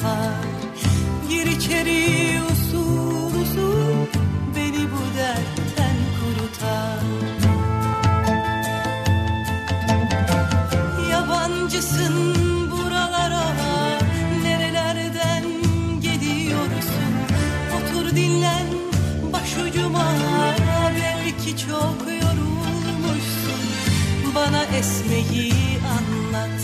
kurutar 0.00 0.34
Gir 1.28 1.46
içeri 1.46 2.40
usul 2.52 3.40
usul 3.42 4.06
beni 4.56 4.84
bu 4.92 5.02
dertten 5.18 5.96
kurutar 6.16 7.04
Yabancısın 11.10 12.34
buralara 12.70 13.44
nerelerden 14.42 15.44
geliyorsun 16.00 17.12
Otur 17.76 18.16
dinlen 18.16 18.66
başucuma. 19.32 20.06
Belli 20.94 21.36
ki 21.36 21.56
çok 21.66 21.96
yorulmuşsun. 22.22 23.62
Bana 24.34 24.64
esmeyi 24.64 25.52
anlat 25.96 26.60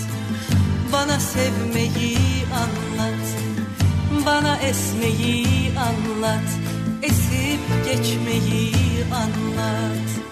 bana 0.93 1.21
sevmeyi 1.21 2.19
anlat 2.55 2.86
Bana 4.37 4.57
esmeyi 4.59 5.73
anlat 5.79 6.49
esip 7.03 7.61
geçmeyi 7.85 8.73
anlat 9.15 10.26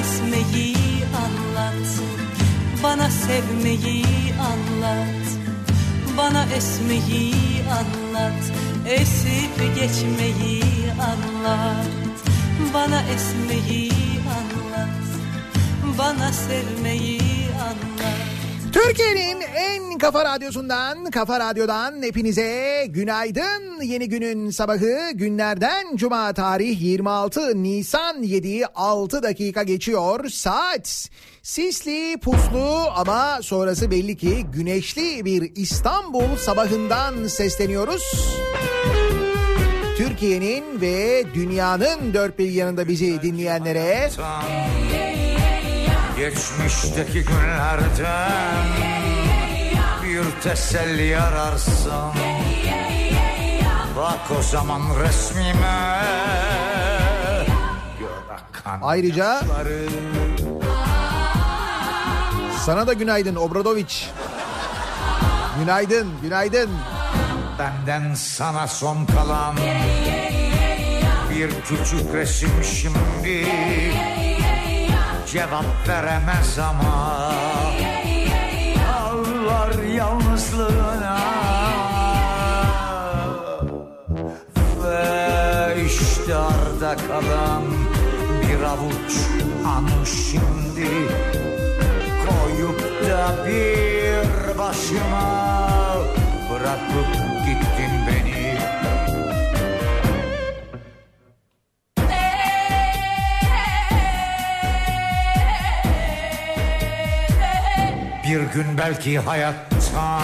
esmeyi 0.00 0.76
anlat. 1.24 1.88
Bana 2.82 3.10
sevmeyi 3.10 4.04
anlat. 4.50 5.24
Bana 6.16 6.46
esmeyi 6.56 7.34
anlat. 7.78 8.42
Esip 8.86 9.56
geçmeyi 9.76 10.62
anlat. 11.00 11.86
Bana 12.74 13.02
esmeyi 13.02 13.90
anlat. 14.38 15.04
Bana 15.98 16.32
sevmeyi 16.32 17.43
Türkiye'nin 18.88 19.40
en 19.40 19.98
kafa 19.98 20.24
radyosundan, 20.24 21.10
kafa 21.10 21.40
radyodan 21.40 22.02
hepinize 22.02 22.84
günaydın. 22.88 23.82
Yeni 23.82 24.08
günün 24.08 24.50
sabahı 24.50 25.10
günlerden 25.14 25.96
cuma 25.96 26.32
tarih 26.32 26.82
26 26.82 27.62
Nisan 27.62 28.22
7 28.22 28.66
6 28.74 29.22
dakika 29.22 29.62
geçiyor. 29.62 30.28
Saat 30.28 31.08
sisli, 31.42 32.18
puslu 32.20 32.86
ama 32.96 33.38
sonrası 33.42 33.90
belli 33.90 34.16
ki 34.16 34.46
güneşli 34.52 35.24
bir 35.24 35.52
İstanbul 35.56 36.36
sabahından 36.36 37.26
sesleniyoruz. 37.26 38.36
Türkiye'nin 39.96 40.80
ve 40.80 41.24
dünyanın 41.34 42.14
dört 42.14 42.38
bir 42.38 42.50
yanında 42.50 42.88
bizi 42.88 43.22
dinleyenlere 43.22 44.10
Geçmişteki 46.16 47.24
günlerden 47.24 48.66
bir 50.02 50.42
teselli 50.42 51.18
ararsın 51.18 52.12
Bak 53.96 54.38
o 54.38 54.42
zaman 54.42 54.80
resmime 55.00 56.00
Ayrıca- 58.82 59.42
sana 62.64 62.86
da 62.86 62.92
günaydın 62.92 63.34
Obradoviç. 63.36 64.10
Günaydın, 65.60 66.12
günaydın. 66.22 66.70
Benden 67.58 68.14
sana 68.14 68.66
son 68.68 69.06
kalan 69.06 69.56
Bir 71.30 71.50
küçük 71.50 72.14
resim 72.14 72.50
şimdi 72.64 73.46
Cevap 75.34 75.88
veremez 75.88 76.58
ama 76.58 77.32
Ağlar 78.98 79.82
yalnızlığına. 79.82 81.18
Ve 84.84 85.84
işte 85.86 86.34
arda 86.34 86.96
kalan 86.96 87.62
Bir 88.42 88.62
avuç 88.62 89.12
an 89.66 90.04
şimdi 90.04 90.90
Koyup 92.26 92.80
da 93.10 93.46
bir 93.46 94.58
başıma 94.58 95.96
Bırakıp 96.50 97.43
gün 108.54 108.78
belki 108.78 109.18
hayattan 109.18 110.22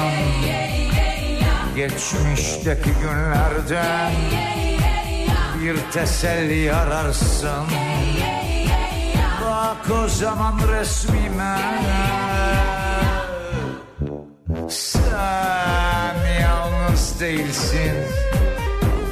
Geçmişteki 1.77 2.91
günlerden 3.00 4.12
Bir 5.61 5.77
teselli 5.93 6.75
ararsın. 6.75 7.65
Bak 9.44 10.05
o 10.05 10.09
zaman 10.09 10.61
resmime. 10.73 11.56
Sen 14.69 16.17
yalnız 16.41 17.21
değilsin. 17.21 17.93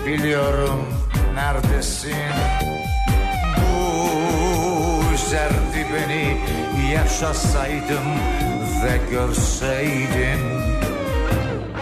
Biliyorum 0.07 0.95
neredesin. 1.35 2.33
Bu 3.57 5.15
üzerdi 5.15 5.87
beni 5.95 6.37
Yaşasaydım 6.93 8.09
ve 8.85 9.01
görseydim 9.11 10.41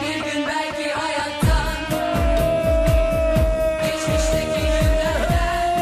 Bir 0.00 0.14
gün 0.24 0.46
belki 0.48 0.92
hayattan 0.92 1.76
Geçmişteki 3.82 4.60
günlerden 4.60 5.76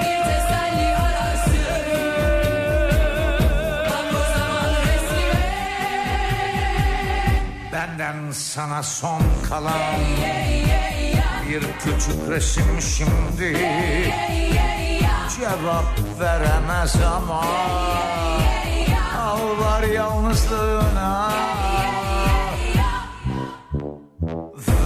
Bir 0.00 0.18
teselli 0.24 0.96
ararsın. 0.96 1.56
Bak 3.90 4.08
o 4.12 4.22
zaman 4.38 4.70
resmime 4.86 5.46
Benden 7.72 8.30
sana 8.32 8.82
son 8.82 9.22
kalan 9.48 10.00
Bir 11.48 11.60
küçük 11.60 12.28
resim 12.30 12.80
şimdi. 12.80 13.58
Cevap 15.36 16.20
veremez 16.20 16.96
ama 17.16 17.44
Ağlar 19.46 19.82
yalnızlığına 19.82 21.32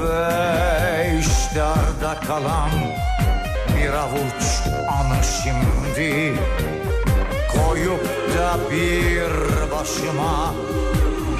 Ve 0.00 1.18
işte 1.20 1.62
arda 1.62 2.20
kalan 2.26 2.70
Bir 3.76 3.90
avuç 3.92 4.42
anı 4.88 5.24
şimdi 5.42 6.34
Koyup 7.52 8.04
da 8.38 8.58
bir 8.70 9.30
başıma 9.70 10.54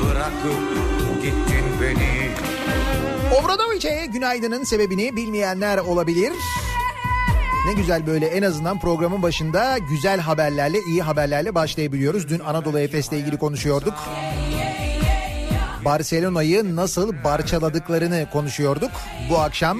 Bırakıp 0.02 1.22
gittin 1.22 1.64
beni 1.80 2.30
Obradoviç'e 3.40 4.06
günaydının 4.06 4.64
sebebini 4.64 5.16
bilmeyenler 5.16 5.78
olabilir. 5.78 6.32
Ne 7.66 7.72
güzel 7.72 8.06
böyle 8.06 8.26
en 8.26 8.42
azından 8.42 8.80
programın 8.80 9.22
başında 9.22 9.78
güzel 9.78 10.20
haberlerle, 10.20 10.78
iyi 10.88 11.02
haberlerle 11.02 11.54
başlayabiliyoruz. 11.54 12.28
Dün 12.28 12.40
Anadolu 12.40 12.78
Efes'le 12.78 13.12
ilgili 13.12 13.38
konuşuyorduk. 13.38 13.94
Barcelona'yı 15.84 16.76
nasıl 16.76 17.14
parçaladıklarını 17.22 18.26
konuşuyorduk. 18.32 18.90
Bu 19.30 19.38
akşam 19.38 19.78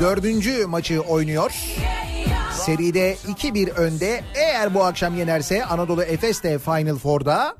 dördüncü 0.00 0.66
maçı 0.66 1.00
oynuyor. 1.00 1.52
Seride 2.52 3.14
2-1 3.14 3.70
önde. 3.70 4.24
Eğer 4.34 4.74
bu 4.74 4.84
akşam 4.84 5.18
yenerse 5.18 5.64
Anadolu 5.64 6.02
Efes 6.02 6.42
de 6.42 6.58
Final 6.58 6.96
Four'da. 6.96 7.56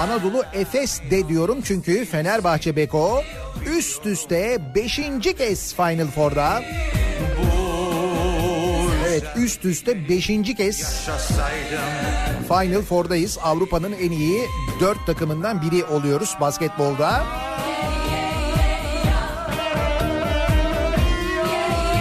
Anadolu 0.00 0.42
Efes 0.54 1.00
de 1.10 1.28
diyorum 1.28 1.58
çünkü 1.64 2.04
Fenerbahçe 2.04 2.76
Beko 2.76 3.22
üst 3.76 4.06
üste 4.06 4.58
5. 4.74 5.00
kez 5.38 5.74
Final 5.74 6.06
Four'da. 6.06 6.62
Evet 9.14 9.36
üst 9.36 9.64
üste 9.64 10.08
5. 10.08 10.26
kez 10.56 11.06
Final 12.48 12.82
Four'dayız. 12.82 13.38
Avrupa'nın 13.42 13.92
en 13.92 14.10
iyi 14.10 14.42
4 14.80 15.06
takımından 15.06 15.62
biri 15.62 15.84
oluyoruz 15.84 16.36
basketbolda. 16.40 17.24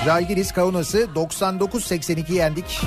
Žalgiris 0.06 0.52
Kaunas'ı 0.52 1.08
99-82 1.16 2.34
yendik. 2.34 2.82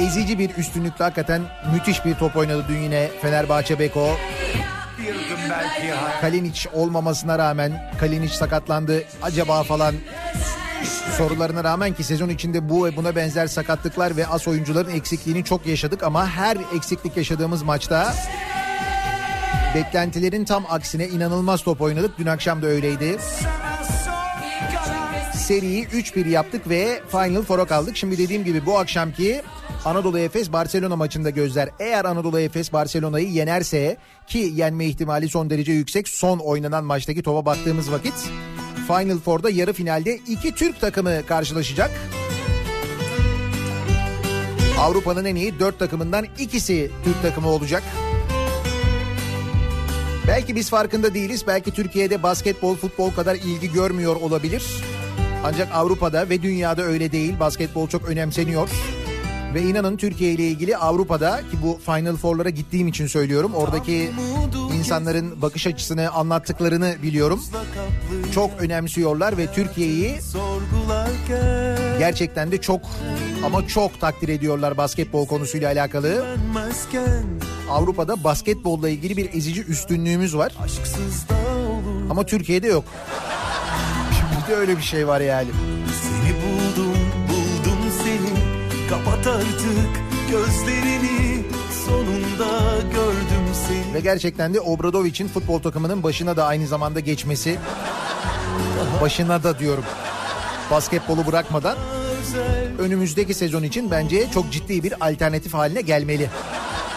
Ezici 0.00 0.38
bir 0.38 0.50
üstünlükle 0.56 1.04
hakikaten 1.04 1.42
müthiş 1.74 2.04
bir 2.04 2.14
top 2.14 2.36
oynadı 2.36 2.64
dün 2.68 2.78
yine 2.78 3.08
Fenerbahçe 3.22 3.78
Beko. 3.78 4.16
Kalinic 6.20 6.68
olmamasına 6.72 7.38
rağmen 7.38 7.92
Kalinic 8.00 8.34
sakatlandı 8.34 9.04
acaba 9.22 9.62
falan 9.62 9.94
sorularına 11.16 11.64
rağmen 11.64 11.94
ki 11.94 12.04
sezon 12.04 12.28
içinde 12.28 12.68
bu 12.68 12.86
ve 12.86 12.96
buna 12.96 13.16
benzer 13.16 13.46
sakatlıklar 13.46 14.16
ve 14.16 14.26
as 14.26 14.48
oyuncuların 14.48 14.90
eksikliğini 14.90 15.44
çok 15.44 15.66
yaşadık 15.66 16.02
ama 16.02 16.28
her 16.28 16.56
eksiklik 16.76 17.16
yaşadığımız 17.16 17.62
maçta 17.62 18.14
beklentilerin 19.74 20.44
tam 20.44 20.64
aksine 20.70 21.08
inanılmaz 21.08 21.62
top 21.62 21.80
oynadık. 21.80 22.18
Dün 22.18 22.26
akşam 22.26 22.62
da 22.62 22.66
öyleydi. 22.66 23.18
Seriyi 25.34 25.84
3-1 25.84 26.28
yaptık 26.28 26.68
ve 26.68 27.00
Final 27.08 27.42
Four'a 27.42 27.64
kaldık. 27.64 27.96
Şimdi 27.96 28.18
dediğim 28.18 28.44
gibi 28.44 28.66
bu 28.66 28.78
akşamki 28.78 29.42
Anadolu 29.84 30.18
Efes 30.18 30.52
Barcelona 30.52 30.96
maçında 30.96 31.30
gözler. 31.30 31.68
Eğer 31.78 32.04
Anadolu 32.04 32.40
Efes 32.40 32.72
Barcelona'yı 32.72 33.28
yenerse 33.28 33.96
ki 34.26 34.38
yenme 34.54 34.86
ihtimali 34.86 35.28
son 35.28 35.50
derece 35.50 35.72
yüksek. 35.72 36.08
Son 36.08 36.38
oynanan 36.38 36.84
maçtaki 36.84 37.22
topa 37.22 37.46
baktığımız 37.46 37.92
vakit 37.92 38.14
Final 38.86 39.18
Four'da 39.18 39.50
yarı 39.50 39.72
finalde 39.72 40.16
iki 40.16 40.54
Türk 40.54 40.80
takımı 40.80 41.26
karşılaşacak. 41.26 41.90
Avrupa'nın 44.78 45.24
en 45.24 45.34
iyi 45.34 45.58
dört 45.58 45.78
takımından 45.78 46.26
ikisi 46.38 46.90
Türk 47.04 47.22
takımı 47.22 47.48
olacak. 47.48 47.82
Belki 50.28 50.56
biz 50.56 50.70
farkında 50.70 51.14
değiliz. 51.14 51.44
Belki 51.46 51.70
Türkiye'de 51.70 52.22
basketbol, 52.22 52.76
futbol 52.76 53.10
kadar 53.10 53.34
ilgi 53.34 53.72
görmüyor 53.72 54.16
olabilir. 54.16 54.64
Ancak 55.44 55.74
Avrupa'da 55.74 56.28
ve 56.28 56.42
dünyada 56.42 56.82
öyle 56.82 57.12
değil. 57.12 57.40
Basketbol 57.40 57.88
çok 57.88 58.08
önemseniyor. 58.08 58.68
Ve 59.54 59.62
inanın 59.62 59.96
Türkiye 59.96 60.32
ile 60.32 60.48
ilgili 60.48 60.76
Avrupa'da 60.76 61.36
ki 61.36 61.56
bu 61.62 61.78
Final 61.86 62.16
Four'lara 62.16 62.50
gittiğim 62.50 62.88
için 62.88 63.06
söylüyorum. 63.06 63.54
Oradaki 63.54 64.10
insanların 64.78 65.42
bakış 65.42 65.66
açısını 65.66 66.10
anlattıklarını 66.10 66.94
biliyorum. 67.02 67.44
Çok 68.34 68.50
önemsiyorlar 68.58 69.36
ve 69.38 69.52
Türkiye'yi 69.52 70.18
gerçekten 71.98 72.52
de 72.52 72.60
çok 72.60 72.80
ama 73.44 73.66
çok 73.66 74.00
takdir 74.00 74.28
ediyorlar 74.28 74.76
basketbol 74.76 75.26
konusuyla 75.26 75.72
alakalı. 75.72 76.24
Avrupa'da 77.70 78.24
basketbolla 78.24 78.88
ilgili 78.88 79.16
bir 79.16 79.34
ezici 79.34 79.64
üstünlüğümüz 79.64 80.36
var. 80.36 80.52
Ama 82.10 82.26
Türkiye'de 82.26 82.66
yok. 82.66 82.84
Bizde 84.36 84.54
öyle 84.56 84.76
bir 84.76 84.82
şey 84.82 85.08
var 85.08 85.20
yani. 85.20 85.48
Seni 86.02 86.34
buldum 86.42 86.96
buldum 87.28 87.78
seni 88.04 88.54
Kapat 88.90 89.26
artık 89.26 89.90
gözlerini 90.30 91.13
Ve 93.94 94.00
gerçekten 94.00 94.54
de 94.54 94.60
Obradovic'in 94.60 95.28
futbol 95.28 95.58
takımının 95.58 96.02
başına 96.02 96.36
da 96.36 96.46
aynı 96.46 96.66
zamanda 96.66 97.00
geçmesi. 97.00 97.58
Başına 99.00 99.42
da 99.42 99.58
diyorum. 99.58 99.84
Basketbolu 100.70 101.26
bırakmadan 101.26 101.76
önümüzdeki 102.78 103.34
sezon 103.34 103.62
için 103.62 103.90
bence 103.90 104.30
çok 104.30 104.52
ciddi 104.52 104.82
bir 104.82 105.08
alternatif 105.08 105.54
haline 105.54 105.80
gelmeli. 105.80 106.30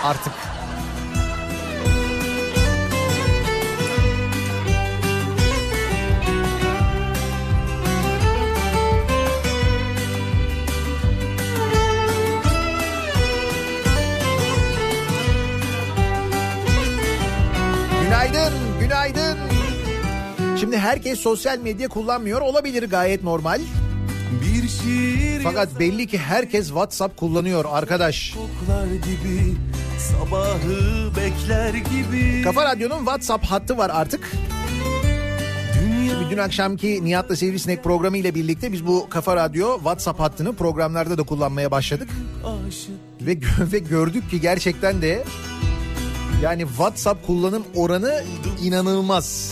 Artık. 0.04 0.34
Herkes 20.88 21.20
sosyal 21.20 21.60
medya 21.60 21.88
kullanmıyor 21.88 22.42
olabilir 22.42 22.84
gayet 22.84 23.24
normal. 23.24 23.62
Bir 24.42 24.68
şiir 24.68 25.44
Fakat 25.44 25.80
belli 25.80 26.08
ki 26.08 26.18
herkes 26.18 26.68
WhatsApp 26.68 27.18
kullanıyor 27.18 27.66
arkadaş. 27.72 28.34
gibi 28.96 29.56
Sabahı 30.00 31.12
bekler 31.16 31.74
gibi 31.74 32.42
Kafa 32.44 32.66
Radyo'nun 32.66 32.98
WhatsApp 32.98 33.46
hattı 33.46 33.78
var 33.78 33.92
artık. 33.94 34.32
Dünya 35.82 36.30
Dün 36.30 36.38
akşamki 36.38 37.06
Nihat'la 37.06 37.36
Sivrisinek 37.36 37.84
programı 37.84 38.18
ile 38.18 38.36
birlikte 38.36 38.72
biz 38.72 38.88
bu 38.88 39.10
Kafa 39.10 39.36
Radyo 39.36 39.76
WhatsApp 39.76 40.20
hattını 40.20 40.56
programlarda 40.56 41.18
da 41.18 41.24
kullanmaya 41.24 41.72
başladık. 41.72 42.10
Ve, 43.22 43.38
ve 43.74 43.80
gördük 43.80 44.30
ki 44.30 44.42
gerçekten 44.42 45.02
de 45.02 45.24
yani 46.44 46.62
WhatsApp 46.62 47.28
kullanım 47.28 47.64
oranı 47.76 48.24
inanılmaz. 48.64 49.52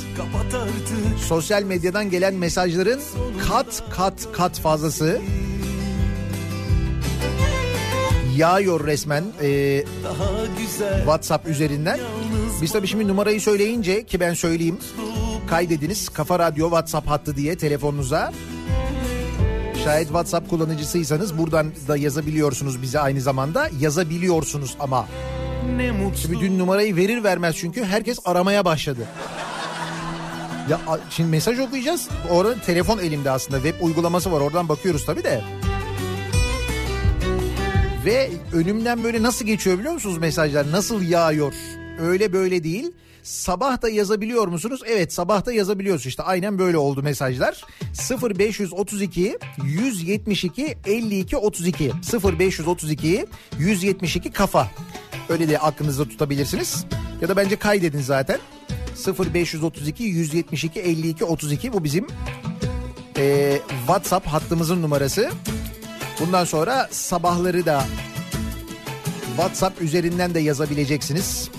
Sosyal 1.27 1.63
medyadan 1.63 2.09
gelen 2.09 2.33
mesajların 2.33 3.01
kat 3.47 3.83
kat 3.89 4.27
kat 4.33 4.59
fazlası 4.59 5.21
yağıyor 8.35 8.87
resmen 8.87 9.23
e, 9.41 9.83
WhatsApp 10.97 11.47
üzerinden. 11.47 11.99
Biz 12.61 12.71
tabii 12.71 12.87
şimdi 12.87 13.07
numarayı 13.07 13.41
söyleyince 13.41 14.05
ki 14.05 14.19
ben 14.19 14.33
söyleyeyim 14.33 14.79
kaydediniz 15.47 16.09
Kafa 16.09 16.39
Radyo 16.39 16.65
WhatsApp 16.65 17.07
hattı 17.09 17.35
diye 17.35 17.57
telefonunuza. 17.57 18.33
Şayet 19.83 20.07
WhatsApp 20.07 20.49
kullanıcısıysanız 20.49 21.37
buradan 21.37 21.71
da 21.87 21.97
yazabiliyorsunuz 21.97 22.81
bize 22.81 22.99
aynı 22.99 23.21
zamanda. 23.21 23.69
Yazabiliyorsunuz 23.79 24.75
ama. 24.79 25.07
Ne 25.65 25.91
mutlu 25.91 26.17
Şimdi 26.17 26.39
dün 26.39 26.59
numarayı 26.59 26.95
verir 26.95 27.23
vermez 27.23 27.55
çünkü 27.55 27.83
herkes 27.83 28.19
aramaya 28.25 28.65
başladı. 28.65 29.07
Ya 30.69 30.79
şimdi 31.09 31.29
mesaj 31.29 31.59
okuyacağız. 31.59 32.09
Orada 32.29 32.61
telefon 32.61 32.99
elimde 32.99 33.31
aslında. 33.31 33.61
Web 33.61 33.83
uygulaması 33.83 34.31
var. 34.31 34.41
Oradan 34.41 34.69
bakıyoruz 34.69 35.05
tabii 35.05 35.23
de. 35.23 35.41
Ve 38.05 38.29
önümden 38.53 39.03
böyle 39.03 39.23
nasıl 39.23 39.45
geçiyor 39.45 39.79
biliyor 39.79 39.93
musunuz 39.93 40.17
mesajlar? 40.17 40.71
Nasıl 40.71 41.01
yağıyor? 41.01 41.53
Öyle 41.99 42.33
böyle 42.33 42.63
değil. 42.63 42.91
Sabah 43.23 43.81
da 43.81 43.89
yazabiliyor 43.89 44.47
musunuz? 44.47 44.81
Evet 44.87 45.13
sabah 45.13 45.45
da 45.45 45.53
yazabiliyoruz 45.53 46.05
işte. 46.05 46.23
Aynen 46.23 46.59
böyle 46.59 46.77
oldu 46.77 47.03
mesajlar. 47.03 47.65
0532 48.39 49.37
172 49.63 50.77
52 50.85 51.37
32 51.37 51.91
0532 52.23 53.25
172 53.59 54.31
kafa. 54.31 54.67
Öyle 55.29 55.49
de 55.49 55.59
aklınızda 55.59 56.03
tutabilirsiniz. 56.07 56.85
Ya 57.21 57.29
da 57.29 57.37
bence 57.37 57.55
kaydedin 57.55 58.01
zaten. 58.01 58.39
0532 59.33 60.03
172 60.03 60.79
52 60.79 61.25
32 61.25 61.73
bu 61.73 61.83
bizim 61.83 62.07
eee, 63.17 63.61
WhatsApp 63.79 64.27
hattımızın 64.27 64.81
numarası. 64.81 65.29
Bundan 66.19 66.45
sonra 66.45 66.87
sabahları 66.91 67.65
da 67.65 67.85
WhatsApp 69.27 69.81
üzerinden 69.81 70.33
de 70.33 70.39
yazabileceksiniz. 70.39 71.49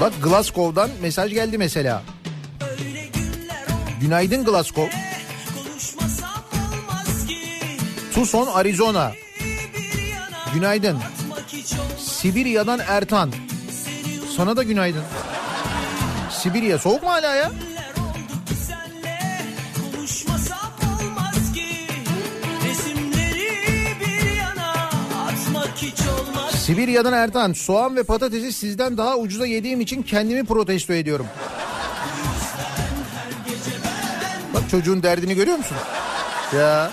Bak 0.00 0.12
Glasgow'dan 0.22 0.90
mesaj 1.02 1.32
geldi 1.32 1.58
mesela. 1.58 2.02
Günaydın 4.00 4.44
Glasgow. 4.44 4.90
Tucson, 8.14 8.46
Arizona. 8.46 9.12
Günaydın. 10.54 10.98
Sibirya'dan 11.98 12.80
Ertan. 12.88 13.32
Sana 14.36 14.56
da 14.56 14.62
günaydın. 14.62 15.02
Sibirya 16.30 16.78
soğuk 16.78 17.02
mu 17.02 17.10
hala 17.10 17.34
ya? 17.34 17.50
Sibirya'dan 26.50 27.12
Ertan. 27.12 27.52
Soğan 27.52 27.96
ve 27.96 28.02
patatesi 28.02 28.52
sizden 28.52 28.96
daha 28.96 29.16
ucuza 29.16 29.46
yediğim 29.46 29.80
için 29.80 30.02
kendimi 30.02 30.44
protesto 30.44 30.92
ediyorum. 30.92 31.26
Bak 34.54 34.62
çocuğun 34.70 35.02
derdini 35.02 35.34
görüyor 35.34 35.56
musun? 35.56 35.76
Ya. 36.56 36.90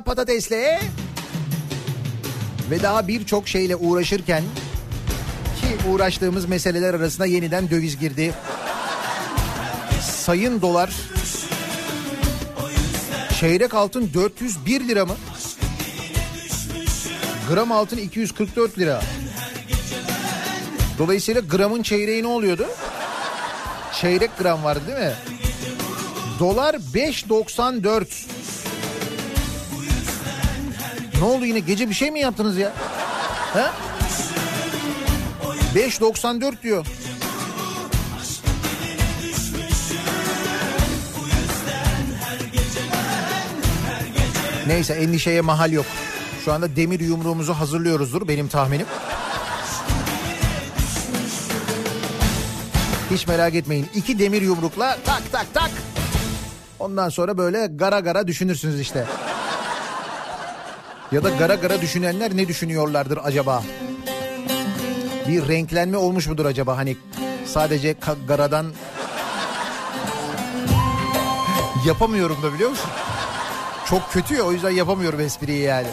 Patatesle 0.00 0.80
ve 2.70 2.82
daha 2.82 3.08
birçok 3.08 3.48
şeyle 3.48 3.76
uğraşırken 3.76 4.42
ki 5.60 5.88
uğraştığımız 5.88 6.44
meseleler 6.44 6.94
arasında 6.94 7.26
yeniden 7.26 7.70
döviz 7.70 7.98
girdi. 7.98 8.34
Sayın 10.00 10.62
dolar 10.62 10.90
çeyrek 13.40 13.74
altın 13.74 14.10
401 14.14 14.88
lira 14.88 15.06
mı? 15.06 15.16
Gram 17.50 17.72
altın 17.72 17.96
244 17.96 18.78
lira. 18.78 19.02
Dolayısıyla 20.98 21.40
gramın 21.40 21.82
çeyreği 21.82 22.22
ne 22.22 22.26
oluyordu? 22.26 22.66
Çeyrek 24.00 24.30
gram 24.38 24.64
vardı 24.64 24.80
değil 24.86 24.98
mi? 24.98 25.14
Dolar 26.38 26.74
5.94. 26.74 28.39
Ne 31.20 31.26
oldu 31.26 31.44
yine 31.46 31.58
gece 31.58 31.88
bir 31.88 31.94
şey 31.94 32.10
mi 32.10 32.20
yaptınız 32.20 32.56
ya? 32.56 32.72
Ha? 33.52 33.72
5.94 35.74 36.62
diyor. 36.62 36.86
Neyse 44.66 44.94
endişeye 44.94 45.40
mahal 45.40 45.72
yok. 45.72 45.86
Şu 46.44 46.52
anda 46.52 46.76
demir 46.76 47.00
yumruğumuzu 47.00 47.54
hazırlıyoruzdur 47.54 48.28
benim 48.28 48.48
tahminim. 48.48 48.86
Hiç 53.10 53.26
merak 53.26 53.54
etmeyin. 53.54 53.86
İki 53.94 54.18
demir 54.18 54.42
yumrukla 54.42 54.98
tak 55.04 55.22
tak 55.32 55.46
tak. 55.54 55.70
Ondan 56.78 57.08
sonra 57.08 57.38
böyle 57.38 57.66
gara 57.66 58.00
gara 58.00 58.26
düşünürsünüz 58.26 58.80
işte. 58.80 59.06
Ya 61.12 61.24
da 61.24 61.30
gara 61.30 61.54
gara 61.54 61.80
düşünenler 61.80 62.36
ne 62.36 62.48
düşünüyorlardır 62.48 63.18
acaba? 63.22 63.62
Bir 65.28 65.48
renklenme 65.48 65.96
olmuş 65.96 66.26
mudur 66.26 66.44
acaba? 66.46 66.76
Hani 66.76 66.96
sadece 67.46 67.94
garadan 68.28 68.66
yapamıyorum 71.86 72.42
da 72.42 72.54
biliyor 72.54 72.70
musun? 72.70 72.90
Çok 73.86 74.12
kötü 74.12 74.34
ya 74.34 74.42
o 74.42 74.52
yüzden 74.52 74.70
yapamıyorum 74.70 75.20
espriyi 75.20 75.62
yani. 75.62 75.86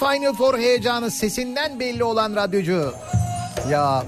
Final 0.00 0.34
Four 0.34 0.58
heyecanı 0.58 1.10
sesinden 1.10 1.80
belli 1.80 2.04
olan 2.04 2.36
radyocu. 2.36 2.94
Ya 3.70 4.04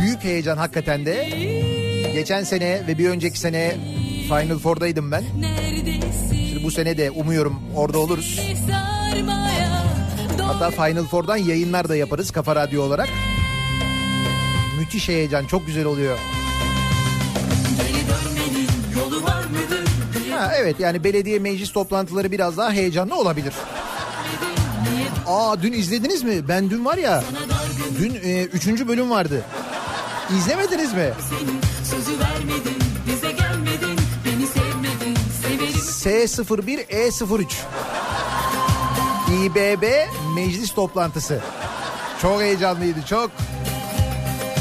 büyük 0.00 0.24
heyecan 0.24 0.56
hakikaten 0.56 1.06
de. 1.06 1.28
Geçen 2.14 2.44
sene 2.44 2.82
ve 2.86 2.98
bir 2.98 3.08
önceki 3.08 3.38
sene 3.38 3.76
Final 4.28 4.58
Four'daydım 4.58 5.12
ben. 5.12 5.24
Şimdi 6.50 6.64
bu 6.64 6.70
sene 6.70 6.98
de 6.98 7.10
umuyorum 7.10 7.62
orada 7.76 7.98
oluruz. 7.98 8.40
Hatta 10.42 10.70
Final 10.70 11.04
Four'dan 11.04 11.36
yayınlar 11.36 11.88
da 11.88 11.96
yaparız 11.96 12.30
Kafa 12.30 12.56
Radyo 12.56 12.82
olarak. 12.82 13.08
Müthiş 14.78 15.08
heyecan 15.08 15.46
çok 15.46 15.66
güzel 15.66 15.84
oluyor. 15.84 16.18
Ha, 20.30 20.52
evet 20.56 20.80
yani 20.80 21.04
belediye 21.04 21.38
meclis 21.38 21.72
toplantıları 21.72 22.32
biraz 22.32 22.56
daha 22.56 22.72
heyecanlı 22.72 23.16
olabilir. 23.18 23.54
Aa 25.26 25.62
dün 25.62 25.72
izlediniz 25.72 26.22
mi? 26.22 26.48
Ben 26.48 26.70
dün 26.70 26.84
var 26.84 26.98
ya 26.98 27.24
dün 27.98 28.14
e, 28.14 28.42
üçüncü 28.42 28.88
bölüm 28.88 29.10
vardı. 29.10 29.42
İzlemediniz 30.38 30.92
mi? 30.92 31.12
Senin 31.30 31.60
sözü 31.84 32.18
vermedin, 32.20 32.76
bize 33.06 33.32
gelmedin, 33.32 34.00
beni 34.24 34.46
sevmedin, 34.46 35.16
severim. 35.42 36.26
S01 36.26 36.86
E03 36.86 37.44
İBB 39.32 39.84
meclis 40.34 40.74
toplantısı. 40.74 41.40
Çok 42.22 42.40
heyecanlıydı 42.40 42.98
çok. 43.08 43.30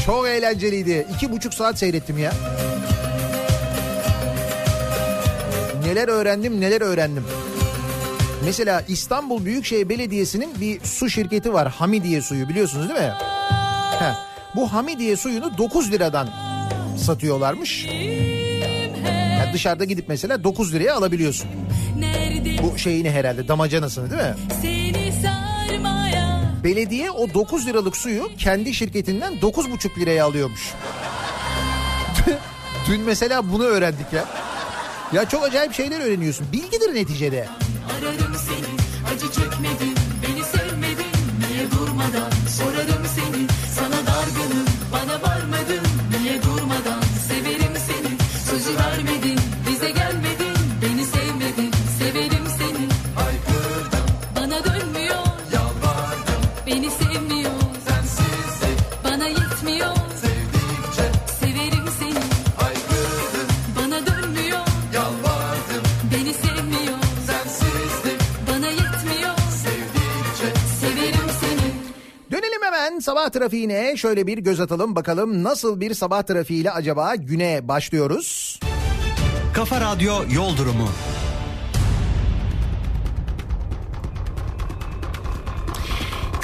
Çok 0.06 0.28
eğlenceliydi. 0.28 1.08
İki 1.16 1.32
buçuk 1.32 1.54
saat 1.54 1.80
seyrettim 1.80 2.18
ya. 2.18 2.34
Neler 5.86 6.08
öğrendim 6.08 6.62
neler 6.62 6.82
öğrendim. 6.82 7.24
Mesela 8.44 8.84
İstanbul 8.88 9.46
Büyükşehir 9.46 9.90
Belediyesi'nin 9.90 10.62
bir 10.62 10.80
su 10.84 11.10
şirketi 11.10 11.54
var. 11.54 11.68
Hamidiye 11.72 12.22
suyu 12.22 12.50
biliyorsunuz 12.50 12.90
değil 12.90 13.00
mi? 13.00 13.14
Heh. 14.00 14.14
Bu 14.56 14.74
Hamidiye 14.74 15.18
suyunu 15.18 15.58
9 15.58 15.92
liradan 15.92 16.30
satıyorlarmış. 16.98 17.86
Yani 19.40 19.54
dışarıda 19.54 19.86
gidip 19.86 20.10
mesela 20.10 20.44
9 20.44 20.74
liraya 20.74 20.96
alabiliyorsun. 20.96 21.50
Bu 22.64 22.78
şeyini 22.78 23.12
herhalde 23.12 23.48
damacanasını 23.48 24.12
değil 24.12 24.22
mi? 24.22 24.36
Belediye 26.64 27.12
o 27.12 27.34
9 27.34 27.68
liralık 27.68 27.98
suyu 27.98 28.30
kendi 28.38 28.74
şirketinden 28.74 29.34
9,5 29.34 30.00
liraya 30.00 30.26
alıyormuş. 30.26 30.74
Dün 32.88 33.02
mesela 33.02 33.52
bunu 33.52 33.64
öğrendik 33.64 34.14
ya. 34.14 34.26
Ya 35.14 35.30
çok 35.30 35.44
acayip 35.44 35.74
şeyler 35.74 36.00
öğreniyorsun. 36.00 36.48
Bilgidir 36.54 36.96
neticede. 36.96 37.48
Acı 39.16 39.32
çekmedin, 39.32 39.96
beni 40.24 40.44
sevmedin, 40.44 41.16
niye 41.40 41.72
durmadan 41.72 42.32
sorarım 42.50 43.06
seni, 43.16 43.48
sabah 73.26 73.32
trafiğine 73.32 73.98
şöyle 73.98 74.28
bir 74.28 74.38
göz 74.38 74.60
atalım 74.60 74.96
bakalım 74.96 75.44
nasıl 75.44 75.80
bir 75.80 75.94
sabah 75.94 76.24
trafiğiyle 76.24 76.72
acaba 76.72 77.16
güne 77.16 77.68
başlıyoruz. 77.68 78.60
Kafa 79.54 79.82
Radyo 79.82 80.14
Yol 80.34 80.58
Durumu. 80.58 80.90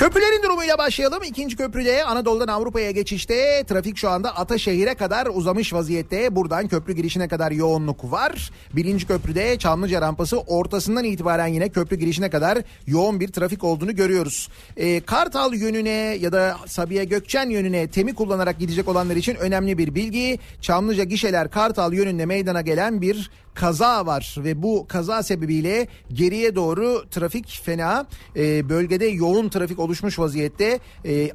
Köprülerin 0.01 0.43
durumuyla 0.43 0.77
başlayalım. 0.77 1.23
İkinci 1.23 1.55
köprüde 1.55 2.03
Anadolu'dan 2.03 2.47
Avrupa'ya 2.47 2.91
geçişte 2.91 3.63
trafik 3.67 3.97
şu 3.97 4.09
anda 4.09 4.35
Ataşehir'e 4.35 4.93
kadar 4.93 5.27
uzamış 5.33 5.73
vaziyette. 5.73 6.35
Buradan 6.35 6.67
köprü 6.67 6.93
girişine 6.93 7.27
kadar 7.27 7.51
yoğunluk 7.51 8.11
var. 8.11 8.51
Birinci 8.73 9.07
köprüde 9.07 9.57
Çamlıca 9.57 10.01
rampası 10.01 10.39
ortasından 10.39 11.03
itibaren 11.03 11.47
yine 11.47 11.69
köprü 11.69 11.95
girişine 11.95 12.29
kadar 12.29 12.57
yoğun 12.87 13.19
bir 13.19 13.27
trafik 13.27 13.63
olduğunu 13.63 13.95
görüyoruz. 13.95 14.49
Ee, 14.77 15.01
Kartal 15.01 15.53
yönüne 15.53 16.17
ya 16.19 16.31
da 16.31 16.57
Sabiha 16.65 17.03
Gökçen 17.03 17.49
yönüne 17.49 17.87
temi 17.87 18.15
kullanarak 18.15 18.59
gidecek 18.59 18.87
olanlar 18.87 19.15
için 19.15 19.35
önemli 19.35 19.77
bir 19.77 19.95
bilgi. 19.95 20.39
Çamlıca 20.61 21.03
gişeler 21.03 21.51
Kartal 21.51 21.93
yönünde 21.93 22.25
meydana 22.25 22.61
gelen 22.61 23.01
bir 23.01 23.31
kaza 23.53 24.05
var 24.05 24.35
ve 24.37 24.63
bu 24.63 24.85
kaza 24.87 25.23
sebebiyle 25.23 25.87
geriye 26.13 26.55
doğru 26.55 27.03
trafik 27.11 27.61
fena 27.63 28.05
Ee, 28.35 28.69
bölgede 28.69 29.05
yoğun 29.05 29.49
trafik 29.49 29.79
oluşmuş 29.79 30.19
vaziyette 30.19 30.79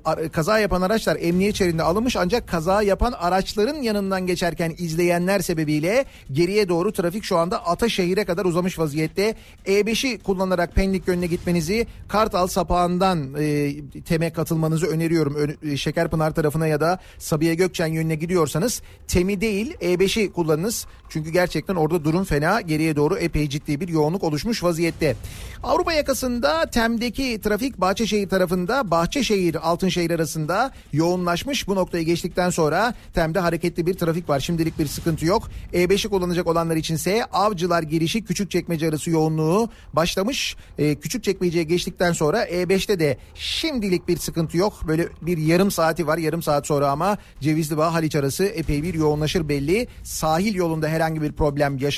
a- 0.04 0.28
kaza 0.28 0.58
yapan 0.58 0.82
araçlar 0.82 1.16
emniyet 1.20 1.54
şeridinde 1.54 1.82
alınmış 1.82 2.16
ancak 2.16 2.48
kaza 2.48 2.82
yapan 2.82 3.12
araçların 3.12 3.82
yanından 3.82 4.26
geçerken 4.26 4.74
izleyenler 4.78 5.40
sebebiyle 5.40 6.04
geriye 6.32 6.68
doğru 6.68 6.92
trafik 6.92 7.24
şu 7.24 7.36
anda 7.38 7.66
Ataşehir'e 7.66 8.24
kadar 8.24 8.44
uzamış 8.44 8.78
vaziyette. 8.78 9.34
E5'i 9.66 10.18
kullanarak 10.18 10.74
Pendik 10.74 11.08
yönüne 11.08 11.26
gitmenizi 11.26 11.86
Kartal 12.08 12.46
sapağından 12.46 13.34
e, 13.38 13.72
TEM'e 14.04 14.30
katılmanızı 14.32 14.86
öneriyorum. 14.86 15.34
Ö- 15.34 15.70
e, 15.72 15.76
Şekerpınar 15.76 16.34
tarafına 16.34 16.66
ya 16.66 16.80
da 16.80 16.98
Sabiha 17.18 17.54
Gökçen 17.54 17.86
yönüne 17.86 18.14
gidiyorsanız 18.14 18.82
TEM'i 19.08 19.40
değil 19.40 19.74
E5'i 19.80 20.32
kullanınız. 20.32 20.86
Çünkü 21.08 21.30
gerçekten 21.30 21.74
orada 21.74 22.04
durum 22.06 22.24
fena 22.24 22.60
geriye 22.60 22.96
doğru 22.96 23.16
epey 23.16 23.48
ciddi 23.48 23.80
bir 23.80 23.88
yoğunluk 23.88 24.24
oluşmuş 24.24 24.62
vaziyette. 24.62 25.16
Avrupa 25.62 25.92
yakasında 25.92 26.66
TEM'deki 26.70 27.40
trafik 27.40 27.80
Bahçeşehir 27.80 28.28
tarafında 28.28 28.90
Bahçeşehir 28.90 29.68
Altınşehir 29.70 30.10
arasında 30.10 30.72
yoğunlaşmış. 30.92 31.68
Bu 31.68 31.74
noktayı 31.74 32.04
geçtikten 32.04 32.50
sonra 32.50 32.94
TEM'de 33.14 33.38
hareketli 33.38 33.86
bir 33.86 33.94
trafik 33.94 34.28
var. 34.28 34.40
Şimdilik 34.40 34.78
bir 34.78 34.86
sıkıntı 34.86 35.26
yok. 35.26 35.50
E5'i 35.72 36.10
kullanacak 36.10 36.46
olanlar 36.46 36.76
içinse 36.76 37.24
Avcılar 37.24 37.82
girişi 37.82 38.24
Küçükçekmece 38.24 38.88
arası 38.88 39.10
yoğunluğu 39.10 39.70
başlamış. 39.92 40.56
E, 40.78 40.94
Küçükçekmece'ye 40.94 41.64
geçtikten 41.64 42.12
sonra 42.12 42.44
E5'te 42.44 43.00
de 43.00 43.18
şimdilik 43.34 44.08
bir 44.08 44.16
sıkıntı 44.16 44.56
yok. 44.56 44.74
Böyle 44.88 45.08
bir 45.22 45.38
yarım 45.38 45.70
saati 45.70 46.06
var. 46.06 46.18
Yarım 46.18 46.42
saat 46.42 46.66
sonra 46.66 46.90
ama 46.90 47.18
Cevizli 47.40 47.76
Bağ 47.76 47.94
Haliç 47.94 48.16
arası 48.16 48.44
epey 48.44 48.82
bir 48.82 48.94
yoğunlaşır 48.94 49.48
belli. 49.48 49.88
Sahil 50.02 50.54
yolunda 50.54 50.88
herhangi 50.88 51.22
bir 51.22 51.32
problem 51.32 51.78
yaşanmıyor. 51.78 51.95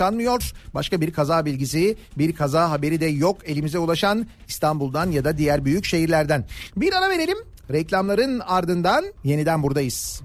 Başka 0.74 1.00
bir 1.00 1.12
kaza 1.12 1.44
bilgisi, 1.44 1.96
bir 2.18 2.34
kaza 2.34 2.70
haberi 2.70 3.00
de 3.00 3.06
yok 3.06 3.38
elimize 3.44 3.78
ulaşan 3.78 4.26
İstanbul'dan 4.48 5.10
ya 5.10 5.24
da 5.24 5.38
diğer 5.38 5.64
büyük 5.64 5.84
şehirlerden. 5.84 6.44
Bir 6.76 6.92
ara 6.92 7.10
verelim. 7.10 7.38
Reklamların 7.72 8.40
ardından 8.40 9.04
yeniden 9.24 9.62
buradayız. 9.62 10.22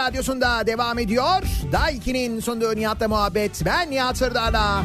Radyosu'nda 0.00 0.66
devam 0.66 0.98
ediyor. 0.98 1.42
Daiki'nin 1.72 2.40
sunduğu 2.40 2.76
Nihat'la 2.76 3.08
muhabbet. 3.08 3.62
Ben 3.64 3.90
Nihat 3.90 4.16
Sırdar'la. 4.16 4.82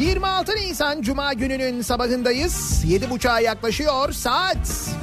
26 0.00 0.52
Nisan 0.56 1.02
Cuma 1.02 1.32
gününün 1.32 1.82
sabahındayız. 1.82 2.84
7.30'a 2.84 3.40
yaklaşıyor 3.40 4.12
saat. 4.12 4.96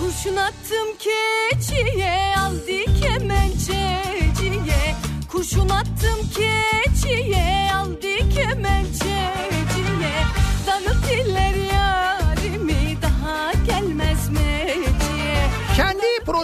Kurşun 0.00 0.36
attım 0.36 0.88
keçiye 0.98 2.34
aldı 2.38 3.00
kemençeciye 3.00 4.94
Kurşun 5.32 5.68
attım 5.68 6.30
keçiye 6.36 7.70
aldı 7.74 7.95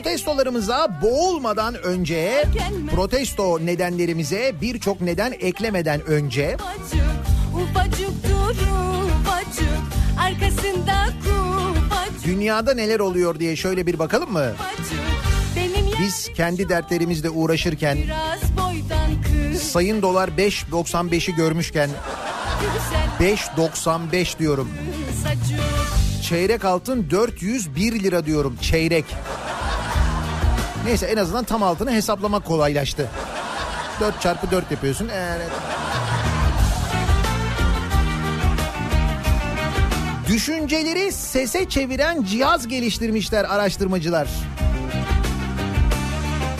protestolarımıza 0.02 1.00
boğulmadan 1.02 1.74
önce, 1.74 2.44
protesto 2.94 3.66
nedenlerimize 3.66 4.54
birçok 4.62 5.00
neden 5.00 5.32
eklemeden 5.32 6.00
önce 6.06 6.56
dünyada 12.24 12.74
neler 12.74 13.00
oluyor 13.00 13.38
diye 13.38 13.56
şöyle 13.56 13.86
bir 13.86 13.98
bakalım 13.98 14.32
mı? 14.32 14.52
Biz 16.02 16.30
kendi 16.34 16.68
dertlerimizle 16.68 17.30
uğraşırken 17.30 17.98
sayın 19.60 20.02
dolar 20.02 20.28
5.95'i 20.28 21.34
görmüşken 21.34 21.90
Güzel 23.18 23.36
5.95 23.36 24.38
diyorum. 24.38 24.68
Çeyrek 26.22 26.64
altın 26.64 27.10
401 27.10 28.02
lira 28.02 28.26
diyorum 28.26 28.56
çeyrek. 28.60 29.04
Neyse 30.84 31.06
en 31.06 31.16
azından 31.16 31.44
tam 31.44 31.62
altını 31.62 31.92
hesaplamak 31.92 32.44
kolaylaştı. 32.44 33.08
4 34.00 34.20
çarpı 34.20 34.50
4 34.50 34.70
yapıyorsun. 34.70 35.08
Evet. 35.08 35.50
Düşünceleri 40.28 41.12
sese 41.12 41.68
çeviren 41.68 42.22
cihaz 42.22 42.68
geliştirmişler 42.68 43.44
araştırmacılar. 43.44 44.28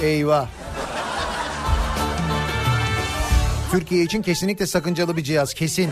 Eyvah. 0.03 0.47
Türkiye 3.71 4.05
için 4.05 4.23
kesinlikle 4.23 4.67
sakıncalı 4.67 5.17
bir 5.17 5.25
cihaz 5.25 5.55
kesin. 5.55 5.91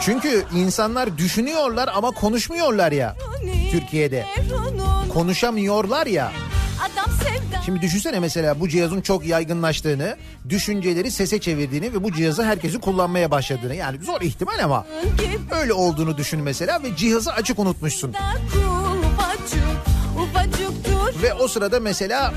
Çünkü 0.00 0.44
insanlar 0.54 1.18
düşünüyorlar 1.18 1.90
ama 1.94 2.10
konuşmuyorlar 2.10 2.92
ya 2.92 3.16
Türkiye'de. 3.70 4.26
Konuşamıyorlar 5.12 6.06
ya. 6.06 6.32
Şimdi 7.64 7.82
düşünsene 7.82 8.20
mesela 8.20 8.60
bu 8.60 8.68
cihazın 8.68 9.00
çok 9.00 9.26
yaygınlaştığını, 9.26 10.16
düşünceleri 10.48 11.10
sese 11.10 11.40
çevirdiğini 11.40 11.92
ve 11.92 12.04
bu 12.04 12.12
cihazı 12.12 12.44
herkesin 12.44 12.80
kullanmaya 12.80 13.30
başladığını. 13.30 13.74
Yani 13.74 14.04
zor 14.04 14.20
ihtimal 14.20 14.58
ama 14.64 14.86
öyle 15.50 15.72
olduğunu 15.72 16.16
düşün 16.16 16.40
mesela 16.40 16.82
ve 16.82 16.96
cihazı 16.96 17.32
açık 17.32 17.58
unutmuşsun. 17.58 18.14
Ve 21.22 21.34
o 21.34 21.48
sırada 21.48 21.80
mesela 21.80 22.34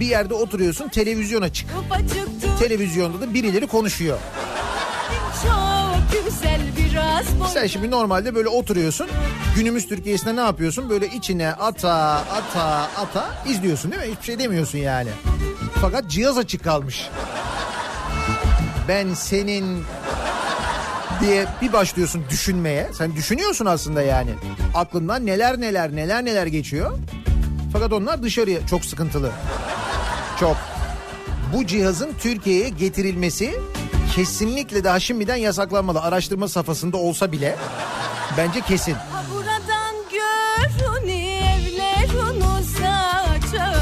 bir 0.00 0.06
yerde 0.06 0.34
oturuyorsun 0.34 0.88
televizyon 0.88 1.42
açık. 1.42 1.70
Televizyonda 2.58 3.20
da 3.20 3.34
birileri 3.34 3.66
konuşuyor. 3.66 4.18
çok 5.42 6.24
güzel 6.24 6.60
boy 6.76 6.89
Sen 7.54 7.66
şimdi 7.66 7.90
normalde 7.90 8.34
böyle 8.34 8.48
oturuyorsun. 8.48 9.08
Günümüz 9.56 9.88
Türkiye'sinde 9.88 10.36
ne 10.36 10.40
yapıyorsun? 10.40 10.90
Böyle 10.90 11.06
içine 11.06 11.52
ata 11.52 11.92
ata 12.30 12.88
ata 12.96 13.28
izliyorsun 13.48 13.92
değil 13.92 14.02
mi? 14.02 14.08
Hiçbir 14.12 14.24
şey 14.24 14.38
demiyorsun 14.38 14.78
yani. 14.78 15.08
Fakat 15.80 16.10
cihaz 16.10 16.38
açık 16.38 16.64
kalmış. 16.64 17.08
Ben 18.88 19.14
senin 19.14 19.84
diye 21.20 21.46
bir 21.62 21.72
başlıyorsun 21.72 22.24
düşünmeye. 22.30 22.90
Sen 22.92 23.16
düşünüyorsun 23.16 23.66
aslında 23.66 24.02
yani. 24.02 24.30
Aklından 24.74 25.26
neler 25.26 25.60
neler 25.60 25.96
neler 25.96 26.24
neler 26.24 26.46
geçiyor. 26.46 26.98
Fakat 27.72 27.92
onlar 27.92 28.22
dışarıya 28.22 28.66
çok 28.66 28.84
sıkıntılı. 28.84 29.30
Çok. 30.40 30.56
Bu 31.54 31.66
cihazın 31.66 32.12
Türkiye'ye 32.20 32.68
getirilmesi 32.68 33.54
kesinlikle 34.14 34.84
daha 34.84 35.00
şimdiden 35.00 35.36
yasaklanmalı. 35.36 36.00
Araştırma 36.00 36.48
safhasında 36.48 36.96
olsa 36.96 37.32
bile 37.32 37.56
bence 38.36 38.60
kesin. 38.60 38.96
Buradan 39.34 39.94
görün 40.10 42.40
uzaca 42.40 43.72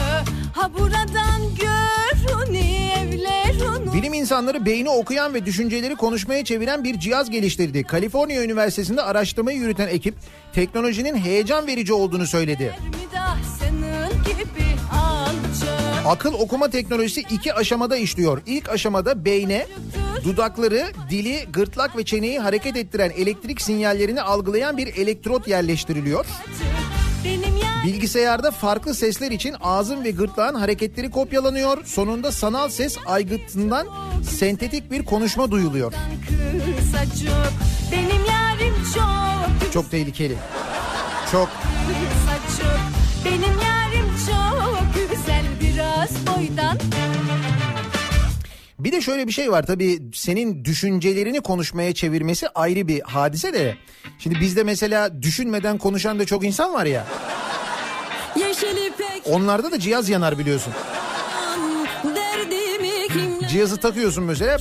Ha 0.55 0.71
buradan 0.79 1.41
görün 1.61 2.55
evlerin 2.55 3.93
Bilim 3.93 4.15
insanları 4.15 4.67
beyni 4.67 4.91
okuyan 4.91 5.35
ve 5.35 5.47
düşünceleri 5.47 5.97
konuşmaya 5.97 6.45
çeviren 6.45 6.85
bir 6.85 7.01
cihaz 7.01 7.31
geliştirdi. 7.31 7.83
Kaliforniya 7.83 8.43
Üniversitesi'nde 8.43 9.03
araştırmayı 9.03 9.59
yürüten 9.59 9.89
ekip 9.89 10.15
teknolojinin 10.53 11.17
heyecan 11.17 11.67
verici 11.67 11.93
olduğunu 11.93 12.27
söyledi. 12.27 12.75
Akıl 16.07 16.35
okuma 16.35 16.71
teknolojisi 16.71 17.21
iki 17.21 17.55
aşamada 17.55 17.97
işliyor. 17.97 18.43
İlk 18.47 18.69
aşamada 18.69 19.25
beyne 19.25 19.67
dudakları, 20.25 20.87
dili, 21.11 21.47
gırtlak 21.53 21.97
ve 21.97 22.05
çeneyi 22.05 22.39
hareket 22.39 22.77
ettiren 22.77 23.11
elektrik 23.11 23.61
sinyallerini 23.61 24.23
algılayan 24.23 24.77
bir 24.77 24.87
elektrot 24.87 25.49
yerleştiriliyor. 25.49 26.27
Bilgisayarda 27.85 28.51
farklı 28.51 28.95
sesler 28.95 29.31
için 29.31 29.55
ağzın 29.61 30.05
ve 30.05 30.11
gırtlağın 30.11 30.55
hareketleri 30.55 31.11
kopyalanıyor. 31.11 31.85
Sonunda 31.85 32.33
sanal 32.33 32.69
ses 32.69 32.97
aygıtından 33.07 33.87
sentetik 34.31 34.91
bir 34.91 35.05
konuşma 35.05 35.51
duyuluyor. 35.51 35.93
çok 39.73 39.91
tehlikeli. 39.91 40.35
Çok. 41.33 41.49
Benim 43.25 43.43
yarim 43.43 44.07
çok 44.27 45.11
güzel 45.11 45.45
biraz 45.61 46.11
boydan 46.27 46.79
Bir 48.81 48.93
de 48.93 49.01
şöyle 49.01 49.27
bir 49.27 49.33
şey 49.33 49.53
var 49.53 49.67
tabii 49.67 50.03
senin 50.15 50.65
düşüncelerini 50.65 51.41
konuşmaya 51.41 51.95
çevirmesi 51.95 52.49
ayrı 52.49 52.89
bir 52.89 53.01
hadise 53.01 53.53
de. 53.55 53.77
Şimdi 54.19 54.41
bizde 54.41 54.63
mesela 54.63 55.23
düşünmeden 55.23 55.79
konuşan 55.79 56.19
da 56.19 56.27
çok 56.27 56.45
insan 56.45 56.75
var 56.75 56.87
ya. 56.87 57.07
Onlarda 59.25 59.73
da 59.73 59.79
cihaz 59.81 60.09
yanar 60.09 60.39
biliyorsun. 60.39 60.73
Cihazı 63.49 63.77
takıyorsun 63.77 64.25
mesela 64.25 64.59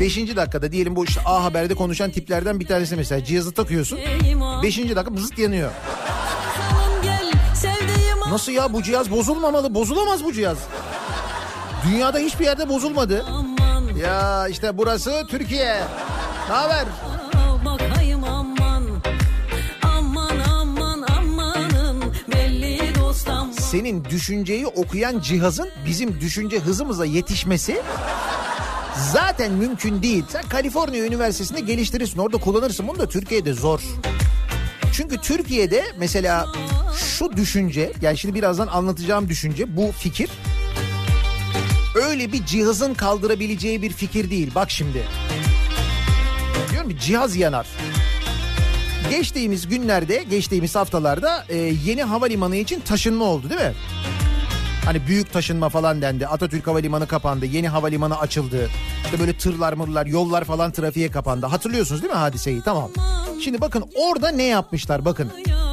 5. 0.00 0.16
dakikada 0.36 0.72
diyelim 0.72 0.96
bu 0.96 1.04
işte 1.04 1.20
A 1.24 1.44
Haber'de 1.44 1.74
konuşan 1.74 2.10
tiplerden 2.10 2.60
bir 2.60 2.66
tanesi 2.66 2.96
mesela 2.96 3.24
cihazı 3.24 3.52
takıyorsun. 3.52 3.98
5. 4.62 4.78
dakika 4.78 5.16
bızıt 5.16 5.38
yanıyor. 5.38 5.70
Nasıl 8.30 8.52
ya 8.52 8.72
bu 8.72 8.82
cihaz 8.82 9.10
bozulmamalı 9.10 9.74
bozulamaz 9.74 10.24
bu 10.24 10.32
cihaz. 10.32 10.58
Dünyada 11.88 12.18
hiçbir 12.18 12.44
yerde 12.44 12.68
bozulmadı. 12.68 13.24
Ya 14.02 14.48
işte 14.48 14.78
burası 14.78 15.26
Türkiye. 15.28 15.80
Ne 16.48 16.54
haber? 16.54 16.84
Bakayım 17.64 18.24
aman 18.24 18.84
Aman 19.82 20.38
aman 20.60 21.02
amanın 21.18 22.02
Belli 22.34 22.94
dost 23.00 23.28
aman 23.28 23.52
Senin 23.52 24.04
düşünceyi 24.04 24.66
okuyan 24.66 25.20
cihazın 25.20 25.68
bizim 25.86 26.20
düşünce 26.20 26.58
hızımıza 26.58 27.04
yetişmesi 27.04 27.82
zaten 29.12 29.52
mümkün 29.52 30.02
değil. 30.02 30.24
Sen 30.28 30.42
Kaliforniya 30.48 31.04
Üniversitesi'nde 31.04 31.60
geliştirirsin 31.60 32.18
orada 32.18 32.36
kullanırsın 32.36 32.88
bunu 32.88 32.98
da 32.98 33.08
Türkiye'de 33.08 33.52
zor. 33.52 33.80
Çünkü 34.92 35.16
Türkiye'de 35.16 35.84
mesela 35.98 36.46
şu 36.96 37.32
düşünce 37.36 37.92
yani 38.02 38.18
şimdi 38.18 38.34
birazdan 38.34 38.66
anlatacağım 38.66 39.28
düşünce 39.28 39.76
bu 39.76 39.92
fikir 39.92 40.30
öyle 41.94 42.32
bir 42.32 42.44
cihazın 42.44 42.94
kaldırabileceği 42.94 43.82
bir 43.82 43.92
fikir 43.92 44.30
değil. 44.30 44.50
Bak 44.54 44.70
şimdi. 44.70 45.02
Diyorum 46.70 46.96
cihaz 47.00 47.36
yanar. 47.36 47.66
Geçtiğimiz 49.10 49.68
günlerde, 49.68 50.24
geçtiğimiz 50.30 50.74
haftalarda 50.76 51.44
e, 51.48 51.56
yeni 51.56 52.02
havalimanı 52.02 52.56
için 52.56 52.80
taşınma 52.80 53.24
oldu 53.24 53.50
değil 53.50 53.60
mi? 53.60 53.72
Hani 54.84 55.06
büyük 55.06 55.32
taşınma 55.32 55.68
falan 55.68 56.02
dendi. 56.02 56.26
Atatürk 56.26 56.66
Havalimanı 56.66 57.06
kapandı. 57.06 57.46
Yeni 57.46 57.68
havalimanı 57.68 58.18
açıldı. 58.18 58.70
İşte 59.04 59.20
böyle 59.20 59.32
tırlar 59.38 59.72
mırlar, 59.72 60.06
yollar 60.06 60.44
falan 60.44 60.72
trafiğe 60.72 61.10
kapandı. 61.10 61.46
Hatırlıyorsunuz 61.46 62.02
değil 62.02 62.12
mi 62.12 62.18
hadiseyi? 62.18 62.62
Tamam. 62.64 62.90
Şimdi 63.44 63.60
bakın 63.60 63.84
orada 63.94 64.28
ne 64.30 64.42
yapmışlar 64.42 65.04
bakın. 65.04 65.32
Ya 65.46 65.69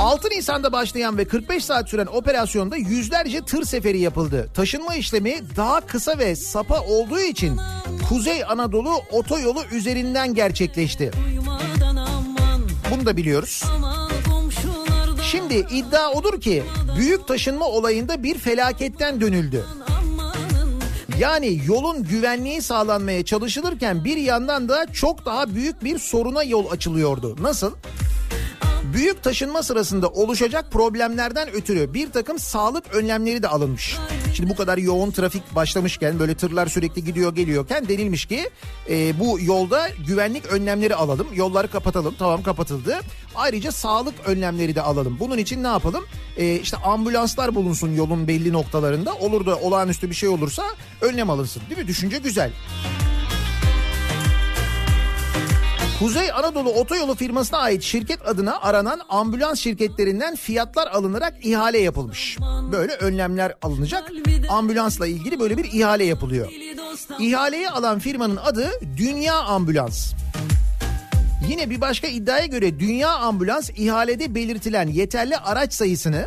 6 0.00 0.28
Nisan'da 0.30 0.72
başlayan 0.72 1.18
ve 1.18 1.24
45 1.24 1.64
saat 1.64 1.88
süren 1.88 2.06
operasyonda 2.06 2.76
yüzlerce 2.76 3.40
tır 3.40 3.64
seferi 3.64 3.98
yapıldı. 3.98 4.48
Taşınma 4.54 4.94
işlemi 4.94 5.34
daha 5.56 5.80
kısa 5.80 6.18
ve 6.18 6.36
sapa 6.36 6.80
olduğu 6.80 7.20
için 7.20 7.60
Kuzey 8.08 8.44
Anadolu 8.44 8.94
otoyolu 9.12 9.64
üzerinden 9.72 10.34
gerçekleşti. 10.34 11.10
Bunu 12.90 13.06
da 13.06 13.16
biliyoruz. 13.16 13.64
Şimdi 15.22 15.54
iddia 15.54 16.12
odur 16.12 16.40
ki 16.40 16.62
büyük 16.98 17.28
taşınma 17.28 17.66
olayında 17.66 18.22
bir 18.22 18.38
felaketten 18.38 19.20
dönüldü. 19.20 19.64
Yani 21.18 21.60
yolun 21.66 22.04
güvenliği 22.04 22.62
sağlanmaya 22.62 23.24
çalışılırken 23.24 24.04
bir 24.04 24.16
yandan 24.16 24.68
da 24.68 24.86
çok 24.92 25.26
daha 25.26 25.54
büyük 25.54 25.84
bir 25.84 25.98
soruna 25.98 26.42
yol 26.42 26.70
açılıyordu. 26.70 27.36
Nasıl? 27.42 27.72
Büyük 28.92 29.22
taşınma 29.22 29.62
sırasında 29.62 30.08
oluşacak 30.08 30.72
problemlerden 30.72 31.48
ötürü 31.50 31.94
bir 31.94 32.10
takım 32.12 32.38
sağlık 32.38 32.94
önlemleri 32.94 33.42
de 33.42 33.48
alınmış. 33.48 33.96
Şimdi 34.34 34.50
bu 34.50 34.56
kadar 34.56 34.78
yoğun 34.78 35.10
trafik 35.10 35.54
başlamışken 35.54 36.18
böyle 36.18 36.34
tırlar 36.34 36.66
sürekli 36.66 37.04
gidiyor 37.04 37.34
geliyorken 37.34 37.88
denilmiş 37.88 38.26
ki 38.26 38.50
e, 38.90 39.20
bu 39.20 39.40
yolda 39.40 39.88
güvenlik 40.06 40.46
önlemleri 40.46 40.94
alalım. 40.94 41.26
Yolları 41.34 41.68
kapatalım 41.68 42.14
tamam 42.18 42.42
kapatıldı. 42.42 43.00
Ayrıca 43.34 43.72
sağlık 43.72 44.14
önlemleri 44.26 44.74
de 44.74 44.82
alalım. 44.82 45.16
Bunun 45.20 45.38
için 45.38 45.62
ne 45.62 45.68
yapalım? 45.68 46.04
E, 46.36 46.54
işte 46.56 46.76
ambulanslar 46.76 47.54
bulunsun 47.54 47.94
yolun 47.94 48.28
belli 48.28 48.52
noktalarında. 48.52 49.14
Olur 49.14 49.46
da 49.46 49.56
olağanüstü 49.56 50.10
bir 50.10 50.14
şey 50.14 50.28
olursa 50.28 50.62
önlem 51.00 51.30
alınsın 51.30 51.62
değil 51.70 51.80
mi? 51.80 51.88
Düşünce 51.88 52.18
güzel. 52.18 52.52
Kuzey 56.00 56.32
Anadolu 56.32 56.70
Otoyolu 56.70 57.14
firmasına 57.14 57.58
ait 57.58 57.82
şirket 57.82 58.28
adına 58.28 58.60
aranan 58.60 59.00
ambulans 59.08 59.60
şirketlerinden 59.60 60.36
fiyatlar 60.36 60.86
alınarak 60.86 61.34
ihale 61.42 61.78
yapılmış. 61.78 62.38
Böyle 62.72 62.92
önlemler 62.92 63.54
alınacak. 63.62 64.12
Ambulansla 64.48 65.06
ilgili 65.06 65.40
böyle 65.40 65.58
bir 65.58 65.64
ihale 65.72 66.04
yapılıyor. 66.04 66.52
İhaleyi 67.18 67.70
alan 67.70 67.98
firmanın 67.98 68.36
adı 68.36 68.70
Dünya 68.96 69.34
Ambulans. 69.34 70.12
Yine 71.48 71.70
bir 71.70 71.80
başka 71.80 72.06
iddiaya 72.06 72.46
göre 72.46 72.80
Dünya 72.80 73.10
Ambulans 73.10 73.70
ihalede 73.76 74.34
belirtilen 74.34 74.88
yeterli 74.88 75.36
araç 75.36 75.72
sayısını 75.72 76.26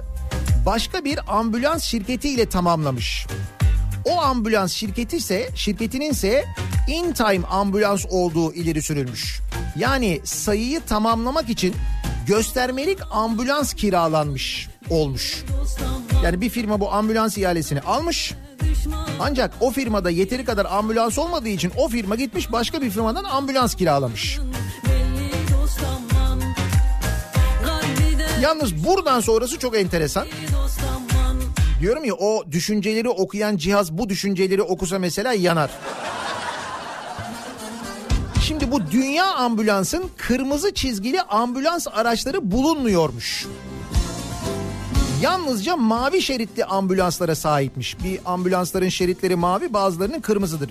başka 0.66 1.06
bir 1.06 1.20
ambulans 1.40 1.84
şirketiyle 1.84 2.50
tamamlamış. 2.50 3.28
O 4.06 4.22
ambulans 4.22 4.74
şirketi 4.74 5.18
ise 5.18 5.50
şirketinin 5.56 6.12
ise 6.12 6.46
in 6.88 7.14
time 7.14 7.48
ambulans 7.50 8.06
olduğu 8.10 8.54
ileri 8.54 8.82
sürülmüş. 8.82 9.42
Yani 9.78 10.22
sayıyı 10.24 10.82
tamamlamak 10.82 11.50
için 11.50 11.76
göstermelik 12.28 13.00
ambulans 13.12 13.74
kiralanmış 13.74 14.70
olmuş. 14.90 15.44
Yani 16.24 16.42
bir 16.42 16.50
firma 16.50 16.80
bu 16.80 16.94
ambulans 16.94 17.38
ihalesini 17.38 17.82
almış. 17.82 18.34
Ancak 19.20 19.54
o 19.60 19.72
firmada 19.72 20.10
yeteri 20.10 20.46
kadar 20.46 20.66
ambulans 20.66 21.18
olmadığı 21.18 21.50
için 21.50 21.72
o 21.78 21.90
firma 21.90 22.16
gitmiş 22.16 22.52
başka 22.52 22.82
bir 22.82 22.90
firmadan 22.90 23.24
ambulans 23.24 23.76
kiralamış. 23.76 24.40
Yalnız 28.42 28.86
buradan 28.86 29.20
sonrası 29.20 29.60
çok 29.60 29.78
enteresan. 29.78 30.28
Diyorum 31.84 32.06
ya 32.06 32.14
o 32.14 32.52
düşünceleri 32.52 33.10
okuyan 33.10 33.58
cihaz 33.58 33.98
bu 33.98 34.10
düşünceleri 34.10 34.62
okusa 34.62 35.00
mesela 35.00 35.34
yanar. 35.34 35.72
Şimdi 38.42 38.72
bu 38.72 38.92
dünya 38.92 39.34
ambulansın 39.34 40.04
kırmızı 40.18 40.74
çizgili 40.74 41.22
ambulans 41.22 41.88
araçları 41.94 42.52
bulunmuyormuş. 42.52 43.46
Yalnızca 45.22 45.76
mavi 45.76 46.22
şeritli 46.22 46.66
ambulanslara 46.66 47.36
sahipmiş. 47.36 47.98
Bir 48.04 48.20
ambulansların 48.26 48.90
şeritleri 48.90 49.36
mavi 49.36 49.74
bazılarının 49.74 50.22
kırmızıdır. 50.22 50.70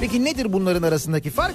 Peki 0.00 0.24
nedir 0.24 0.52
bunların 0.52 0.82
arasındaki 0.82 1.30
fark? 1.30 1.54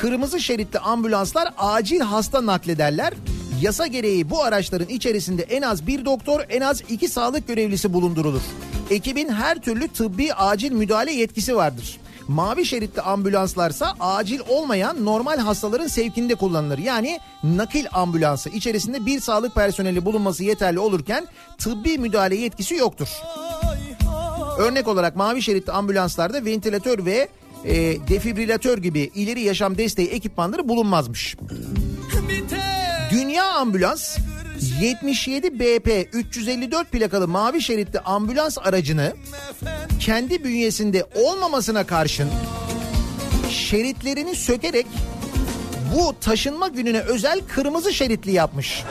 Kırmızı 0.00 0.40
şeritli 0.40 0.78
ambulanslar 0.78 1.54
acil 1.58 2.00
hasta 2.00 2.46
naklederler. 2.46 3.12
Yasa 3.60 3.86
gereği 3.86 4.30
bu 4.30 4.42
araçların 4.42 4.88
içerisinde 4.88 5.42
en 5.42 5.62
az 5.62 5.86
bir 5.86 6.04
doktor, 6.04 6.40
en 6.48 6.60
az 6.60 6.82
iki 6.88 7.08
sağlık 7.08 7.48
görevlisi 7.48 7.92
bulundurulur. 7.92 8.40
Ekibin 8.90 9.28
her 9.28 9.58
türlü 9.58 9.88
tıbbi 9.88 10.34
acil 10.34 10.72
müdahale 10.72 11.12
yetkisi 11.12 11.56
vardır. 11.56 11.98
Mavi 12.28 12.66
şeritli 12.66 13.02
ambulanslarsa 13.02 13.94
acil 14.00 14.40
olmayan 14.48 15.04
normal 15.04 15.38
hastaların 15.38 15.86
sevkinde 15.86 16.34
kullanılır. 16.34 16.78
Yani 16.78 17.20
nakil 17.44 17.86
ambulansı 17.92 18.48
içerisinde 18.48 19.06
bir 19.06 19.20
sağlık 19.20 19.54
personeli 19.54 20.04
bulunması 20.04 20.44
yeterli 20.44 20.78
olurken 20.78 21.26
tıbbi 21.58 21.98
müdahale 21.98 22.36
yetkisi 22.36 22.74
yoktur. 22.74 23.08
Örnek 24.58 24.88
olarak 24.88 25.16
mavi 25.16 25.42
şeritli 25.42 25.72
ambulanslarda 25.72 26.44
ventilatör 26.44 27.04
ve 27.04 27.28
e, 27.64 27.74
defibrilatör 28.08 28.78
gibi 28.78 29.10
ileri 29.14 29.40
yaşam 29.40 29.78
desteği 29.78 30.08
ekipmanları 30.08 30.68
bulunmazmış. 30.68 31.36
Dünya 33.10 33.44
Ambulans 33.52 34.18
77 34.80 35.60
BP 35.60 36.08
354 36.12 36.92
plakalı 36.92 37.28
mavi 37.28 37.62
şeritli 37.62 38.00
ambulans 38.00 38.58
aracını 38.58 39.12
kendi 40.00 40.44
bünyesinde 40.44 41.06
olmamasına 41.14 41.86
karşın 41.86 42.30
şeritlerini 43.50 44.34
sökerek 44.36 44.86
bu 45.94 46.20
taşınma 46.20 46.68
gününe 46.68 47.00
özel 47.00 47.40
kırmızı 47.54 47.92
şeritli 47.94 48.32
yapmış. 48.32 48.84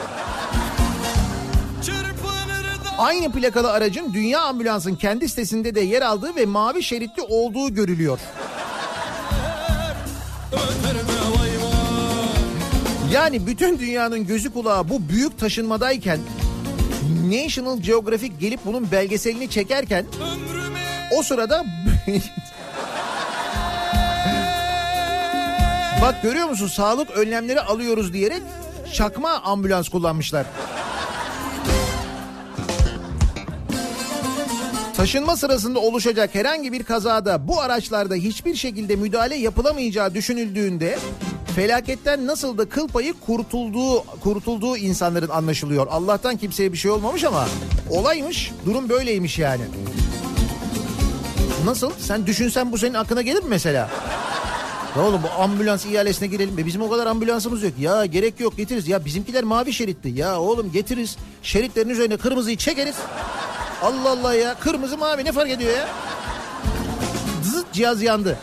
Aynı 2.98 3.32
plakalı 3.32 3.72
aracın 3.72 4.14
Dünya 4.14 4.40
Ambulans'ın 4.40 4.94
kendi 4.94 5.28
sitesinde 5.28 5.74
de 5.74 5.80
yer 5.80 6.02
aldığı 6.02 6.36
ve 6.36 6.46
mavi 6.46 6.82
şeritli 6.82 7.22
olduğu 7.22 7.74
görülüyor. 7.74 8.18
Yani 13.12 13.46
bütün 13.46 13.78
dünyanın 13.78 14.26
gözü 14.26 14.52
kulağı 14.52 14.88
bu 14.88 15.08
büyük 15.08 15.38
taşınmadayken 15.38 16.20
National 17.24 17.78
Geographic 17.80 18.32
gelip 18.40 18.60
bunun 18.64 18.90
belgeselini 18.90 19.50
çekerken 19.50 20.06
o 21.18 21.22
sırada 21.22 21.64
Bak 26.02 26.22
görüyor 26.22 26.48
musun 26.48 26.66
sağlık 26.66 27.10
önlemleri 27.10 27.60
alıyoruz 27.60 28.12
diyerek 28.12 28.42
çakma 28.94 29.30
ambulans 29.30 29.88
kullanmışlar. 29.88 30.46
Taşınma 34.96 35.36
sırasında 35.36 35.78
oluşacak 35.78 36.34
herhangi 36.34 36.72
bir 36.72 36.82
kazada 36.82 37.48
bu 37.48 37.60
araçlarda 37.60 38.14
hiçbir 38.14 38.54
şekilde 38.54 38.96
müdahale 38.96 39.36
yapılamayacağı 39.36 40.14
düşünüldüğünde 40.14 40.98
felaketten 41.56 42.26
nasıl 42.26 42.58
da 42.58 42.68
kıl 42.68 42.88
payı 42.88 43.14
kurtulduğu 43.26 44.04
kurtulduğu 44.20 44.76
insanların 44.76 45.28
anlaşılıyor. 45.28 45.86
Allah'tan 45.90 46.36
kimseye 46.36 46.72
bir 46.72 46.78
şey 46.78 46.90
olmamış 46.90 47.24
ama 47.24 47.46
olaymış, 47.90 48.52
durum 48.66 48.88
böyleymiş 48.88 49.38
yani. 49.38 49.62
Nasıl? 51.64 51.90
Sen 51.98 52.26
düşünsen 52.26 52.72
bu 52.72 52.78
senin 52.78 52.94
aklına 52.94 53.22
gelir 53.22 53.42
mi 53.42 53.48
mesela? 53.48 53.90
Ya 54.96 55.02
oğlum 55.02 55.20
bu 55.22 55.42
ambulans 55.42 55.86
ihalesine 55.86 56.28
girelim. 56.28 56.58
E 56.58 56.66
bizim 56.66 56.82
o 56.82 56.90
kadar 56.90 57.06
ambulansımız 57.06 57.62
yok. 57.62 57.72
Ya 57.80 58.06
gerek 58.06 58.40
yok 58.40 58.56
getiririz. 58.56 58.88
Ya 58.88 59.04
bizimkiler 59.04 59.44
mavi 59.44 59.72
şeritti. 59.72 60.08
Ya 60.08 60.40
oğlum 60.40 60.72
getiririz. 60.72 61.16
Şeritlerin 61.42 61.88
üzerine 61.88 62.16
kırmızıyı 62.16 62.56
çekeriz. 62.56 62.96
Allah 63.82 64.10
Allah 64.10 64.34
ya. 64.34 64.54
Kırmızı 64.54 64.98
mavi 64.98 65.24
ne 65.24 65.32
fark 65.32 65.50
ediyor 65.50 65.76
ya? 65.76 65.88
Zıt 67.42 67.72
cihaz 67.72 68.02
yandı. 68.02 68.38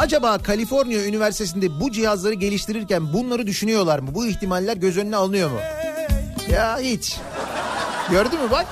Acaba 0.00 0.38
Kaliforniya 0.38 1.04
Üniversitesi'nde 1.04 1.80
bu 1.80 1.92
cihazları 1.92 2.34
geliştirirken 2.34 3.12
bunları 3.12 3.46
düşünüyorlar 3.46 3.98
mı? 3.98 4.08
Bu 4.14 4.26
ihtimaller 4.26 4.76
göz 4.76 4.98
önüne 4.98 5.16
alınıyor 5.16 5.50
mu? 5.50 5.58
Ya 6.52 6.78
hiç. 6.78 7.16
Gördün 8.10 8.42
mü 8.42 8.50
bak? 8.50 8.66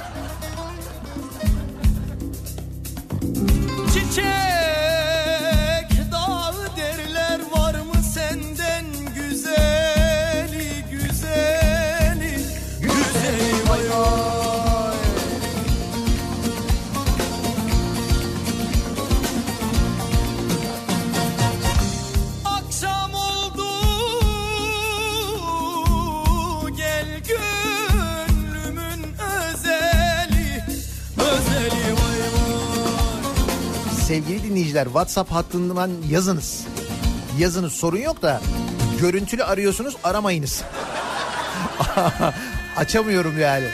Sevgili 34.09 34.43
dinleyiciler 34.43 34.85
WhatsApp 34.85 35.33
hattından 35.33 35.91
yazınız. 36.11 36.65
Yazınız 37.39 37.73
sorun 37.73 37.99
yok 37.99 38.23
da 38.23 38.41
Görüntülü 39.01 39.45
arıyorsunuz 39.45 39.97
aramayınız. 40.05 40.63
Açamıyorum 42.77 43.41
yani. 43.41 43.65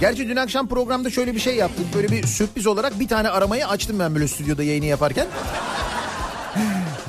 Gerçi 0.00 0.28
dün 0.28 0.36
akşam 0.36 0.68
programda 0.68 1.10
şöyle 1.10 1.34
bir 1.34 1.40
şey 1.40 1.56
yaptık. 1.56 1.86
Böyle 1.94 2.08
bir 2.08 2.26
sürpriz 2.26 2.66
olarak 2.66 3.00
bir 3.00 3.08
tane 3.08 3.28
aramayı 3.28 3.68
açtım 3.68 3.98
ben 3.98 4.14
böyle 4.14 4.28
stüdyoda 4.28 4.62
yayını 4.62 4.86
yaparken. 4.86 5.26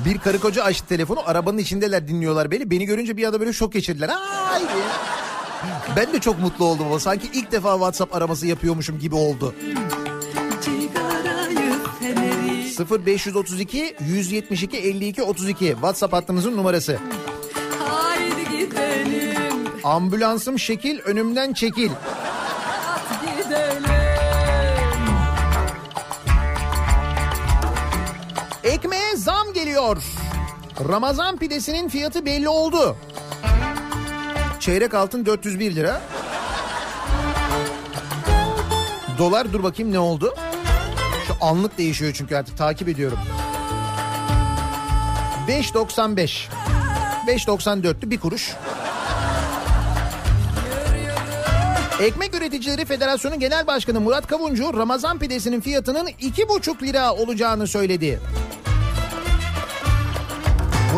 Bir 0.04 0.18
karı 0.18 0.40
koca 0.40 0.64
açtı 0.64 0.86
telefonu. 0.86 1.20
Arabanın 1.26 1.58
içindeler 1.58 2.08
dinliyorlar 2.08 2.50
beni. 2.50 2.70
Beni 2.70 2.84
görünce 2.84 3.16
bir 3.16 3.24
anda 3.24 3.40
böyle 3.40 3.52
şok 3.52 3.72
geçirdiler. 3.72 4.08
Ay. 4.08 4.62
Ben 5.96 6.12
de 6.12 6.20
çok 6.20 6.38
mutlu 6.40 6.64
oldum 6.64 6.86
ama 6.86 7.00
sanki 7.00 7.30
ilk 7.32 7.52
defa 7.52 7.72
WhatsApp 7.72 8.14
araması 8.14 8.46
yapıyormuşum 8.46 8.98
gibi 8.98 9.14
oldu. 9.14 9.54
Cigarayı 10.64 11.72
feneri 12.00 13.06
0532 13.06 13.96
172 14.00 14.76
52 14.76 15.22
32 15.22 15.66
WhatsApp 15.66 16.12
hattımızın 16.12 16.56
numarası. 16.56 16.98
Ambulansım 19.84 20.58
şekil 20.58 20.98
önümden 20.98 21.52
çekil. 21.52 21.90
Ekmeğe 28.64 29.16
zam 29.16 29.52
geliyor. 29.52 30.02
Ramazan 30.88 31.36
pidesinin 31.36 31.88
fiyatı 31.88 32.26
belli 32.26 32.48
oldu. 32.48 32.96
Çeyrek 34.60 34.94
altın 34.94 35.26
401 35.26 35.74
lira. 35.74 36.00
Dolar 39.18 39.52
dur 39.52 39.62
bakayım 39.62 39.92
ne 39.92 39.98
oldu? 39.98 40.34
Şu 41.26 41.34
anlık 41.40 41.78
değişiyor 41.78 42.12
çünkü 42.14 42.36
artık 42.36 42.58
takip 42.58 42.88
ediyorum. 42.88 43.18
5.95. 45.48 46.48
5.94'tü 47.26 48.10
bir 48.10 48.20
kuruş. 48.20 48.54
Ekmek 52.00 52.34
Üreticileri 52.34 52.84
Federasyonu 52.84 53.38
Genel 53.38 53.66
Başkanı 53.66 54.00
Murat 54.00 54.26
Kavuncu 54.26 54.76
Ramazan 54.76 55.18
pidesinin 55.18 55.60
fiyatının 55.60 56.06
2,5 56.06 56.82
lira 56.82 57.14
olacağını 57.14 57.66
söyledi. 57.66 58.20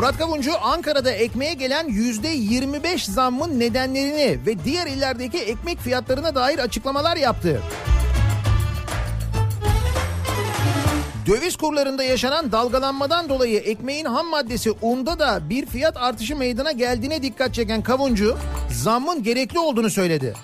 Murat 0.00 0.18
Kavuncu 0.18 0.52
Ankara'da 0.62 1.10
ekmeğe 1.10 1.54
gelen 1.54 1.88
%25 1.88 3.10
zammın 3.10 3.60
nedenlerini 3.60 4.46
ve 4.46 4.64
diğer 4.64 4.86
illerdeki 4.86 5.38
ekmek 5.38 5.78
fiyatlarına 5.78 6.34
dair 6.34 6.58
açıklamalar 6.58 7.16
yaptı. 7.16 7.62
Döviz 11.26 11.56
kurlarında 11.56 12.02
yaşanan 12.02 12.52
dalgalanmadan 12.52 13.28
dolayı 13.28 13.58
ekmeğin 13.58 14.04
ham 14.04 14.26
maddesi 14.26 14.70
unda 14.82 15.18
da 15.18 15.50
bir 15.50 15.66
fiyat 15.66 15.96
artışı 15.96 16.36
meydana 16.36 16.72
geldiğine 16.72 17.22
dikkat 17.22 17.54
çeken 17.54 17.82
Kavuncu 17.82 18.36
zammın 18.70 19.22
gerekli 19.22 19.58
olduğunu 19.58 19.90
söyledi. 19.90 20.34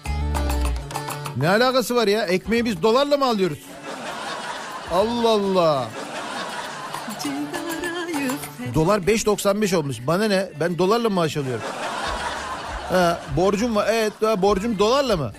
Ne 1.36 1.48
alakası 1.48 1.94
var 1.94 2.08
ya? 2.08 2.26
Ekmeği 2.26 2.64
biz 2.64 2.82
dolarla 2.82 3.16
mı 3.16 3.24
alıyoruz? 3.24 3.58
Allah 4.92 5.28
Allah. 5.28 5.88
Dolar 8.76 8.98
5.95 8.98 9.76
olmuş. 9.76 9.96
Bana 10.06 10.24
ne? 10.24 10.48
Ben 10.60 10.78
dolarla 10.78 11.10
maaş 11.10 11.36
alıyorum. 11.36 11.64
Ha, 12.88 13.20
borcum 13.36 13.76
var. 13.76 13.88
Evet 13.90 14.12
borcum 14.42 14.78
dolarla 14.78 15.16
mı? 15.16 15.32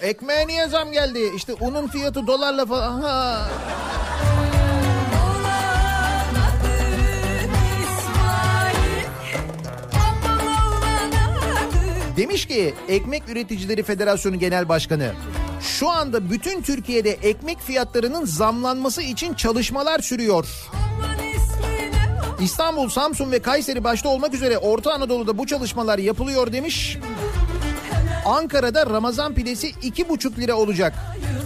Ekmeğe 0.00 0.46
niye 0.46 0.68
zam 0.68 0.92
geldi? 0.92 1.32
İşte 1.36 1.54
unun 1.60 1.86
fiyatı 1.86 2.26
dolarla 2.26 2.66
falan. 2.66 3.00
Ha. 3.00 3.48
Demiş 12.16 12.46
ki 12.46 12.74
Ekmek 12.88 13.28
Üreticileri 13.28 13.82
Federasyonu 13.82 14.38
Genel 14.38 14.68
Başkanı 14.68 15.12
şu 15.60 15.90
anda 15.90 16.30
bütün 16.30 16.62
Türkiye'de 16.62 17.10
ekmek 17.10 17.60
fiyatlarının 17.60 18.24
zamlanması 18.24 19.02
için 19.02 19.34
çalışmalar 19.34 19.98
sürüyor. 19.98 20.44
İsmine 20.44 20.85
İstanbul, 22.40 22.88
Samsun 22.88 23.32
ve 23.32 23.38
Kayseri 23.38 23.84
başta 23.84 24.08
olmak 24.08 24.34
üzere 24.34 24.58
Orta 24.58 24.92
Anadolu'da 24.92 25.38
bu 25.38 25.46
çalışmalar 25.46 25.98
yapılıyor 25.98 26.52
demiş. 26.52 26.98
Ankara'da 28.26 28.86
Ramazan 28.86 29.34
pidesi 29.34 29.72
iki 29.82 30.08
buçuk 30.08 30.38
lira 30.38 30.54
olacak. 30.54 30.94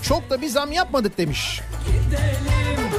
Çok 0.03 0.31
da 0.31 0.43
bir 0.43 0.49
zam 0.49 0.73
yapmadık 0.73 1.19
demiş. 1.19 1.61
gidelim 1.87 2.90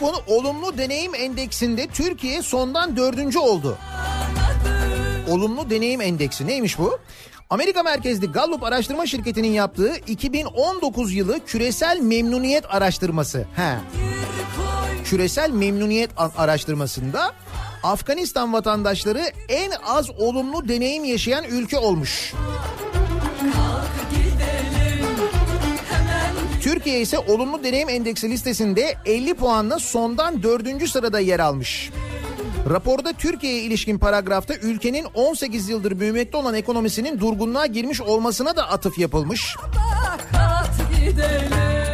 Gallup'un 0.00 0.34
olumlu 0.34 0.78
deneyim 0.78 1.14
endeksinde 1.14 1.86
Türkiye 1.86 2.42
sondan 2.42 2.96
dördüncü 2.96 3.38
oldu. 3.38 3.78
Olumlu 5.30 5.70
deneyim 5.70 6.00
endeksi 6.00 6.46
neymiş 6.46 6.78
bu? 6.78 6.98
Amerika 7.50 7.82
merkezli 7.82 8.32
Gallup 8.32 8.62
araştırma 8.62 9.06
şirketinin 9.06 9.48
yaptığı 9.48 9.96
2019 10.06 11.14
yılı 11.14 11.44
küresel 11.44 12.00
memnuniyet 12.00 12.74
araştırması. 12.74 13.46
He. 13.56 13.74
Küresel 15.04 15.50
memnuniyet 15.50 16.10
araştırmasında 16.36 17.32
Afganistan 17.82 18.52
vatandaşları 18.52 19.22
en 19.48 19.70
az 19.86 20.10
olumlu 20.10 20.68
deneyim 20.68 21.04
yaşayan 21.04 21.44
ülke 21.44 21.78
olmuş. 21.78 22.34
Türkiye 26.66 27.00
ise 27.00 27.18
olumlu 27.18 27.64
deneyim 27.64 27.88
endeksi 27.88 28.30
listesinde 28.30 28.94
50 29.04 29.34
puanla 29.34 29.78
sondan 29.78 30.42
4. 30.42 30.88
sırada 30.88 31.20
yer 31.20 31.40
almış. 31.40 31.90
Raporda 32.70 33.12
Türkiye'ye 33.12 33.62
ilişkin 33.62 33.98
paragrafta 33.98 34.54
ülkenin 34.54 35.06
18 35.14 35.68
yıldır 35.68 36.00
büyümekte 36.00 36.36
olan 36.36 36.54
ekonomisinin 36.54 37.20
durgunluğa 37.20 37.66
girmiş 37.66 38.00
olmasına 38.00 38.56
da 38.56 38.68
atıf 38.70 38.98
yapılmış. 38.98 39.56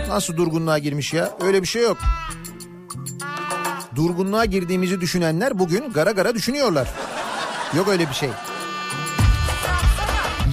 Nasıl 0.08 0.36
durgunluğa 0.36 0.78
girmiş 0.78 1.12
ya? 1.12 1.30
Öyle 1.40 1.62
bir 1.62 1.68
şey 1.68 1.82
yok. 1.82 1.98
Durgunluğa 3.94 4.44
girdiğimizi 4.44 5.00
düşünenler 5.00 5.58
bugün 5.58 5.92
gara 5.92 6.10
gara 6.10 6.34
düşünüyorlar. 6.34 6.88
Yok 7.76 7.88
öyle 7.88 8.08
bir 8.08 8.14
şey. 8.14 8.30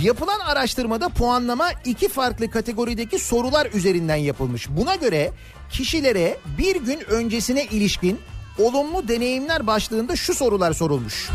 Yapılan 0.04 0.40
araştırmada 0.40 1.10
puanlama 1.10 1.70
iki 1.86 2.10
farklı 2.10 2.52
kategorideki 2.52 3.20
sorular 3.20 3.68
üzerinden 3.74 4.16
yapılmış. 4.16 4.70
Buna 4.70 4.96
göre 4.96 5.32
kişilere 5.72 6.38
bir 6.58 6.76
gün 6.76 7.00
öncesine 7.10 7.66
ilişkin 7.66 8.20
olumlu 8.58 9.08
deneyimler 9.08 9.68
başlığında 9.68 10.16
şu 10.16 10.34
sorular 10.34 10.74
sorulmuş. 10.74 11.30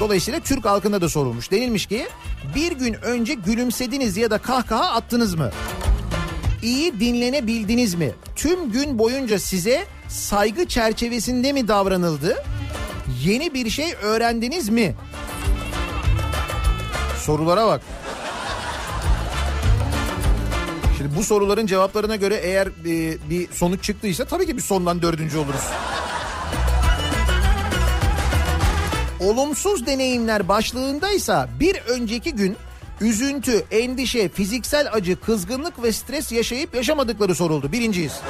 Dolayısıyla 0.00 0.40
Türk 0.40 0.64
halkına 0.64 1.00
da 1.00 1.08
sorulmuş. 1.08 1.50
Denilmiş 1.50 1.86
ki 1.86 2.06
bir 2.54 2.72
gün 2.72 2.94
önce 2.94 3.34
gülümsediniz 3.34 4.16
ya 4.16 4.30
da 4.30 4.38
kahkaha 4.38 4.90
attınız 4.90 5.34
mı? 5.34 5.50
İyi 6.62 7.00
dinlenebildiniz 7.00 7.94
mi? 7.94 8.12
Tüm 8.36 8.72
gün 8.72 8.98
boyunca 8.98 9.38
size 9.38 9.84
saygı 10.08 10.66
çerçevesinde 10.66 11.52
mi 11.52 11.68
davranıldı? 11.68 12.44
Yeni 13.24 13.54
bir 13.54 13.70
şey 13.70 13.94
öğrendiniz 14.02 14.68
mi? 14.68 14.94
Sorulara 17.26 17.66
bak. 17.66 17.80
Şimdi 20.96 21.16
bu 21.16 21.24
soruların 21.24 21.66
cevaplarına 21.66 22.16
göre 22.16 22.34
eğer 22.34 22.66
e, 22.66 23.30
bir 23.30 23.52
sonuç 23.52 23.84
çıktıysa 23.84 24.24
tabii 24.24 24.46
ki 24.46 24.56
bir 24.56 24.62
sondan 24.62 25.02
dördüncü 25.02 25.38
oluruz. 25.38 25.60
Olumsuz 29.20 29.86
deneyimler 29.86 30.48
başlığındaysa 30.48 31.48
bir 31.60 31.76
önceki 31.76 32.32
gün 32.32 32.56
üzüntü, 33.00 33.64
endişe, 33.70 34.28
fiziksel 34.28 34.88
acı, 34.92 35.20
kızgınlık 35.20 35.82
ve 35.82 35.92
stres 35.92 36.32
yaşayıp 36.32 36.74
yaşamadıkları 36.74 37.34
soruldu. 37.34 37.72
Birinciyiz. 37.72 38.20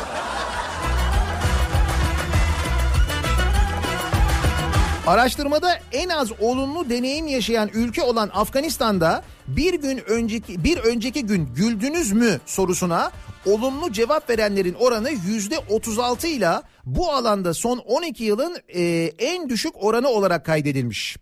Araştırmada 5.06 5.78
en 5.92 6.08
az 6.08 6.32
olumlu 6.40 6.90
deneyim 6.90 7.26
yaşayan 7.26 7.70
ülke 7.74 8.02
olan 8.02 8.30
Afganistan'da 8.34 9.22
bir 9.48 9.74
gün 9.74 10.00
önceki 10.08 10.64
bir 10.64 10.78
önceki 10.78 11.26
gün 11.26 11.46
güldünüz 11.54 12.12
mü 12.12 12.40
sorusuna 12.46 13.10
olumlu 13.46 13.92
cevap 13.92 14.30
verenlerin 14.30 14.74
oranı 14.74 15.10
yüzde 15.10 15.58
36 15.70 16.26
ile 16.26 16.50
bu 16.84 17.12
alanda 17.12 17.54
son 17.54 17.78
12 17.78 18.24
yılın 18.24 18.56
e, 18.68 18.82
en 19.18 19.48
düşük 19.48 19.84
oranı 19.84 20.08
olarak 20.08 20.46
kaydedilmiş. 20.46 21.16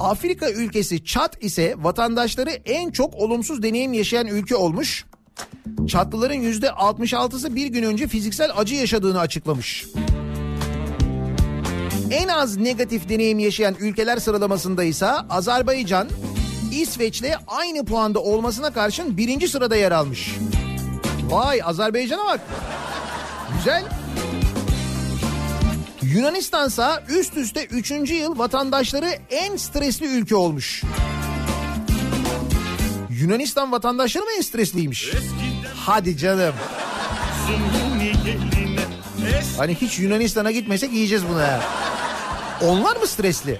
Afrika 0.00 0.50
ülkesi 0.50 1.04
Çat 1.04 1.44
ise 1.44 1.74
vatandaşları 1.78 2.50
en 2.50 2.90
çok 2.90 3.14
olumsuz 3.14 3.62
deneyim 3.62 3.92
yaşayan 3.92 4.26
ülke 4.26 4.56
olmuş. 4.56 5.04
Çatlıların 5.88 6.34
yüzde 6.34 6.66
66'sı 6.66 7.56
bir 7.56 7.66
gün 7.66 7.82
önce 7.82 8.08
fiziksel 8.08 8.50
acı 8.56 8.74
yaşadığını 8.74 9.20
açıklamış. 9.20 9.86
En 12.10 12.28
az 12.28 12.56
negatif 12.56 13.08
deneyim 13.08 13.38
yaşayan 13.38 13.76
ülkeler 13.80 14.16
sıralamasında 14.16 14.84
ise 14.84 15.06
Azerbaycan, 15.06 16.08
İsveç'le 16.72 17.32
aynı 17.46 17.84
puanda 17.84 18.20
olmasına 18.20 18.70
karşın 18.70 19.16
birinci 19.16 19.48
sırada 19.48 19.76
yer 19.76 19.92
almış. 19.92 20.34
Vay 21.30 21.60
Azerbaycan'a 21.64 22.24
bak. 22.26 22.40
Güzel. 23.56 23.84
Yunanistansa 26.02 27.02
üst 27.08 27.36
üste 27.36 27.64
üçüncü 27.64 28.14
yıl 28.14 28.38
vatandaşları 28.38 29.10
en 29.30 29.56
stresli 29.56 30.06
ülke 30.06 30.36
olmuş. 30.36 30.82
Yunanistan 33.10 33.72
vatandaşları 33.72 34.24
mı 34.24 34.30
en 34.36 34.42
stresliymiş? 34.42 35.10
Hadi 35.76 36.16
canım. 36.16 36.54
Hani 39.58 39.74
hiç 39.74 39.98
Yunanistan'a 39.98 40.50
gitmesek 40.50 40.92
yiyeceğiz 40.92 41.28
bunu 41.28 41.40
ha. 41.40 41.60
Onlar 42.66 42.96
mı 42.96 43.06
stresli? 43.06 43.58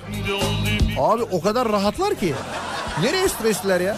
Abi 0.98 1.22
o 1.22 1.40
kadar 1.40 1.68
rahatlar 1.72 2.14
ki. 2.14 2.34
Nereye 3.02 3.28
stresliler 3.28 3.80
ya? 3.80 3.96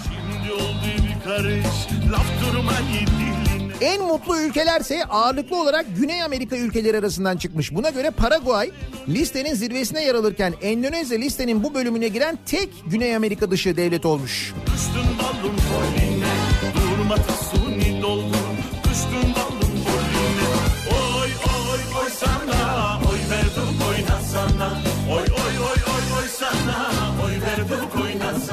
En 3.81 4.03
mutlu 4.03 4.41
ülkelerse 4.41 5.05
ağırlıklı 5.05 5.61
olarak 5.63 5.87
Güney 5.97 6.23
Amerika 6.23 6.57
ülkeleri 6.57 6.99
arasından 6.99 7.37
çıkmış. 7.37 7.75
Buna 7.75 7.91
göre 7.91 8.11
Paraguay 8.11 8.71
listenin 9.09 9.55
zirvesine 9.55 10.05
yer 10.05 10.15
alırken 10.15 10.55
Endonezya 10.63 11.19
listenin 11.19 11.65
bu 11.65 11.75
bölümüne 11.75 12.09
giren 12.09 12.39
tek 12.47 12.69
Güney 12.87 13.17
Amerika 13.17 13.51
dışı 13.51 13.77
devlet 13.77 14.07
olmuş. 14.07 14.55
Düştün 14.75 15.03
balım 15.23 15.57
koline 15.57 16.27
Durma 16.75 17.17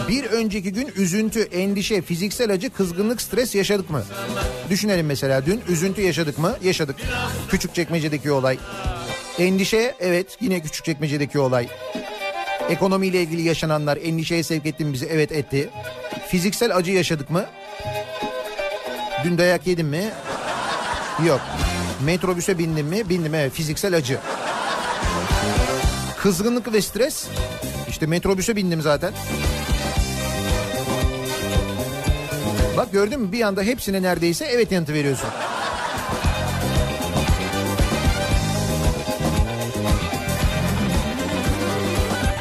Bir 0.09 0.23
önceki 0.23 0.73
gün 0.73 0.91
üzüntü, 0.95 1.41
endişe, 1.41 2.01
fiziksel 2.01 2.53
acı, 2.53 2.69
kızgınlık, 2.69 3.21
stres 3.21 3.55
yaşadık 3.55 3.89
mı? 3.89 4.03
Düşünelim 4.69 5.05
mesela 5.05 5.45
dün 5.45 5.61
üzüntü 5.69 6.01
yaşadık 6.01 6.37
mı? 6.37 6.57
Yaşadık. 6.63 6.95
Küçük 7.49 7.75
çekmecedeki 7.75 8.31
olay. 8.31 8.57
Endişe 9.39 9.95
evet 9.99 10.37
yine 10.41 10.59
küçük 10.59 10.85
çekmecedeki 10.85 11.39
olay. 11.39 11.67
Ekonomiyle 12.69 13.21
ilgili 13.21 13.41
yaşananlar 13.41 13.97
endişeye 13.97 14.43
sevk 14.43 14.65
etti 14.65 14.85
mi 14.85 14.93
bizi? 14.93 15.05
Evet 15.05 15.31
etti. 15.31 15.69
Fiziksel 16.27 16.75
acı 16.75 16.91
yaşadık 16.91 17.29
mı? 17.29 17.45
Dün 19.23 19.37
dayak 19.37 19.67
yedim 19.67 19.87
mi? 19.87 20.09
Yok. 21.27 21.41
Metrobüse 22.05 22.57
bindim 22.57 22.87
mi? 22.87 23.09
Bindim 23.09 23.35
evet 23.35 23.53
fiziksel 23.53 23.95
acı. 23.95 24.19
Kızgınlık 26.17 26.73
ve 26.73 26.81
stres. 26.81 27.27
İşte 27.89 28.05
metrobüse 28.05 28.55
bindim 28.55 28.81
zaten. 28.81 29.13
Bak 32.79 32.91
gördün 32.91 33.19
mü 33.19 33.31
bir 33.31 33.41
anda 33.41 33.61
hepsine 33.61 34.01
neredeyse 34.01 34.45
evet 34.45 34.71
yanıtı 34.71 34.93
veriyorsun. 34.93 35.29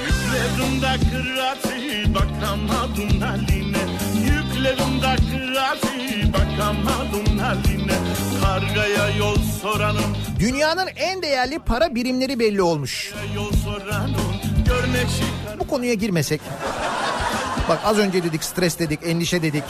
Yükledim 0.07 0.83
de 0.83 1.11
kırati 1.11 2.15
Bakamadım 2.15 3.21
haline 3.21 3.79
Yükledim 4.25 5.03
de 5.03 5.17
kırati 5.31 6.33
Bakamadım 6.33 7.39
haline 7.39 7.99
Kargaya 8.43 9.17
yol 9.17 9.37
soranım 9.63 10.17
Dünyanın 10.39 10.89
en 10.97 11.23
değerli 11.23 11.59
para 11.59 11.95
birimleri 11.95 12.39
belli 12.39 12.63
olmuş. 12.63 13.13
Bu 15.61 15.67
konuya 15.67 15.95
girmesek. 15.95 16.41
Bak 17.69 17.81
az 17.85 17.99
önce 17.99 18.25
dedik 18.25 18.45
stres 18.45 18.79
dedik, 18.79 19.01
endişe 19.03 19.43
dedik. 19.43 19.65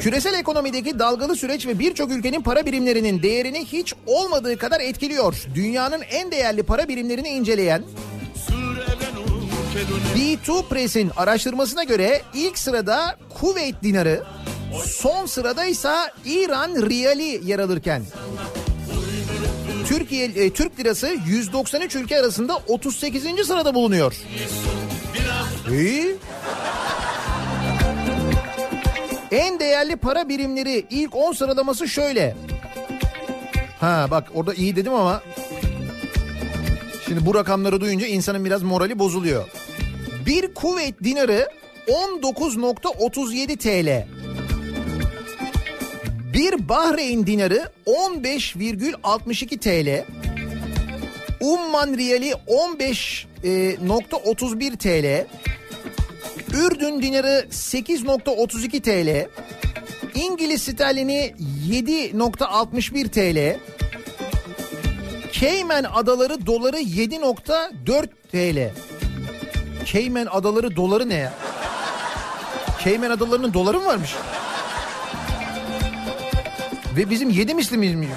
Küresel 0.00 0.34
ekonomideki 0.34 0.98
dalgalı 0.98 1.36
süreç 1.36 1.66
ve 1.66 1.78
birçok 1.78 2.10
ülkenin 2.10 2.42
para 2.42 2.66
birimlerinin 2.66 3.22
değerini 3.22 3.64
hiç 3.64 3.94
olmadığı 4.06 4.58
kadar 4.58 4.80
etkiliyor. 4.80 5.44
Dünyanın 5.54 6.02
en 6.10 6.30
değerli 6.30 6.62
para 6.62 6.88
birimlerini 6.88 7.28
inceleyen 7.28 7.82
Sürebenum 8.46 9.50
kedune 9.72 10.36
B2 10.36 10.68
Press'in 10.68 11.10
araştırmasına 11.16 11.84
göre 11.84 12.22
ilk 12.34 12.58
sırada 12.58 13.16
Kuveyt 13.40 13.82
dinarı, 13.82 14.24
son 14.84 15.26
sırada 15.26 15.64
ise 15.64 15.94
İran 16.24 16.88
riyali 16.90 17.40
yer 17.44 17.58
alırken 17.58 18.02
Türkiye 19.88 20.24
e, 20.24 20.50
Türk 20.50 20.80
lirası 20.80 21.16
193 21.26 21.96
ülke 21.96 22.20
arasında 22.20 22.56
38. 22.68 23.46
sırada 23.46 23.74
bulunuyor. 23.74 24.14
İyi. 25.70 26.16
En 29.30 29.60
değerli 29.60 29.96
para 29.96 30.28
birimleri 30.28 30.86
ilk 30.90 31.16
10 31.16 31.32
sıralaması 31.32 31.88
şöyle. 31.88 32.36
Ha 33.80 34.06
bak 34.10 34.28
orada 34.34 34.54
iyi 34.54 34.76
dedim 34.76 34.94
ama 34.94 35.22
Şimdi 37.08 37.26
bu 37.26 37.34
rakamları 37.34 37.80
duyunca 37.80 38.06
insanın 38.06 38.44
biraz 38.44 38.62
morali 38.62 38.98
bozuluyor. 38.98 39.48
Bir 40.26 40.54
Kuveyt 40.54 41.04
dinarı 41.04 41.48
19.37 41.88 43.56
TL. 43.56 44.06
Bir 46.32 46.68
Bahreyn 46.68 47.26
dinarı 47.26 47.72
15,62 47.86 49.58
TL. 49.58 50.04
Umman 51.40 51.96
riyali 51.96 52.30
15.31 52.30 54.76
TL. 54.76 55.26
Ürdün 56.58 57.02
dinarı 57.02 57.46
8.32 57.50 58.80
TL. 58.80 59.28
İngiliz 60.14 60.62
sterlini 60.62 61.34
7.61 61.68 63.08
TL. 63.08 63.60
Cayman 65.32 65.84
Adaları 65.84 66.46
doları 66.46 66.78
7.4 66.78 68.08
TL. 68.32 68.74
Cayman 69.84 70.26
Adaları 70.30 70.76
doları 70.76 71.08
ne 71.08 71.14
ya? 71.14 71.32
Cayman 72.84 73.10
Adaları'nın 73.10 73.54
doları 73.54 73.80
mı 73.80 73.86
varmış? 73.86 74.14
Ve 76.96 77.10
bizim 77.10 77.30
7 77.30 77.54
mislimiz 77.54 77.94
mi? 77.94 78.08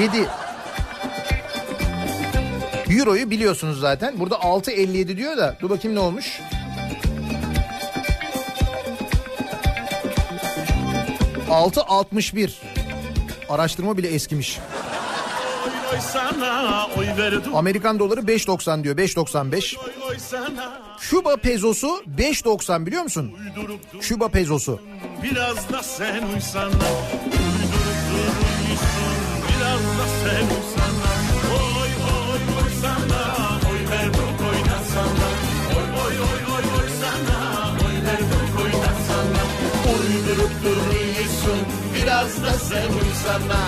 7. 0.00 0.28
Euro'yu 2.98 3.30
biliyorsunuz 3.30 3.80
zaten. 3.80 4.20
Burada 4.20 4.34
6.57 4.34 5.16
diyor 5.16 5.36
da 5.36 5.56
dur 5.60 5.70
bakayım 5.70 5.96
ne 5.96 6.00
olmuş. 6.00 6.40
Altı 11.50 11.82
61. 11.82 12.60
Araştırma 13.48 13.96
bile 13.96 14.08
eskimiş. 14.08 14.58
Sana 16.12 16.86
Amerikan 17.54 17.98
doları 17.98 18.20
5.90 18.20 18.84
diyor 18.84 18.96
5.95. 18.96 19.78
Oy 19.78 19.92
oy 20.10 20.18
sana 20.18 20.80
Küba 21.00 21.36
pezosu 21.36 21.86
5.90 22.18 22.86
biliyor 22.86 23.02
musun? 23.02 23.32
Küba 24.00 24.28
pezosu. 24.28 24.80
Biraz 25.22 25.72
da 25.72 25.82
sen 25.82 26.22
uysana 26.34 26.88
Biraz 29.48 29.80
da 29.80 30.06
sen 30.24 30.42
uysana 30.42 31.10
Oy 31.54 31.90
oy 32.14 32.40
oy 32.62 32.70
sana 32.82 33.60
Oy 33.70 33.90
verdim 33.90 34.46
oynasana 34.50 35.28
Oy 35.76 35.88
oy 36.04 36.18
oy 36.20 36.54
oy 36.54 36.64
oy 36.82 36.88
sana 37.00 37.68
Oy 37.86 37.94
verdim 38.06 38.56
oynasana 38.64 39.42
Uydurup 39.92 40.52
durmuşsun 41.48 41.66
Biraz 42.02 42.42
da 42.42 42.52
sen 42.52 42.88
uysana 42.92 43.60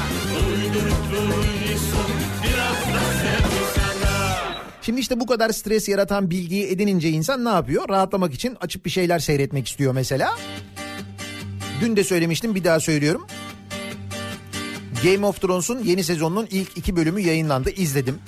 Uydurup 0.49 1.13
durmuşsun 1.13 2.11
Biraz 2.43 2.95
da 2.95 3.01
sen 3.23 3.49
uysana 3.51 4.39
Şimdi 4.83 5.01
işte 5.01 5.21
bu 5.21 5.27
kadar 5.27 5.51
stres 5.51 5.89
yaratan 5.89 6.31
bilgiyi 6.31 6.67
edinince 6.67 7.09
insan 7.09 7.45
ne 7.45 7.49
yapıyor? 7.49 7.89
Rahatlamak 7.89 8.35
için 8.35 8.57
açıp 8.61 8.85
bir 8.85 8.91
şeyler 8.91 9.19
seyretmek 9.19 9.69
istiyor 9.69 9.93
mesela. 9.93 10.37
Dün 11.81 11.97
de 11.97 12.05
söylemiştim 12.05 12.55
bir 12.55 12.65
daha 12.65 12.81
söylüyorum. 12.81 13.27
Game 15.05 15.27
of 15.27 15.41
Thrones'un 15.41 15.79
yeni 15.85 16.05
sezonunun 16.05 16.49
ilk 16.51 16.79
iki 16.79 16.97
bölümü 16.97 17.21
yayınlandı 17.21 17.71
izledim. 17.71 18.19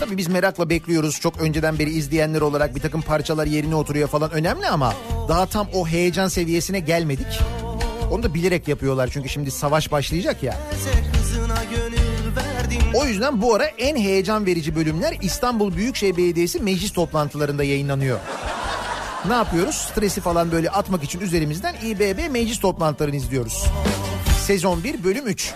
Tabii 0.00 0.16
biz 0.16 0.28
merakla 0.28 0.70
bekliyoruz. 0.70 1.20
Çok 1.20 1.40
önceden 1.40 1.78
beri 1.78 1.90
izleyenler 1.90 2.40
olarak 2.40 2.74
bir 2.74 2.80
takım 2.80 3.02
parçalar 3.02 3.46
yerine 3.46 3.74
oturuyor 3.74 4.08
falan 4.08 4.30
önemli 4.30 4.66
ama 4.66 4.94
daha 5.28 5.46
tam 5.46 5.68
o 5.74 5.86
heyecan 5.86 6.28
seviyesine 6.28 6.80
gelmedik. 6.80 7.40
Onu 8.10 8.22
da 8.22 8.34
bilerek 8.34 8.68
yapıyorlar 8.68 9.10
çünkü 9.12 9.28
şimdi 9.28 9.50
savaş 9.50 9.92
başlayacak 9.92 10.42
ya. 10.42 10.58
O 12.94 13.06
yüzden 13.06 13.42
bu 13.42 13.54
ara 13.54 13.64
en 13.64 13.96
heyecan 13.96 14.46
verici 14.46 14.76
bölümler 14.76 15.16
İstanbul 15.22 15.76
Büyükşehir 15.76 16.16
Belediyesi 16.16 16.60
meclis 16.60 16.92
toplantılarında 16.92 17.64
yayınlanıyor. 17.64 18.18
Ne 19.26 19.34
yapıyoruz? 19.34 19.74
Stresi 19.74 20.20
falan 20.20 20.52
böyle 20.52 20.70
atmak 20.70 21.04
için 21.04 21.20
üzerimizden 21.20 21.74
İBB 21.84 22.30
meclis 22.30 22.60
toplantılarını 22.60 23.16
izliyoruz. 23.16 23.64
Sezon 24.46 24.84
1 24.84 25.04
bölüm 25.04 25.26
3. 25.26 25.54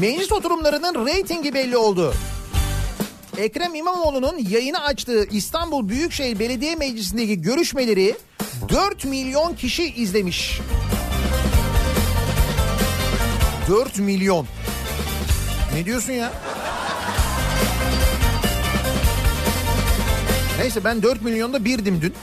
Meclis 0.00 0.32
oturumlarının 0.32 1.06
reytingi 1.06 1.54
belli 1.54 1.76
oldu. 1.76 2.14
Ekrem 3.38 3.74
İmamoğlu'nun 3.74 4.38
yayını 4.50 4.84
açtığı 4.84 5.24
İstanbul 5.30 5.88
Büyükşehir 5.88 6.38
Belediye 6.38 6.74
Meclisi'ndeki 6.76 7.42
görüşmeleri 7.42 8.16
4 8.68 9.04
milyon 9.04 9.54
kişi 9.54 9.84
izlemiş. 9.94 10.60
4 13.68 13.98
milyon. 13.98 14.46
Ne 15.74 15.84
diyorsun 15.84 16.12
ya? 16.12 16.32
Neyse 20.58 20.84
ben 20.84 21.02
4 21.02 21.22
milyonda 21.22 21.64
birdim 21.64 22.00
dün. 22.02 22.14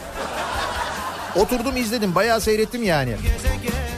Oturdum 1.36 1.78
izledim 1.78 2.16
bayağı 2.16 2.42
seyrettim 2.42 2.84
yani. 2.84 3.16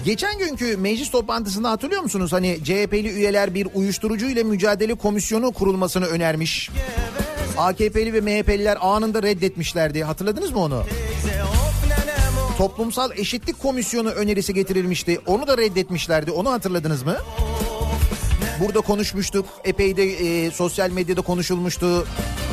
Geçen 0.05 0.37
günkü 0.37 0.77
meclis 0.77 1.11
toplantısında 1.11 1.71
hatırlıyor 1.71 2.01
musunuz? 2.01 2.33
Hani 2.33 2.59
CHP'li 2.63 3.09
üyeler 3.09 3.53
bir 3.53 3.67
uyuşturucu 3.73 4.25
ile 4.25 4.43
mücadele 4.43 4.93
komisyonu 4.93 5.51
kurulmasını 5.51 6.05
önermiş. 6.05 6.69
AKP'li 7.57 8.13
ve 8.13 8.21
MHP'liler 8.21 8.77
anında 8.81 9.23
reddetmişlerdi. 9.23 10.03
Hatırladınız 10.03 10.51
mı 10.51 10.59
onu? 10.59 10.83
Toplumsal 12.61 13.11
Eşitlik 13.11 13.59
Komisyonu 13.59 14.09
önerisi 14.09 14.53
getirilmişti. 14.53 15.19
Onu 15.25 15.47
da 15.47 15.57
reddetmişlerdi. 15.57 16.31
Onu 16.31 16.51
hatırladınız 16.51 17.03
mı? 17.03 17.17
Burada 18.59 18.81
konuşmuştuk. 18.81 19.45
Epey 19.63 19.97
de 19.97 20.03
e, 20.03 20.51
sosyal 20.51 20.89
medyada 20.89 21.21
konuşulmuştu. 21.21 22.07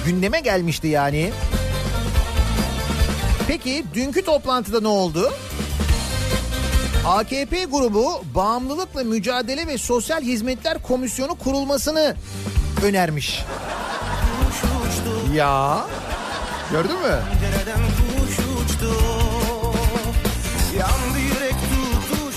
Gündeme 0.07 0.41
gelmişti 0.41 0.87
yani. 0.87 1.31
Peki 3.49 3.85
dünkü 3.95 4.25
toplantıda 4.25 4.81
ne 4.81 4.89
oldu? 4.89 5.33
AKP 7.07 7.65
grubu 7.65 8.23
Bağımlılıkla 8.35 9.05
Mücadele 9.05 9.67
ve 9.67 9.79
Sosyal 9.79 10.23
Hizmetler 10.23 10.83
Komisyonu 10.83 11.35
kurulmasını 11.35 12.17
önermiş. 12.85 13.45
Ya 15.35 15.87
gördün 16.73 16.97
mü? 17.01 17.19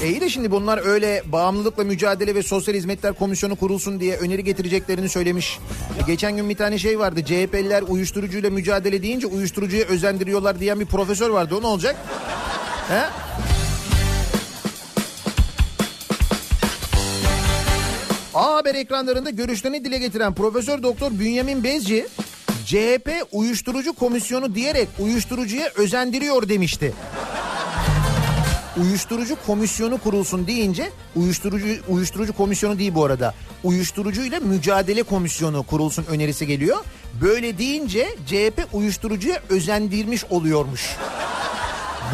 Tutuştu 0.01 0.05
İyi 0.05 0.21
de 0.21 0.29
şimdi 0.29 0.51
bunlar 0.51 0.85
öyle 0.85 1.21
bağımlılıkla 1.25 1.83
mücadele 1.83 2.35
ve 2.35 2.43
sosyal 2.43 2.75
hizmetler 2.75 3.13
komisyonu 3.13 3.55
kurulsun 3.55 3.99
diye 3.99 4.17
öneri 4.17 4.43
getireceklerini 4.43 5.09
söylemiş. 5.09 5.59
E, 5.99 6.07
geçen 6.07 6.35
gün 6.37 6.49
bir 6.49 6.57
tane 6.57 6.77
şey 6.77 6.99
vardı. 6.99 7.25
CHP'liler 7.25 7.83
uyuşturucuyla 7.87 8.49
mücadele 8.49 9.03
deyince 9.03 9.27
uyuşturucuya 9.27 9.85
özendiriyorlar 9.85 10.59
diyen 10.59 10.79
bir 10.79 10.85
profesör 10.85 11.29
vardı. 11.29 11.55
O 11.55 11.61
ne 11.61 11.67
olacak? 11.67 11.95
He? 12.89 13.01
A 18.33 18.55
Haber 18.55 18.75
ekranlarında 18.75 19.29
görüşlerini 19.29 19.85
dile 19.85 19.97
getiren 19.97 20.33
Profesör 20.33 20.83
Doktor 20.83 21.11
Bünyamin 21.11 21.63
Bezci 21.63 22.07
CHP 22.65 23.09
uyuşturucu 23.31 23.93
komisyonu 23.93 24.55
diyerek 24.55 24.87
uyuşturucuya 24.99 25.69
özendiriyor 25.75 26.49
demişti 26.49 26.93
uyuşturucu 28.81 29.35
komisyonu 29.47 29.97
kurulsun 29.97 30.47
deyince 30.47 30.89
uyuşturucu 31.15 31.65
uyuşturucu 31.87 32.33
komisyonu 32.33 32.79
değil 32.79 32.95
bu 32.95 33.05
arada. 33.05 33.33
Uyuşturucu 33.63 34.21
ile 34.23 34.39
mücadele 34.39 35.03
komisyonu 35.03 35.63
kurulsun 35.63 36.05
önerisi 36.09 36.47
geliyor. 36.47 36.77
Böyle 37.21 37.57
deyince 37.57 38.07
CHP 38.27 38.67
uyuşturucuya 38.73 39.41
özendirmiş 39.49 40.25
oluyormuş. 40.29 40.97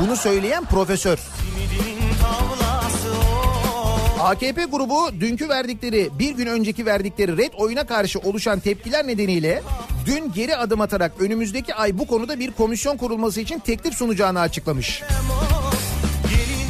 Bunu 0.01 0.15
söyleyen 0.15 0.65
profesör. 0.65 1.19
AKP 4.21 4.63
grubu 4.63 5.09
dünkü 5.19 5.49
verdikleri 5.49 6.09
bir 6.19 6.31
gün 6.31 6.45
önceki 6.45 6.85
verdikleri 6.85 7.37
red 7.37 7.53
oyuna 7.57 7.85
karşı 7.85 8.19
oluşan 8.19 8.59
tepkiler 8.59 9.07
nedeniyle 9.07 9.63
dün 10.05 10.31
geri 10.31 10.55
adım 10.55 10.81
atarak 10.81 11.11
önümüzdeki 11.19 11.75
ay 11.75 11.97
bu 11.97 12.07
konuda 12.07 12.39
bir 12.39 12.51
komisyon 12.51 12.97
kurulması 12.97 13.41
için 13.41 13.59
teklif 13.59 13.93
sunacağını 13.93 14.39
açıklamış. 14.39 15.03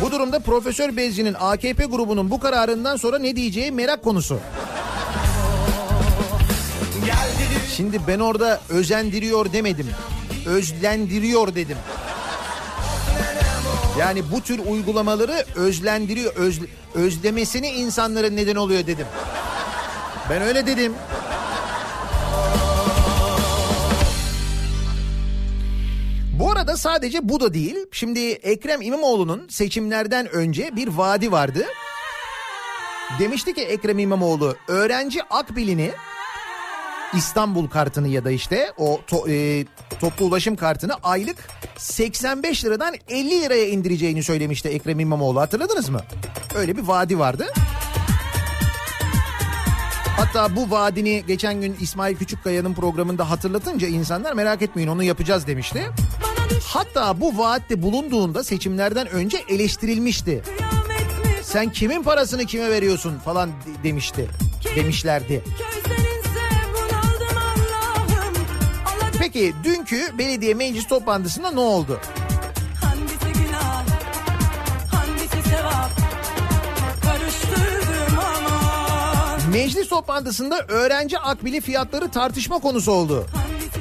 Bu 0.01 0.11
durumda 0.11 0.39
Profesör 0.39 0.97
Bezci'nin 0.97 1.35
AKP 1.39 1.85
grubunun 1.85 2.29
bu 2.29 2.39
kararından 2.39 2.95
sonra 2.97 3.19
ne 3.19 3.35
diyeceği 3.35 3.71
merak 3.71 4.03
konusu. 4.03 4.39
Şimdi 7.75 8.01
ben 8.07 8.19
orada 8.19 8.61
özendiriyor 8.69 9.53
demedim. 9.53 9.87
Özlendiriyor 10.45 11.55
dedim. 11.55 11.77
Yani 13.99 14.31
bu 14.31 14.41
tür 14.41 14.59
uygulamaları 14.67 15.45
özlendiriyor, 15.55 16.35
öz, 16.35 16.59
özlemesini 16.95 17.67
insanların 17.69 18.35
neden 18.35 18.55
oluyor 18.55 18.87
dedim. 18.87 19.05
Ben 20.29 20.41
öyle 20.41 20.65
dedim. 20.65 20.93
Bu 26.39 26.51
arada 26.51 26.77
sadece 26.77 27.29
bu 27.29 27.39
da 27.39 27.53
değil. 27.53 27.75
Şimdi 27.91 28.19
Ekrem 28.29 28.81
İmamoğlu'nun 28.81 29.47
seçimlerden 29.49 30.29
önce 30.29 30.75
bir 30.75 30.88
vaadi 30.88 31.31
vardı. 31.31 31.65
Demişti 33.19 33.53
ki 33.53 33.61
Ekrem 33.61 33.99
İmamoğlu 33.99 34.55
öğrenci 34.67 35.23
akbilini 35.23 35.91
İstanbul 37.13 37.67
kartını 37.67 38.07
ya 38.07 38.25
da 38.25 38.31
işte 38.31 38.71
o 38.77 39.01
to, 39.07 39.29
e, 39.29 39.65
toplu 39.99 40.25
ulaşım 40.25 40.55
kartını 40.55 40.93
aylık 41.03 41.38
85 41.77 42.65
liradan 42.65 42.95
50 43.09 43.41
liraya 43.41 43.67
indireceğini 43.67 44.23
söylemişti 44.23 44.69
Ekrem 44.69 44.99
İmamoğlu 44.99 45.39
hatırladınız 45.39 45.89
mı? 45.89 46.01
Öyle 46.55 46.77
bir 46.77 46.81
vaadi 46.81 47.19
vardı. 47.19 47.45
Hatta 50.17 50.55
bu 50.55 50.71
vaadini 50.71 51.23
geçen 51.27 51.61
gün 51.61 51.75
İsmail 51.81 52.15
Küçükkaya'nın 52.15 52.73
programında 52.73 53.29
hatırlatınca 53.29 53.88
insanlar 53.88 54.33
merak 54.33 54.61
etmeyin 54.61 54.89
onu 54.89 55.03
yapacağız 55.03 55.47
demişti. 55.47 55.83
Hatta 56.65 57.21
bu 57.21 57.37
vaatte 57.37 57.81
bulunduğunda 57.81 58.43
seçimlerden 58.43 59.07
önce 59.07 59.37
eleştirilmişti. 59.49 60.41
Sen 61.43 61.71
kimin 61.71 62.03
parasını 62.03 62.45
kime 62.45 62.69
veriyorsun 62.71 63.19
falan 63.25 63.49
de- 63.49 63.83
demişti. 63.83 64.27
Demişlerdi. 64.75 65.43
Peki 69.19 69.53
dünkü 69.63 70.17
belediye 70.17 70.53
meclis 70.53 70.87
toplantısında 70.87 71.51
ne 71.51 71.59
oldu? 71.59 71.99
Meclis 79.51 79.89
toplantısında 79.89 80.65
öğrenci 80.67 81.19
akbili 81.19 81.61
fiyatları 81.61 82.09
tartışma 82.09 82.59
konusu 82.59 82.91
oldu. 82.91 83.25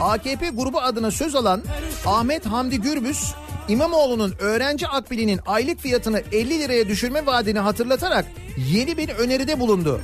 AKP 0.00 0.48
grubu 0.48 0.80
adına 0.80 1.10
söz 1.10 1.34
alan 1.34 1.62
Ahmet 2.06 2.46
Hamdi 2.46 2.80
Gürbüz, 2.80 3.34
İmamoğlu'nun 3.68 4.34
öğrenci 4.38 4.88
akbilinin 4.88 5.40
aylık 5.46 5.80
fiyatını 5.80 6.22
50 6.32 6.60
liraya 6.60 6.88
düşürme 6.88 7.26
vaadini 7.26 7.58
hatırlatarak 7.58 8.26
yeni 8.56 8.96
bir 8.96 9.08
öneride 9.08 9.60
bulundu. 9.60 10.00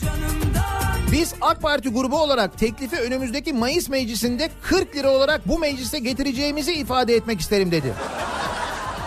Biz 1.13 1.35
AK 1.41 1.63
Parti 1.63 1.89
grubu 1.89 2.23
olarak 2.23 2.59
teklifi 2.59 2.97
önümüzdeki 2.97 3.53
Mayıs 3.53 3.89
meclisinde 3.89 4.51
40 4.63 4.97
lira 4.97 5.11
olarak 5.11 5.49
bu 5.49 5.59
meclise 5.59 5.99
getireceğimizi 5.99 6.73
ifade 6.73 7.15
etmek 7.15 7.41
isterim 7.41 7.71
dedi. 7.71 7.93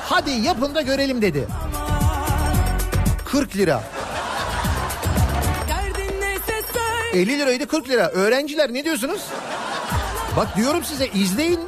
Hadi 0.10 0.32
yapın 0.32 0.76
da 0.76 0.82
görelim 0.82 1.22
dedi. 1.22 1.48
40 3.26 3.56
lira. 3.58 3.84
50 7.16 7.40
liraydı 7.40 7.68
40 7.68 7.90
lira. 7.90 8.10
Öğrenciler 8.10 8.74
ne 8.74 8.84
diyorsunuz? 8.84 9.22
Bak 10.38 10.58
diyorum 10.58 10.84
size 10.84 11.08
izleyin. 11.08 11.60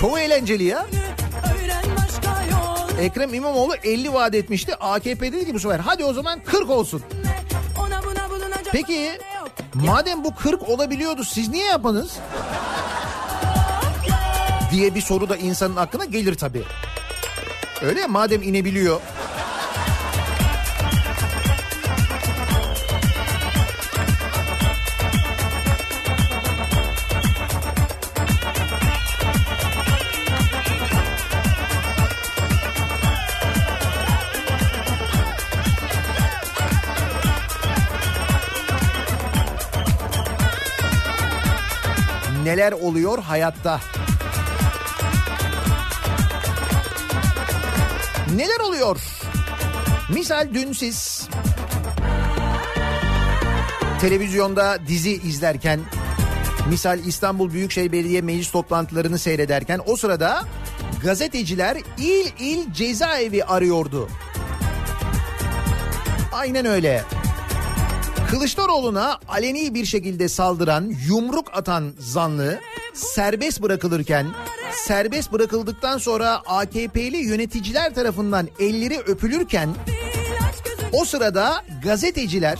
Çok 0.00 0.18
eğlenceli 0.18 0.64
ya. 0.64 0.86
Ekrem 3.00 3.34
İmamoğlu 3.34 3.74
50 3.84 4.12
vaat 4.12 4.34
etmişti. 4.34 4.74
AKP 4.74 5.32
dedi 5.32 5.46
ki 5.46 5.54
bu 5.54 5.60
sefer 5.60 5.78
hadi 5.78 6.04
o 6.04 6.12
zaman 6.12 6.40
40 6.40 6.70
olsun. 6.70 7.02
Peki 8.72 9.18
madem 9.74 10.24
bu 10.24 10.34
40 10.34 10.68
olabiliyordu 10.68 11.24
siz 11.24 11.48
niye 11.48 11.66
yapmanız? 11.66 12.16
Diye 14.72 14.94
bir 14.94 15.00
soru 15.00 15.28
da 15.28 15.36
insanın 15.36 15.76
aklına 15.76 16.04
gelir 16.04 16.34
tabii. 16.34 16.62
Öyle 17.82 18.00
ya 18.00 18.08
madem 18.08 18.42
inebiliyor. 18.42 19.00
Neler 42.48 42.72
oluyor 42.72 43.18
hayatta? 43.18 43.80
Neler 48.36 48.60
oluyor? 48.60 49.00
Misal 50.08 50.48
dün 50.54 50.72
siz 50.72 51.28
televizyonda 54.00 54.78
dizi 54.86 55.10
izlerken 55.12 55.80
misal 56.68 56.98
İstanbul 56.98 57.50
Büyükşehir 57.50 57.92
Belediye 57.92 58.20
Meclis 58.20 58.50
toplantılarını 58.50 59.18
seyrederken 59.18 59.80
o 59.86 59.96
sırada 59.96 60.44
gazeteciler 61.02 61.76
il 61.98 62.26
il 62.38 62.72
cezaevi 62.72 63.44
arıyordu. 63.44 64.08
Aynen 66.32 66.66
öyle. 66.66 67.17
Kılıçdaroğlu'na 68.30 69.18
aleni 69.28 69.74
bir 69.74 69.84
şekilde 69.84 70.28
saldıran, 70.28 70.92
yumruk 71.08 71.56
atan 71.56 71.92
zanlı 71.98 72.60
serbest 72.94 73.62
bırakılırken, 73.62 74.26
serbest 74.86 75.32
bırakıldıktan 75.32 75.98
sonra 75.98 76.42
AKP'li 76.46 77.16
yöneticiler 77.16 77.94
tarafından 77.94 78.48
elleri 78.60 78.98
öpülürken 78.98 79.68
o 80.92 81.04
sırada 81.04 81.64
gazeteciler 81.82 82.58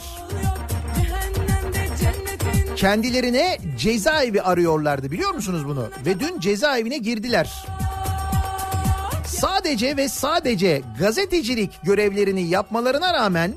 kendilerine 2.77 3.59
cezaevi 3.79 4.43
arıyorlardı 4.43 5.11
biliyor 5.11 5.35
musunuz 5.35 5.67
bunu? 5.67 5.89
Ve 6.07 6.21
dün 6.21 6.41
cezaevine 6.41 6.99
girdiler. 6.99 7.67
Sadece 9.27 9.97
ve 9.97 10.09
sadece 10.09 10.83
gazetecilik 10.99 11.71
görevlerini 11.83 12.49
yapmalarına 12.49 13.15
rağmen 13.15 13.55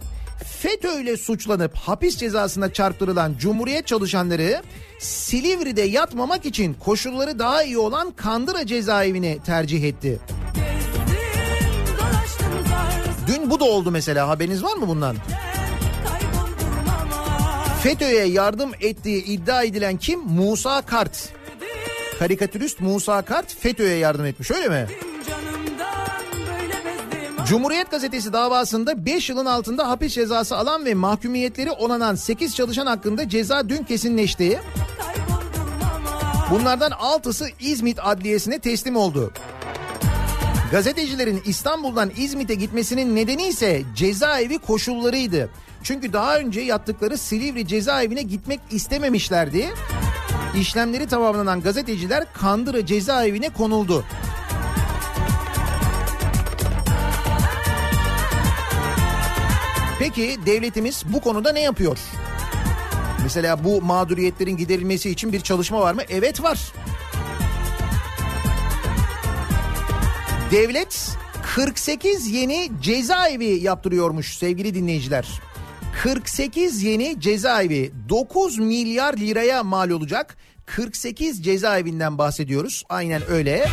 FETÖ 0.62 1.02
ile 1.02 1.18
suçlanıp 1.18 1.76
hapis 1.76 2.18
cezasına 2.18 2.74
çarptırılan 2.74 3.36
Cumhuriyet 3.40 3.88
çalışanları 3.88 4.62
Silivri'de 5.00 5.82
yatmamak 5.82 6.46
için 6.46 6.74
koşulları 6.74 7.40
daha 7.40 7.64
iyi 7.64 7.78
olan 7.78 8.12
Kandıra 8.12 8.66
cezaevini 8.66 9.40
tercih 9.46 9.84
etti. 9.84 10.20
Dün 13.28 13.50
bu 13.50 13.60
da 13.60 13.66
oldu 13.66 13.92
mesela 13.92 14.28
haberiniz 14.28 14.64
var 14.64 14.76
mı 14.76 14.88
bundan? 14.88 15.16
FETÖ'ye 17.84 18.26
yardım 18.26 18.72
ettiği 18.82 19.26
iddia 19.26 19.64
edilen 19.64 19.98
kim? 19.98 20.20
Musa 20.20 20.82
Kart. 20.82 21.30
Karikatürist 22.20 22.80
Musa 22.80 23.22
Kart 23.22 23.56
FETÖ'ye 23.56 23.98
yardım 23.98 24.26
etmiş 24.26 24.52
öyle 24.52 24.68
mi? 24.68 24.88
Cumhuriyet 27.52 27.92
Gazetesi 27.92 28.34
davasında 28.34 29.06
5 29.06 29.30
yılın 29.30 29.46
altında 29.46 29.90
hapis 29.90 30.14
cezası 30.14 30.58
alan 30.58 30.86
ve 30.86 30.94
mahkumiyetleri 30.94 31.72
onanan 31.72 32.16
8 32.16 32.56
çalışan 32.56 32.86
hakkında 32.86 33.30
ceza 33.30 33.70
dün 33.70 33.84
kesinleşti. 33.84 34.60
Bunlardan 36.52 36.92
6'sı 36.92 37.48
İzmit 37.60 38.00
Adliyesi'ne 38.02 38.60
teslim 38.60 38.96
oldu. 38.96 39.34
Gazetecilerin 40.72 41.42
İstanbul'dan 41.46 42.12
İzmit'e 42.18 42.54
gitmesinin 42.54 43.16
nedeni 43.16 43.48
ise 43.48 43.84
cezaevi 43.96 44.58
koşullarıydı. 44.58 45.50
Çünkü 45.84 46.14
daha 46.14 46.38
önce 46.38 46.62
yattıkları 46.62 47.18
Silivri 47.18 47.68
cezaevine 47.68 48.22
gitmek 48.22 48.60
istememişlerdi. 48.72 49.70
İşlemleri 50.60 51.08
tamamlanan 51.08 51.62
gazeteciler 51.62 52.34
Kandıra 52.34 52.86
cezaevine 52.86 53.50
konuldu. 53.50 54.06
Peki 60.02 60.40
devletimiz 60.46 61.04
bu 61.14 61.22
konuda 61.22 61.52
ne 61.52 61.62
yapıyor? 61.62 61.98
Mesela 63.24 63.64
bu 63.64 63.82
mağduriyetlerin 63.82 64.58
giderilmesi 64.58 65.10
için 65.10 65.34
bir 65.34 65.40
çalışma 65.40 65.82
var 65.82 65.94
mı? 65.94 66.02
Evet 66.10 66.44
var. 66.44 66.60
Devlet 70.52 71.18
48 71.56 72.28
yeni 72.32 72.72
cezaevi 72.82 73.46
yaptırıyormuş 73.46 74.38
sevgili 74.38 74.76
dinleyiciler. 74.76 75.28
48 76.04 76.84
yeni 76.84 77.20
cezaevi 77.20 77.92
9 78.10 78.60
milyar 78.60 79.14
liraya 79.14 79.64
mal 79.64 79.90
olacak. 79.90 80.38
48 80.66 81.44
cezaevinden 81.44 82.18
bahsediyoruz. 82.18 82.84
Aynen 82.90 83.22
öyle. 83.30 83.66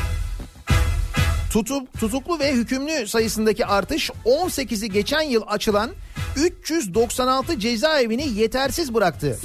Tutup, 1.53 2.01
tutuklu 2.01 2.39
ve 2.39 2.53
hükümlü 2.53 3.07
sayısındaki 3.07 3.67
artış 3.67 4.11
18'i 4.25 4.91
geçen 4.91 5.23
yıl 5.23 5.43
açılan 5.47 5.91
396 6.39 7.59
cezaevini 7.59 8.29
yetersiz 8.29 8.95
bıraktı. 8.95 9.39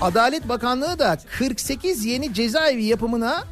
Adalet 0.00 0.48
Bakanlığı 0.48 0.98
da 0.98 1.18
48 1.38 2.04
yeni 2.04 2.34
cezaevi 2.34 2.84
yapımına 2.84 3.44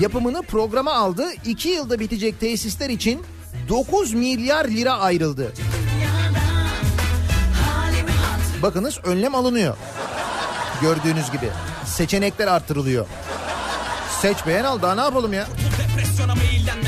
yapımını 0.00 0.42
programa 0.42 0.92
aldı. 0.92 1.24
2 1.44 1.68
yılda 1.68 2.00
bitecek 2.00 2.40
tesisler 2.40 2.90
için 2.90 3.22
9 3.68 4.12
milyar 4.14 4.64
lira 4.64 4.92
ayrıldı. 4.98 5.52
Bakınız 8.62 8.98
önlem 9.04 9.34
alınıyor. 9.34 9.76
Gördüğünüz 10.80 11.30
gibi 11.32 11.50
seçenekler 11.86 12.46
artırılıyor. 12.46 13.06
Seç 14.22 14.36
beğen 14.46 14.64
al 14.64 14.82
daha 14.82 14.94
ne 14.94 15.00
yapalım 15.00 15.32
ya? 15.32 15.46
Depresyona 15.78 16.34
meyillenme 16.34 16.85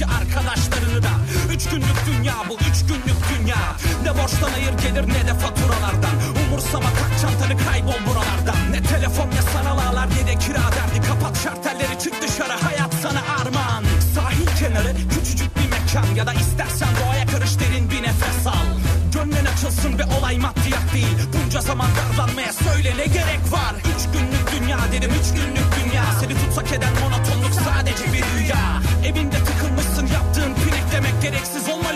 eski 0.00 0.06
arkadaşlarını 0.06 1.02
da 1.02 1.10
Üç 1.54 1.68
günlük 1.68 2.06
dünya 2.06 2.34
bu 2.48 2.54
üç 2.54 2.86
günlük 2.88 3.20
dünya. 3.30 3.76
Ne 4.02 4.22
borçtan 4.22 4.50
hayır 4.50 4.72
gelir 4.72 5.08
ne 5.08 5.26
de 5.28 5.34
faturalardan. 5.34 6.16
Umursama 6.46 6.84
tak 6.84 7.20
çantanı 7.20 7.58
kaybol 7.64 8.00
buralardan. 8.06 8.72
Ne 8.72 8.82
telefon 8.82 9.28
ne 9.30 9.42
sanal 9.52 9.78
ağlar 9.78 10.08
ne 10.10 10.26
de 10.26 10.38
kira 10.38 10.64
derdi. 10.76 11.06
Kapat 11.08 11.44
şartelleri 11.44 11.98
çık 11.98 12.22
dışarı 12.22 12.52
hayat 12.52 12.94
sana 13.02 13.20
armağan. 13.40 13.84
Sahil 14.14 14.46
kenarı 14.58 14.92
küçücük 15.14 15.56
bir 15.56 15.68
mekan. 15.70 16.14
Ya 16.14 16.26
da 16.26 16.32
istersen 16.32 16.88
doğaya 17.00 17.26
karış 17.26 17.60
derin 17.60 17.90
bir 17.90 18.02
nefes 18.02 18.46
al. 18.46 18.68
Gönlün 19.14 19.44
açılsın 19.44 19.98
ve 19.98 20.04
olay 20.18 20.38
maddiyat 20.38 20.86
değil. 20.94 21.16
Bunca 21.32 21.60
zaman 21.60 21.88
darlanmaya 21.96 22.52
söyle 22.52 22.94
ne 22.96 23.06
gerek 23.06 23.42
var? 23.52 23.74
Üç 23.90 24.02
günlük 24.12 24.44
dünya 24.52 24.78
dedim 24.92 25.10
üç 25.20 25.28
günlük 25.34 25.68
dünya. 25.78 26.04
Seni 26.20 26.34
tutsak 26.34 26.72
eden 26.72 26.92
monotonluk 27.00 27.54
sadece 27.64 28.04
bir 28.12 28.24
rüya. 28.34 28.82
Evinde 29.04 29.36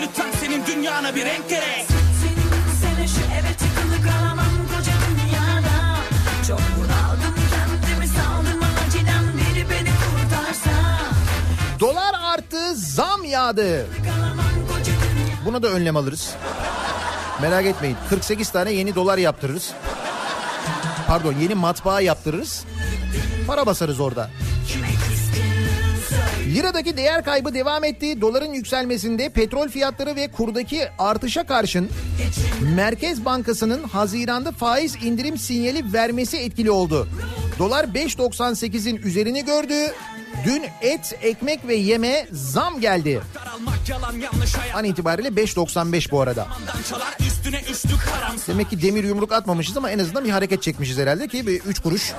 lütfen 0.07 0.31
senin 0.39 0.65
dünyana 0.65 1.15
bir 1.15 1.25
renk 1.25 1.49
gerek 1.49 1.85
seni 2.81 3.07
şu 3.07 3.21
eve 3.33 3.53
tıkılı 3.53 4.11
kalamam 4.11 4.45
koca 4.75 4.91
dünyada 5.09 5.97
Çok 6.47 6.59
bunaldım 6.77 7.35
kendimi 7.51 8.07
saldım 8.07 8.61
acilen 8.87 9.23
biri 9.33 9.69
beni 9.69 9.89
kurtarsa 9.89 10.71
Dolar 11.79 12.15
arttı 12.23 12.75
zam 12.75 13.23
yağdı. 13.23 13.87
Buna 15.45 15.63
da 15.63 15.67
önlem 15.67 15.97
alırız. 15.97 16.35
Merak 17.41 17.65
etmeyin 17.65 17.97
48 18.09 18.49
tane 18.49 18.71
yeni 18.71 18.95
dolar 18.95 19.17
yaptırırız. 19.17 19.73
Pardon 21.07 21.33
yeni 21.41 21.55
matbaa 21.55 22.01
yaptırırız. 22.01 22.65
Para 23.47 23.65
basarız 23.65 23.99
orada. 23.99 24.29
Liradaki 26.55 26.97
değer 26.97 27.25
kaybı 27.25 27.53
devam 27.53 27.83
etti. 27.83 28.21
Doların 28.21 28.53
yükselmesinde 28.53 29.29
petrol 29.29 29.67
fiyatları 29.67 30.15
ve 30.15 30.31
kurdaki 30.31 30.87
artışa 30.97 31.45
karşın 31.45 31.89
Merkez 32.75 33.25
Bankası'nın 33.25 33.83
Haziran'da 33.83 34.51
faiz 34.51 34.95
indirim 35.03 35.37
sinyali 35.37 35.93
vermesi 35.93 36.37
etkili 36.37 36.71
oldu. 36.71 37.07
Dolar 37.59 37.83
5.98'in 37.83 38.97
üzerini 38.97 39.45
gördü. 39.45 39.73
Dün 40.45 40.63
et, 40.81 41.17
ekmek 41.21 41.67
ve 41.67 41.75
yeme 41.75 42.27
zam 42.31 42.79
geldi. 42.79 43.21
An 44.75 44.83
itibariyle 44.83 45.27
5.95 45.27 46.11
bu 46.11 46.21
arada. 46.21 46.47
Demek 48.47 48.69
ki 48.69 48.81
demir 48.81 49.03
yumruk 49.03 49.31
atmamışız 49.31 49.77
ama 49.77 49.91
en 49.91 49.99
azından 49.99 50.25
bir 50.25 50.29
hareket 50.29 50.61
çekmişiz 50.61 50.97
herhalde 50.97 51.27
ki 51.27 51.47
bir 51.47 51.61
3 51.61 51.79
kuruş 51.79 52.13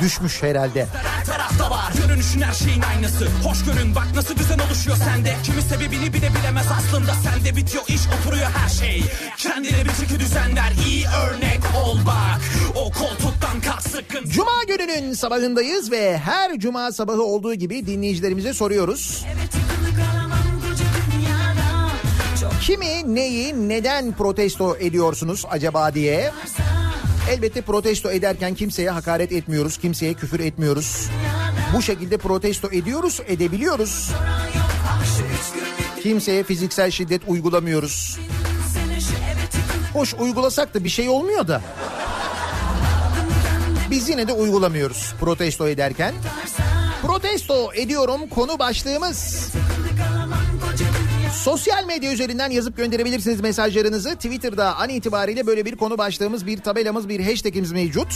düşmüş 0.00 0.42
herhalde. 0.42 0.86
her 1.18 1.24
tarafta 1.24 1.70
var. 1.70 1.92
Görünüşün 2.06 2.40
her 2.40 2.54
şeyin 2.54 2.82
aynısı. 2.82 3.28
Hoş 3.44 3.64
görün 3.64 3.94
bak 3.94 4.06
nasıl 4.14 4.36
düzen 4.36 4.58
oluşuyor 4.58 4.96
sende. 4.96 5.34
Kimi 5.42 5.62
sebebini 5.62 6.12
bile 6.12 6.30
bilemez 6.34 6.66
aslında. 6.78 7.14
Sende 7.14 7.56
bitiyor 7.56 7.84
iş 7.88 8.00
oturuyor 8.20 8.50
her 8.56 8.68
şey. 8.68 9.04
Kendine 9.36 9.84
bir 9.84 9.92
çeki 10.00 10.20
düzenler 10.20 10.72
iyi 10.86 11.04
örnek 11.06 11.60
ol 11.84 11.98
bak. 12.06 12.40
O 12.76 12.84
koltuktan 12.92 13.60
kalk 13.64 13.82
sıkın. 13.82 14.28
Cuma 14.30 14.64
gününün 14.68 15.12
sabahındayız 15.12 15.90
ve 15.90 16.18
her 16.18 16.58
cuma 16.58 16.92
sabahı 16.92 17.22
olduğu 17.22 17.54
gibi 17.54 17.86
dinleyicilerimize 17.86 18.54
soruyoruz. 18.54 19.24
eve 19.26 19.46
tıkılı 19.46 19.96
kalamam 20.06 20.60
koca 20.62 20.84
dünyada. 21.12 21.90
Çok 22.40 22.60
Kimi, 22.62 23.14
neyi, 23.14 23.68
neden 23.68 24.12
protesto 24.12 24.76
ediyorsunuz 24.76 25.44
acaba 25.50 25.94
diye. 25.94 26.32
Elbette 27.28 27.62
protesto 27.62 28.10
ederken 28.10 28.54
kimseye 28.54 28.90
hakaret 28.90 29.32
etmiyoruz, 29.32 29.78
kimseye 29.78 30.14
küfür 30.14 30.40
etmiyoruz. 30.40 31.08
Bu 31.74 31.82
şekilde 31.82 32.16
protesto 32.16 32.68
ediyoruz, 32.72 33.20
edebiliyoruz. 33.26 34.10
Kimseye 36.02 36.42
fiziksel 36.42 36.90
şiddet 36.90 37.22
uygulamıyoruz. 37.26 38.18
hoş 39.92 40.14
uygulasak 40.14 40.74
da 40.74 40.84
bir 40.84 40.88
şey 40.88 41.08
olmuyor 41.08 41.48
da. 41.48 41.62
Biz 43.90 44.08
yine 44.08 44.28
de 44.28 44.32
uygulamıyoruz 44.32 45.14
protesto 45.20 45.68
ederken. 45.68 46.14
Protesto 47.02 47.72
ediyorum 47.74 48.28
konu 48.28 48.58
başlığımız. 48.58 49.48
Sosyal 51.48 51.84
medya 51.84 52.12
üzerinden 52.12 52.50
yazıp 52.50 52.76
gönderebilirsiniz 52.76 53.40
mesajlarınızı. 53.40 54.14
Twitter'da 54.14 54.76
an 54.76 54.88
itibariyle 54.88 55.46
böyle 55.46 55.64
bir 55.64 55.76
konu 55.76 55.98
başlığımız, 55.98 56.46
bir 56.46 56.58
tabelamız, 56.58 57.08
bir 57.08 57.20
hashtagimiz 57.20 57.72
mevcut. 57.72 58.08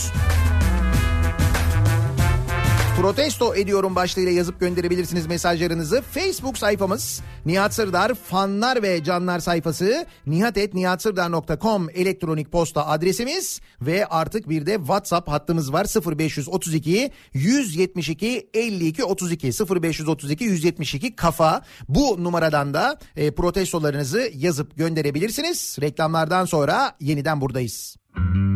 Protesto 3.03 3.55
ediyorum 3.55 3.95
başlığıyla 3.95 4.31
yazıp 4.31 4.59
gönderebilirsiniz 4.59 5.27
mesajlarınızı. 5.27 6.01
Facebook 6.01 6.57
sayfamız 6.57 7.21
Nihat 7.45 7.73
Sırdar 7.73 8.13
fanlar 8.13 8.83
ve 8.83 9.03
canlar 9.03 9.39
sayfası 9.39 10.05
nihatetnihatsırdar.com 10.27 11.89
elektronik 11.93 12.51
posta 12.51 12.87
adresimiz 12.87 13.61
ve 13.81 14.05
artık 14.05 14.49
bir 14.49 14.65
de 14.65 14.75
WhatsApp 14.75 15.29
hattımız 15.29 15.73
var 15.73 15.85
0532 16.17 17.11
172 17.33 18.49
52 18.53 19.03
32 19.03 19.47
0532 19.47 20.43
172 20.43 21.15
kafa 21.15 21.61
bu 21.89 22.23
numaradan 22.23 22.73
da 22.73 22.99
e, 23.15 23.31
protestolarınızı 23.31 24.31
yazıp 24.35 24.77
gönderebilirsiniz. 24.77 25.77
Reklamlardan 25.81 26.45
sonra 26.45 26.95
yeniden 26.99 27.41
buradayız. 27.41 27.95
Bugün 28.17 28.53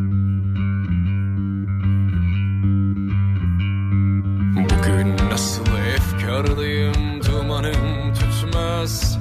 efkarlıyım 6.37 7.23
dumanım 7.23 8.13
tutmaz 8.13 9.17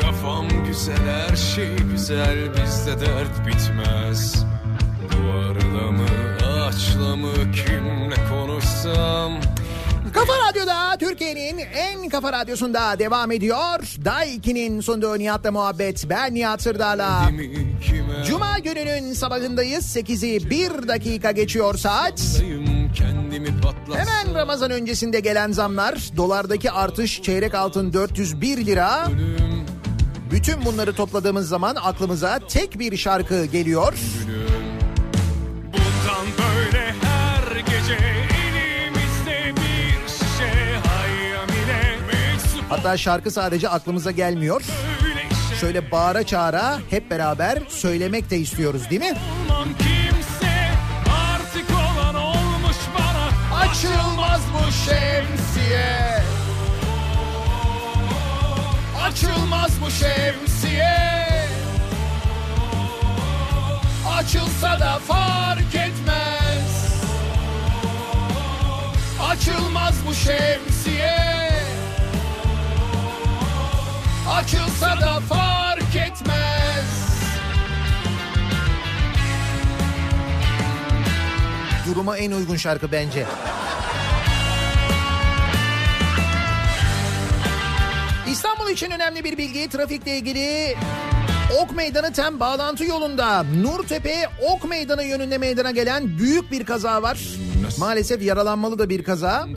Kafam 0.00 0.46
güzel 0.66 0.96
her 0.96 1.36
şey 1.36 1.76
güzel 1.76 2.38
bizde 2.52 3.00
dert 3.00 3.46
bitmez 3.46 4.44
Duvarla 5.12 5.92
mı 5.92 6.06
ağaçla 6.46 7.16
mı 7.16 7.32
kimle 7.52 8.16
konuşsam 8.30 9.32
Kafa 10.12 10.32
Radyo'da 10.48 10.96
Türkiye'nin 10.98 11.58
en 11.58 12.08
kafa 12.08 12.32
radyosunda 12.32 12.98
devam 12.98 13.32
ediyor. 13.32 13.78
Day 14.04 14.36
2'nin 14.36 14.80
sunduğu 14.80 15.18
Nihat'la 15.18 15.52
muhabbet. 15.52 16.06
Ben 16.10 16.34
Nihat 16.34 16.62
Sırdar'la. 16.62 17.30
Cuma 18.26 18.58
gününün 18.58 19.12
sabahındayız. 19.12 19.96
8'i 19.96 20.50
1 20.50 20.88
dakika 20.88 21.30
geçiyor 21.30 21.74
saat. 21.74 22.20
Dayım 22.40 22.77
kendimi 22.94 23.60
patlatsam 23.60 23.96
Hemen 23.96 24.34
Ramazan 24.34 24.70
öncesinde 24.70 25.20
gelen 25.20 25.52
zamlar. 25.52 25.98
Dolardaki 26.16 26.70
artış 26.70 27.22
çeyrek 27.22 27.54
altın 27.54 27.92
401 27.92 28.66
lira. 28.66 29.08
Bütün 30.30 30.64
bunları 30.64 30.92
topladığımız 30.92 31.48
zaman 31.48 31.76
aklımıza 31.82 32.38
tek 32.48 32.78
bir 32.78 32.96
şarkı 32.96 33.44
geliyor. 33.44 33.94
Bundan 35.64 36.26
böyle 36.38 36.94
her 37.02 37.56
gece 37.56 37.98
Hatta 42.68 42.96
şarkı 42.96 43.30
sadece 43.30 43.68
aklımıza 43.68 44.10
gelmiyor. 44.10 44.62
Şöyle 45.60 45.90
bağıra 45.90 46.22
çağıra 46.22 46.78
hep 46.90 47.10
beraber 47.10 47.58
söylemek 47.68 48.30
de 48.30 48.38
istiyoruz 48.38 48.90
değil 48.90 49.00
mi? 49.00 49.14
olmam 49.50 49.68
Açılmaz 54.38 54.54
bu 54.54 54.72
şemsiye. 54.72 56.22
Açılmaz 59.02 59.70
bu 59.80 59.90
şemsiye. 59.90 60.98
Açılsa 64.18 64.80
da 64.80 64.98
fark 64.98 65.74
etmez. 65.74 66.94
Açılmaz 69.30 69.94
bu 70.08 70.14
şemsiye. 70.14 71.18
Açılsa 74.30 75.00
da 75.00 75.20
fark 75.20 75.96
etmez. 75.96 77.08
Duruma 81.86 82.16
en 82.18 82.30
uygun 82.32 82.56
şarkı 82.56 82.92
bence. 82.92 83.26
İstanbul 88.68 88.86
için 88.86 88.90
önemli 88.90 89.24
bir 89.24 89.38
bilgi 89.38 89.68
trafikle 89.68 90.16
ilgili 90.16 90.74
Ok 91.62 91.76
Meydanı 91.76 92.12
Tem 92.12 92.40
bağlantı 92.40 92.84
yolunda 92.84 93.42
Nurtepe 93.42 94.28
Ok 94.50 94.68
Meydanı 94.68 95.04
yönünde 95.04 95.38
meydana 95.38 95.70
gelen 95.70 96.18
büyük 96.18 96.52
bir 96.52 96.64
kaza 96.64 97.02
var. 97.02 97.18
Maalesef 97.78 98.22
yaralanmalı 98.22 98.78
da 98.78 98.88
bir 98.88 99.04
kaza. 99.04 99.48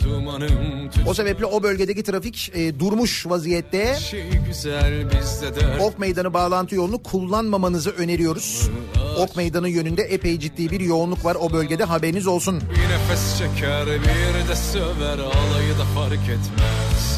O 1.08 1.14
sebeple 1.14 1.46
o 1.46 1.64
bölgedeki 1.64 2.04
trafik 2.04 2.52
e, 2.56 2.80
durmuş 2.80 3.26
vaziyette. 3.28 3.96
şey 3.96 4.24
Ok 5.80 6.00
Meydanı 6.00 6.34
bağlantı 6.34 6.76
yolunu 6.76 7.04
kullanmamanızı 7.04 7.90
öneriyoruz. 7.90 8.70
Ok 9.18 9.36
Meydanı 9.36 9.70
yönünde 9.70 10.02
epey 10.02 10.40
ciddi 10.40 10.72
bir 10.72 10.80
yoğunluk 10.80 11.26
var 11.26 11.38
o 11.40 11.54
bölgede 11.54 11.84
haberiniz 11.84 12.28
olsun. 12.28 12.62
Bir 12.62 12.94
nefes 12.94 13.38
çeker 13.38 13.86
bir 13.88 14.50
de 14.50 14.56
söver 14.56 15.20
alayı 15.20 15.78
da 15.80 15.86
fark 15.96 16.30
etmez 16.30 17.11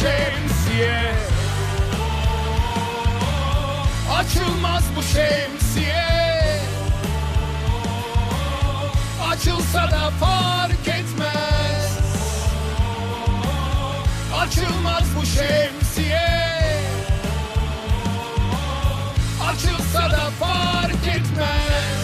şemsiye. 0.00 1.14
Açılmaz 4.18 4.84
bu 4.96 5.02
şemsiye. 5.02 6.06
Açılsa 9.30 9.90
da 9.90 10.10
fark 10.20 10.59
şemsiye 15.34 16.28
Açılsa 19.48 20.10
da 20.10 20.30
fark 20.40 21.06
etmez 21.06 22.00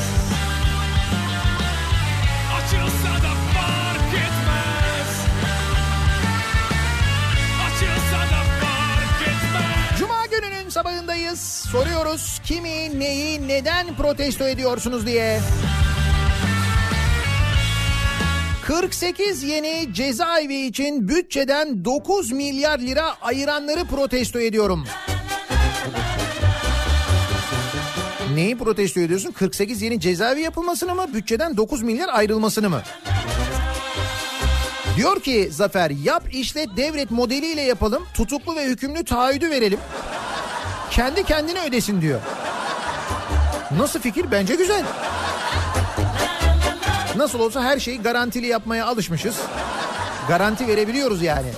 Cuma 9.99 10.27
gününün 10.27 10.69
sabahındayız. 10.69 11.41
Soruyoruz 11.41 12.41
kimi, 12.45 13.01
neyi, 13.01 13.49
neden 13.49 13.97
protesto 13.97 14.45
ediyorsunuz 14.49 15.07
diye. 15.07 15.41
48 18.67 19.43
yeni 19.43 19.89
cezaevi 19.95 20.57
için 20.57 21.09
bütçeden 21.09 21.85
9 21.85 22.33
milyar 22.33 22.79
lira 22.79 23.15
ayıranları 23.23 23.85
protesto 23.85 24.41
ediyorum. 24.41 24.85
Neyi 28.35 28.59
protesto 28.59 29.01
ediyorsun? 29.01 29.33
48 29.33 29.83
yeni 29.83 30.01
cezaevi 30.01 30.41
yapılmasını 30.41 30.95
mı? 30.95 31.07
Bütçeden 31.15 31.57
9 31.57 31.83
milyar 31.83 32.09
ayrılmasını 32.09 32.71
mı? 32.71 32.83
Diyor 34.97 35.21
ki 35.21 35.49
Zafer 35.53 35.91
yap 35.91 36.35
işlet 36.35 36.77
devret 36.77 37.11
modeliyle 37.11 37.63
yapalım. 37.63 38.07
Tutuklu 38.15 38.57
ve 38.57 38.65
hükümlü 38.65 39.05
taahhüdü 39.05 39.51
verelim. 39.51 39.81
Kendi 40.91 41.25
kendine 41.25 41.65
ödesin 41.65 42.01
diyor. 42.01 42.21
Nasıl 43.79 44.01
fikir? 44.01 44.31
Bence 44.31 44.55
güzel. 44.55 44.85
Nasıl 47.17 47.41
olsa 47.41 47.63
her 47.63 47.79
şeyi 47.79 48.03
garantili 48.03 48.47
yapmaya 48.47 48.87
alışmışız. 48.87 49.37
Garanti 50.29 50.69
verebiliyoruz 50.69 51.23
yani. 51.23 51.49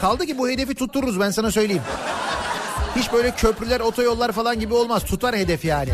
Kaldı 0.00 0.26
ki 0.26 0.38
bu 0.38 0.48
hedefi 0.48 0.74
tuttururuz 0.74 1.20
ben 1.20 1.30
sana 1.30 1.50
söyleyeyim. 1.50 1.82
Hiç 2.96 3.12
böyle 3.12 3.30
köprüler, 3.30 3.80
otoyollar 3.80 4.32
falan 4.32 4.60
gibi 4.60 4.74
olmaz. 4.74 5.04
Tutar 5.04 5.36
hedef 5.36 5.64
yani. 5.64 5.90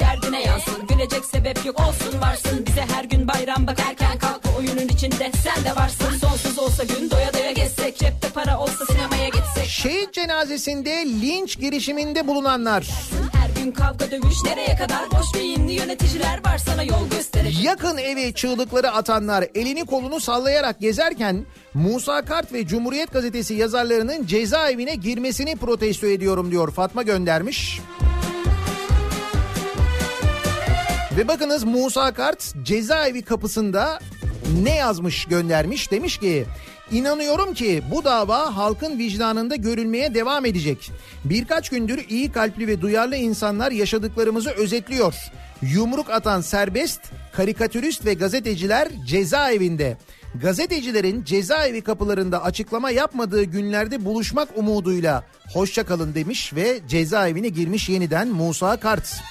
Derdine 0.00 0.42
yansın 0.42 0.86
Gülecek 0.86 1.24
sebep 1.24 1.66
yok 1.66 1.80
olsun 1.80 2.20
varsın 2.20 2.66
Bize 2.66 2.86
her 2.94 3.04
gün 3.04 3.28
bayram 3.28 3.66
bak 3.66 3.78
erken 3.88 4.18
kalk 4.18 4.40
bu 4.44 4.58
oyunun 4.58 4.88
içinde 4.88 5.32
Sen 5.44 5.64
de 5.64 5.76
varsın 5.76 6.18
sonsuz 6.18 6.58
olsa 6.58 6.84
gün 6.84 7.10
doya 7.10 7.32
doya 7.34 7.52
gezsek 7.52 7.98
Cepte 7.98 8.28
para 8.28 8.58
olsa 8.58 8.86
sinemaya 8.86 9.28
gitsek 9.28 9.66
Şehit 9.66 10.12
cenazesinde 10.12 10.90
linç 11.06 11.58
girişiminde 11.58 12.26
bulunanlar. 12.26 12.86
Her 13.32 13.35
gün 13.66 13.72
kavga 13.72 14.10
dövüş 14.10 14.44
nereye 14.44 14.76
kadar 14.76 15.10
boş 15.10 15.34
beyinli 15.34 15.72
yöneticiler 15.72 16.44
var 16.44 16.58
sana 16.58 16.82
yol 16.82 17.10
gösterecek. 17.10 17.64
Yakın 17.64 17.96
evi 17.96 18.34
çığlıkları 18.34 18.90
atanlar 18.90 19.44
elini 19.54 19.86
kolunu 19.86 20.20
sallayarak 20.20 20.80
gezerken 20.80 21.46
Musa 21.74 22.24
Kart 22.24 22.52
ve 22.52 22.66
Cumhuriyet 22.66 23.12
Gazetesi 23.12 23.54
yazarlarının 23.54 24.26
cezaevine 24.26 24.94
girmesini 24.94 25.56
protesto 25.56 26.06
ediyorum 26.06 26.50
diyor 26.50 26.70
Fatma 26.72 27.02
göndermiş. 27.02 27.80
Ve 31.16 31.28
bakınız 31.28 31.64
Musa 31.64 32.12
Kart 32.12 32.54
cezaevi 32.62 33.22
kapısında 33.22 33.98
ne 34.62 34.74
yazmış 34.74 35.24
göndermiş 35.24 35.90
demiş 35.90 36.18
ki 36.18 36.46
İnanıyorum 36.90 37.54
ki 37.54 37.82
bu 37.90 38.04
dava 38.04 38.56
halkın 38.56 38.98
vicdanında 38.98 39.56
görülmeye 39.56 40.14
devam 40.14 40.46
edecek. 40.46 40.90
Birkaç 41.24 41.68
gündür 41.68 42.04
iyi 42.08 42.32
kalpli 42.32 42.66
ve 42.66 42.80
duyarlı 42.80 43.16
insanlar 43.16 43.72
yaşadıklarımızı 43.72 44.50
özetliyor. 44.50 45.14
Yumruk 45.62 46.10
atan 46.10 46.40
serbest, 46.40 47.00
karikatürist 47.32 48.04
ve 48.04 48.14
gazeteciler 48.14 48.88
cezaevinde. 49.06 49.96
Gazetecilerin 50.34 51.24
cezaevi 51.24 51.80
kapılarında 51.80 52.42
açıklama 52.42 52.90
yapmadığı 52.90 53.42
günlerde 53.42 54.04
buluşmak 54.04 54.48
umuduyla 54.56 55.24
hoşça 55.52 55.86
kalın 55.86 56.14
demiş 56.14 56.54
ve 56.54 56.80
cezaevine 56.88 57.48
girmiş 57.48 57.88
yeniden 57.88 58.28
Musa 58.28 58.76
Kart. 58.76 59.22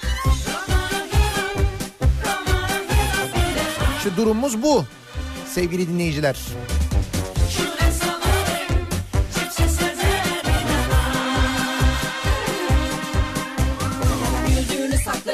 İşte 3.97 4.17
durumumuz 4.17 4.63
bu 4.63 4.85
sevgili 5.53 5.87
dinleyiciler. 5.87 6.37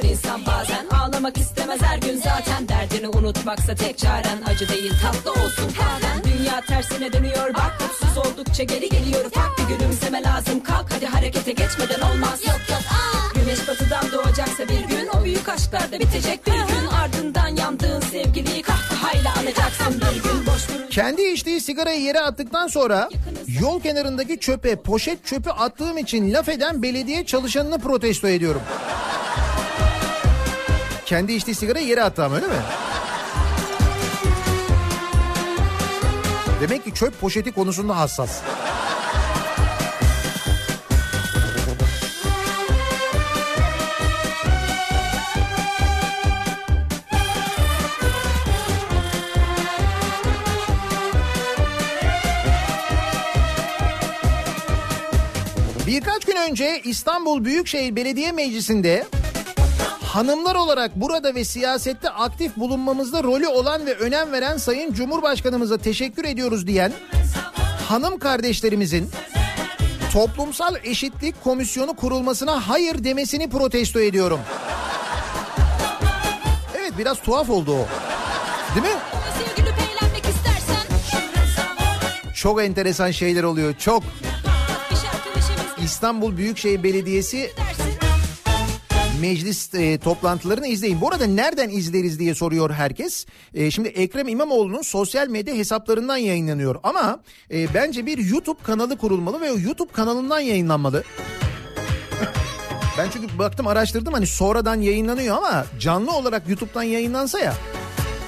Saklar 0.02 0.10
insan 0.10 0.46
bazen 0.46 0.86
Ağlamak 0.88 1.38
istemez. 1.38 1.82
Her 1.82 1.98
gün 1.98 2.18
zaten 2.18 2.68
Derdini 2.68 3.08
unutmaksa 3.08 3.76
tek 3.76 3.98
çaren 3.98 4.42
Acı 4.46 4.70
değil 4.70 4.94
tatlı 5.02 5.32
olsun. 5.32 5.70
Halen 5.78 6.24
Dünya 6.24 6.62
tersine 6.62 7.14
dönüyor 7.14 7.54
bak 7.54 7.78
Mutsuz 7.82 8.18
oldukça 8.18 8.64
geri 8.64 8.90
geliyor. 8.90 9.26
Ufak 9.26 9.50
bir 9.58 9.76
gülümseme 9.76 10.24
lazım. 10.24 10.64
Kalk 10.64 10.94
hadi 10.94 11.06
harekete 11.06 11.52
geçmeden 11.52 12.02
olmaz. 12.02 12.42
Yok 12.48 12.62
yok 12.70 12.82
Güneş 13.36 13.68
batıdan 13.68 14.12
doğacaksa 14.12 14.64
bir 14.64 14.96
gün 14.96 15.08
O 15.08 15.24
büyük 15.24 15.50
aşklar 15.50 15.92
da 15.92 16.00
bitecek. 16.00 16.48
Bir 16.48 16.52
gün 16.52 16.88
Ardından 17.04 17.48
yandığın 17.48 18.02
sevgiliyi 18.02 18.62
kahkahayla 18.62 19.34
anacaksın. 19.40 20.02
Bir 20.02 20.24
gün 20.24 20.46
Boş 20.46 20.70
durun 20.70 20.88
Kendi 20.90 21.22
içtiği 21.22 21.62
sigarayı 21.62 22.02
yere 22.02 22.20
attıktan 22.20 22.68
sonra 22.68 23.10
yol 23.62 23.82
kenarındaki 23.82 24.40
çöpe 24.40 24.76
poşet 24.76 25.26
çöpü 25.26 25.50
attığım 25.50 25.98
için 25.98 26.34
laf 26.34 26.50
eden 26.50 26.84
belediye 26.84 27.26
çalışanını 27.26 27.80
protesto 27.80 28.28
ediyorum. 28.28 28.62
Kendi 31.12 31.34
içtiği 31.34 31.56
sigarayı 31.56 31.88
yere 31.88 32.04
attı 32.04 32.24
ama 32.26 32.36
öyle 32.36 32.48
mi? 32.48 32.54
Demek 36.62 36.84
ki 36.86 36.94
çöp 36.94 37.22
poşeti 37.22 37.52
konusunda 37.52 37.98
hassas. 37.98 38.42
Birkaç 55.88 56.26
gün 56.26 56.36
önce 56.36 56.82
İstanbul 56.84 57.46
Büyükşehir 57.46 57.96
Belediye 57.96 58.32
Meclisi'nde 58.32 59.06
hanımlar 60.14 60.56
olarak 60.56 60.96
burada 60.96 61.36
ve 61.36 61.46
siyasette 61.46 62.10
aktif 62.10 62.58
bulunmamızda 62.58 63.24
rolü 63.24 63.48
olan 63.48 63.86
ve 63.86 63.96
önem 63.96 64.32
veren 64.32 64.58
Sayın 64.58 64.94
Cumhurbaşkanımıza 64.94 65.78
teşekkür 65.78 66.26
ediyoruz 66.26 66.68
diyen 66.68 66.92
hanım 67.90 68.20
kardeşlerimizin 68.20 69.10
Toplumsal 70.14 70.76
Eşitlik 70.84 71.44
Komisyonu 71.44 71.94
kurulmasına 71.94 72.68
hayır 72.70 73.04
demesini 73.04 73.50
protesto 73.50 74.00
ediyorum. 74.00 74.40
Evet 76.78 76.94
biraz 76.98 77.22
tuhaf 77.22 77.50
oldu 77.50 77.72
o. 77.72 77.86
Değil 78.76 78.96
mi? 78.96 79.00
Çok 82.36 82.64
enteresan 82.64 83.12
şeyler 83.12 83.44
oluyor. 83.44 83.74
Çok. 83.80 84.04
İstanbul 85.84 86.38
Büyükşehir 86.38 86.84
Belediyesi 86.84 87.52
meclis 89.22 89.74
e, 89.74 89.98
toplantılarını 89.98 90.68
izleyin. 90.68 91.02
Bu 91.02 91.08
arada 91.08 91.26
nereden 91.26 91.70
izleriz 91.70 92.20
diye 92.20 92.36
soruyor 92.36 92.72
herkes. 92.72 93.26
E, 93.54 93.72
şimdi 93.72 93.88
Ekrem 93.88 94.28
İmamoğlu'nun 94.28 94.82
sosyal 94.82 95.28
medya 95.28 95.56
hesaplarından 95.56 96.18
yayınlanıyor. 96.18 96.76
Ama 96.84 97.20
e, 97.52 97.74
bence 97.74 98.06
bir 98.06 98.18
YouTube 98.18 98.64
kanalı 98.64 98.98
kurulmalı 98.98 99.42
ve 99.42 99.52
o 99.52 99.60
YouTube 99.60 99.92
kanalından 99.92 100.40
yayınlanmalı. 100.40 101.04
Ben 102.98 103.10
çünkü 103.14 103.40
baktım 103.40 103.68
araştırdım 103.68 104.14
hani 104.14 104.28
sonradan 104.28 104.82
yayınlanıyor 104.82 105.38
ama 105.38 105.66
canlı 105.80 106.12
olarak 106.12 106.50
YouTube'dan 106.50 106.84
yayınlansa 106.84 107.40
ya 107.40 107.54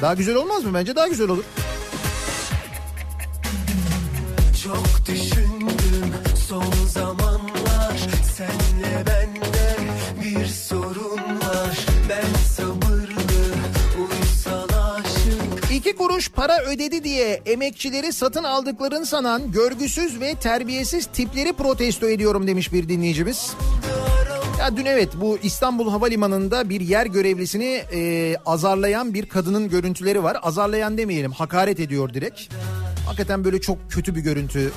daha 0.01 0.13
güzel 0.13 0.35
olmaz 0.35 0.63
mı? 0.63 0.73
Bence 0.73 0.95
daha 0.95 1.07
güzel 1.07 1.29
olur. 1.29 1.43
Çok 4.63 5.07
düşündüm 5.07 6.13
son 6.49 6.73
zamanlar 6.87 7.32
kuruş 16.08 16.30
para 16.30 16.62
ödedi 16.64 17.04
diye 17.04 17.41
emekçileri 17.45 18.14
satın 18.14 18.43
aldıklarını 18.43 19.06
sanan 19.06 19.51
görgüsüz 19.51 20.20
ve 20.20 20.36
terbiyesiz 20.36 21.06
tipleri 21.06 21.54
protesto 21.54 22.10
ediyorum 22.10 22.47
demiş 22.47 22.74
bir 22.74 22.89
dinleyicimiz. 22.89 23.54
Ya 24.60 24.78
dün 24.78 24.86
evet 24.86 25.10
bu 25.22 25.38
İstanbul 25.43 25.89
Havalimanı'nda 25.89 26.70
bir 26.70 26.82
yer 26.82 27.06
görevlisini 27.06 27.84
e, 27.93 28.36
azarlayan 28.45 29.14
bir 29.14 29.26
kadının 29.26 29.70
görüntüleri 29.70 30.24
var. 30.24 30.38
Azarlayan 30.41 30.97
demeyelim 30.97 31.32
hakaret 31.32 31.80
ediyor 31.80 32.14
direkt. 32.14 32.54
Hakikaten 33.06 33.43
böyle 33.43 33.62
çok 33.62 33.91
kötü 33.91 34.16
bir 34.16 34.22
görüntü. 34.22 34.72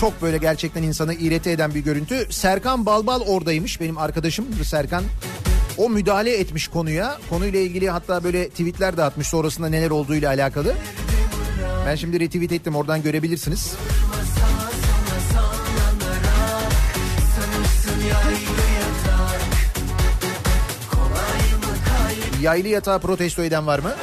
Çok 0.00 0.22
böyle 0.22 0.38
gerçekten 0.38 0.82
insanı 0.82 1.14
irite 1.14 1.50
eden 1.50 1.74
bir 1.74 1.80
görüntü. 1.80 2.26
Serkan 2.30 2.86
Balbal 2.86 3.20
oradaymış 3.20 3.80
benim 3.80 3.98
arkadaşım 3.98 4.46
Serkan. 4.64 5.04
O 5.78 5.88
müdahale 5.88 6.38
etmiş 6.38 6.68
konuya. 6.68 7.18
Konuyla 7.30 7.60
ilgili 7.60 7.90
hatta 7.90 8.24
böyle 8.24 8.48
tweetler 8.48 8.96
de 8.96 9.02
atmış 9.02 9.28
sonrasında 9.28 9.68
neler 9.68 9.90
olduğuyla 9.90 10.28
alakalı. 10.28 10.74
Ben 11.86 11.94
şimdi 11.94 12.20
retweet 12.20 12.52
ettim 12.52 12.76
oradan 12.76 13.02
görebilirsiniz. 13.02 13.74
Yaylı 22.42 22.68
yatağı 22.68 23.00
protesto 23.00 23.42
eden 23.42 23.66
var 23.66 23.78
mı? 23.78 23.94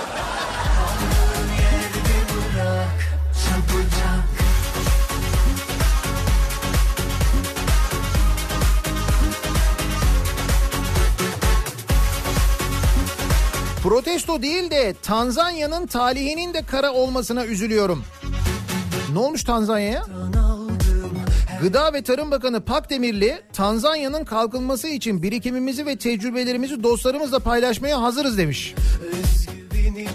Protesto 13.86 14.41
değil 14.41 14.71
de 14.71 14.95
Tanzanya'nın 15.01 15.88
talihinin 15.88 16.53
de 16.53 16.61
kara 16.61 16.93
olmasına 16.93 17.45
üzülüyorum. 17.45 18.03
Ne 19.13 19.19
olmuş 19.19 19.43
Tanzanya'ya? 19.43 20.03
Gıda 21.61 21.93
ve 21.93 22.03
Tarım 22.03 22.31
Bakanı 22.31 22.61
Pakdemirli, 22.61 23.41
Tanzanya'nın 23.53 24.25
kalkınması 24.25 24.88
için 24.88 25.23
birikimimizi 25.23 25.86
ve 25.86 25.97
tecrübelerimizi 25.97 26.83
dostlarımızla 26.83 27.39
paylaşmaya 27.39 28.01
hazırız 28.01 28.38
demiş. 28.38 28.75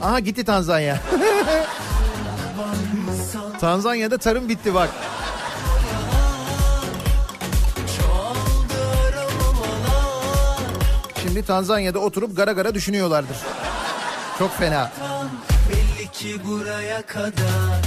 Aha 0.03 0.21
gitti 0.21 0.45
Tanzanya. 0.45 1.01
Tanzanya'da 3.61 4.19
tarım 4.19 4.49
bitti 4.49 4.75
bak. 4.75 4.91
Şimdi 11.31 11.47
Tanzanya'da 11.47 11.99
oturup 11.99 12.37
gara 12.37 12.53
gara 12.53 12.75
düşünüyorlardır. 12.75 13.37
Çok 14.39 14.59
fena. 14.59 14.93
Belli 15.69 16.09
ki 16.13 16.37
buraya 16.49 17.03
kadar 17.03 17.83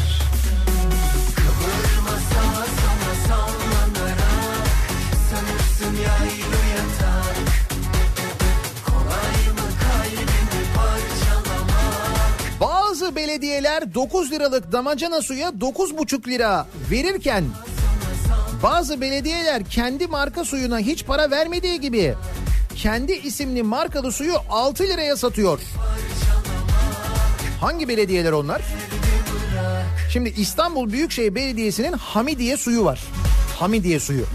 Kıvırma 1.36 2.18
sağa 2.30 2.66
sana 2.66 3.14
sallanarak 3.28 4.68
Sanırsın 5.32 5.96
yaylı 5.96 6.60
yatak 6.76 7.36
Kolay 8.86 9.54
mı 9.54 9.70
kalbimi 9.84 10.64
parçalamak 10.76 11.72
Bazı 12.62 13.16
belediyeler 13.16 13.94
9 13.94 14.32
liralık 14.32 14.72
damacana 14.72 15.22
suya 15.22 15.50
9,5 15.50 16.28
lira 16.28 16.68
verirken 16.92 17.44
Bazı 18.64 19.02
belediyeler 19.02 19.64
kendi 19.64 20.08
marka 20.08 20.46
suyuna 20.46 20.80
hiç 20.80 21.06
para 21.06 21.32
vermediği 21.32 21.82
gibi 21.82 22.16
kendi 22.76 23.14
isimli 23.14 23.64
markalı 23.64 24.12
suyu 24.12 24.34
6 24.50 24.84
liraya 24.84 25.18
satıyor. 25.18 25.60
Hangi 27.62 27.88
belediyeler 27.88 28.32
onlar? 28.32 28.62
Şimdi 30.14 30.30
İstanbul 30.30 30.92
Büyükşehir 30.92 31.36
Belediyesi'nin 31.36 31.94
Hamidiye 31.94 32.58
suyu 32.58 32.86
var. 32.86 33.00
Hamidiye 33.60 34.00
suyu. 34.00 34.26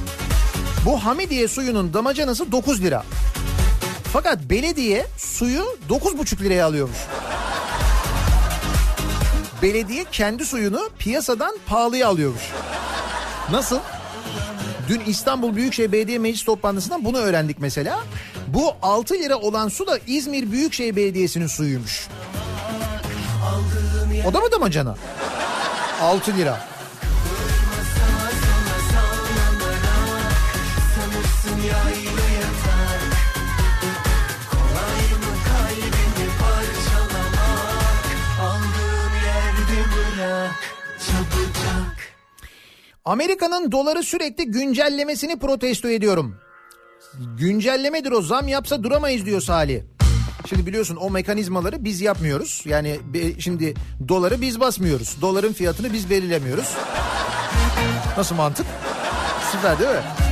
Bu 0.85 1.05
Hamidiye 1.05 1.49
suyunun 1.49 1.95
damacanası 1.95 2.53
9 2.53 2.83
lira. 2.83 3.05
Fakat 4.13 4.43
belediye 4.43 5.07
suyu 5.17 5.65
9,5 5.89 6.43
liraya 6.45 6.67
alıyormuş. 6.67 6.99
Belediye 9.63 10.05
kendi 10.13 10.47
suyunu 10.47 10.91
piyasadan 10.99 11.59
pahalıya 11.67 12.09
alıyormuş. 12.09 12.43
Nasıl? 13.51 13.79
Dün 14.89 15.01
İstanbul 15.07 15.57
Büyükşehir 15.57 15.93
Belediye 15.93 16.19
Meclis 16.19 16.45
toplantısından 16.45 17.05
bunu 17.05 17.19
öğrendik 17.19 17.59
mesela. 17.59 18.01
Bu 18.55 18.75
6 18.83 19.15
lira 19.15 19.37
olan 19.37 19.69
su 19.69 19.87
da 19.87 19.99
İzmir 20.07 20.53
Büyükşehir 20.53 20.97
Belediyesi'nin 20.97 21.47
suyuymuş. 21.47 22.09
O 24.27 24.35
da 24.35 24.41
mı 24.41 24.53
damacana? 24.53 24.95
6 26.03 26.37
lira. 26.37 26.69
Amerika'nın 43.05 43.73
doları 43.73 44.03
sürekli 44.03 44.45
güncellemesini 44.45 45.39
protesto 45.39 45.89
ediyorum. 45.89 46.48
Güncellemedir 47.15 48.13
o 48.13 48.23
zam 48.23 48.49
yapsa 48.49 48.83
duramayız 48.83 49.27
diyor 49.27 49.41
Salih. 49.41 49.83
Şimdi 50.49 50.67
biliyorsun 50.67 50.97
o 50.97 51.11
mekanizmaları 51.11 51.85
biz 51.85 52.01
yapmıyoruz. 52.01 52.63
Yani 52.65 53.01
şimdi 53.39 53.75
doları 54.09 54.41
biz 54.41 54.61
basmıyoruz. 54.61 55.17
Doların 55.21 55.53
fiyatını 55.53 55.93
biz 55.93 56.11
belirlemiyoruz. 56.11 56.77
Nasıl 58.17 58.35
mantık? 58.35 58.67
Süper 59.53 59.79
değil 59.79 59.91
mi? 59.91 60.28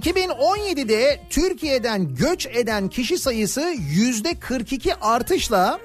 2017'de 0.00 1.20
Türkiye'den 1.30 2.14
göç 2.14 2.46
eden 2.46 2.88
kişi 2.88 3.18
sayısı 3.18 3.74
yüzde 3.90 4.34
42 4.34 4.94
artışla 4.94 5.80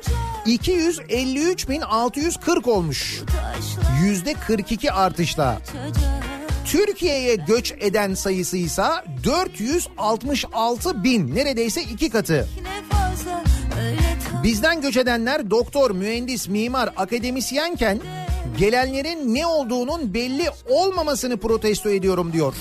253.640 0.45 2.69
olmuş. 2.69 3.21
Yüzde 4.03 4.33
42 4.33 4.91
artışla. 4.91 5.61
Türkiye'ye 6.65 7.35
göç 7.35 7.73
eden 7.79 8.13
sayısı 8.13 8.57
ise 8.57 8.83
466 9.23 11.03
bin 11.03 11.35
neredeyse 11.35 11.81
iki 11.81 12.09
katı. 12.09 12.49
Bizden 14.43 14.81
göç 14.81 14.97
edenler 14.97 15.49
doktor, 15.49 15.91
mühendis, 15.91 16.47
mimar, 16.47 16.89
akademisyenken 16.97 17.99
gelenlerin 18.57 19.35
ne 19.35 19.47
olduğunun 19.47 20.13
belli 20.13 20.49
olmamasını 20.69 21.37
protesto 21.37 21.89
ediyorum 21.89 22.33
diyor 22.33 22.53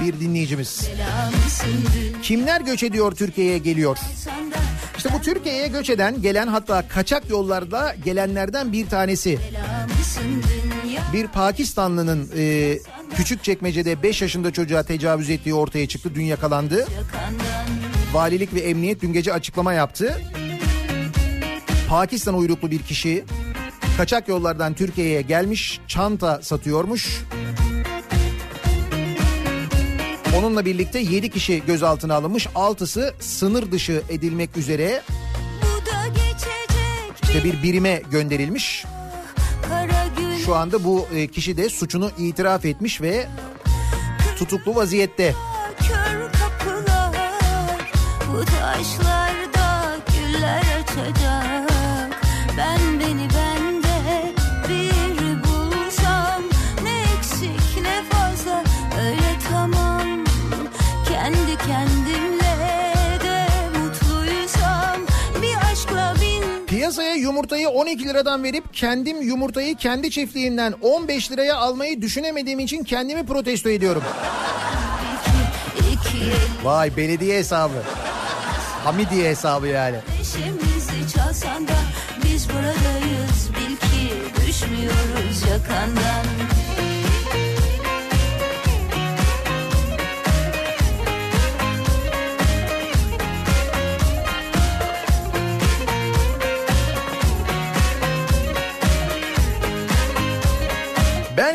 bir 0.00 0.20
dinleyicimiz. 0.20 0.90
Kimler 2.22 2.60
göç 2.60 2.82
ediyor 2.82 3.12
Türkiye'ye 3.12 3.58
geliyor? 3.58 3.98
İşte 4.96 5.10
bu 5.12 5.20
Türkiye'ye 5.20 5.68
göç 5.68 5.90
eden, 5.90 6.22
gelen 6.22 6.46
hatta 6.46 6.88
kaçak 6.88 7.30
yollarda 7.30 7.94
gelenlerden 8.04 8.72
bir 8.72 8.88
tanesi. 8.88 9.38
Bir 11.12 11.26
Pakistanlının 11.26 12.30
e, 12.36 12.78
küçük 13.16 13.44
çekmecede 13.44 14.02
5 14.02 14.22
yaşında 14.22 14.52
çocuğa 14.52 14.82
tecavüz 14.82 15.30
ettiği 15.30 15.54
ortaya 15.54 15.88
çıktı. 15.88 16.10
Dün 16.14 16.24
yakalandı. 16.24 16.86
Valilik 18.12 18.54
ve 18.54 18.60
emniyet 18.60 19.02
dün 19.02 19.12
gece 19.12 19.32
açıklama 19.32 19.72
yaptı. 19.72 20.22
Pakistan 21.88 22.34
uyruklu 22.34 22.70
bir 22.70 22.82
kişi 22.82 23.24
kaçak 23.98 24.28
yollardan 24.28 24.74
Türkiye'ye 24.74 25.22
gelmiş, 25.22 25.80
çanta 25.88 26.42
satıyormuş. 26.42 27.24
Onunla 30.38 30.64
birlikte 30.64 30.98
7 30.98 31.30
kişi 31.30 31.62
gözaltına 31.66 32.14
alınmış. 32.14 32.46
6'sı 32.46 33.14
sınır 33.20 33.72
dışı 33.72 34.02
edilmek 34.08 34.56
üzere 34.56 35.02
işte 37.22 37.44
bir 37.44 37.62
birime 37.62 38.02
gönderilmiş. 38.10 38.84
Şu 40.44 40.54
anda 40.54 40.84
bu 40.84 41.08
e, 41.14 41.26
kişi 41.26 41.56
de 41.56 41.68
suçunu 41.68 42.10
itiraf 42.18 42.64
etmiş 42.64 43.00
ve 43.00 43.26
tutuklu 44.38 44.74
vaziyette. 44.74 45.34
kör 45.78 46.32
kapılar 46.32 47.92
Bu 48.32 48.44
taşlarda 48.44 49.96
güller 50.12 50.62
açacak 50.82 51.37
Piyasaya 66.88 67.14
yumurtayı 67.14 67.68
12 67.68 68.04
liradan 68.08 68.44
verip 68.44 68.74
kendim 68.74 69.22
yumurtayı 69.22 69.76
kendi 69.76 70.10
çiftliğinden 70.10 70.74
15 70.82 71.32
liraya 71.32 71.56
almayı 71.56 72.02
düşünemediğim 72.02 72.60
için 72.60 72.84
kendimi 72.84 73.26
protesto 73.26 73.70
ediyorum. 73.70 74.02
Vay 76.64 76.96
belediye 76.96 77.38
hesabı. 77.38 77.82
Hamidiye 78.84 79.30
hesabı 79.30 79.66
yani. 79.66 79.96
Neşemizi 80.18 81.12
çalsan 81.14 81.68
da 81.68 81.76
biz 82.24 82.48
buradayız 82.48 83.48
bil 83.50 83.76
ki 83.76 84.14
düşmüyoruz 84.46 85.42
yakandan. 85.50 86.57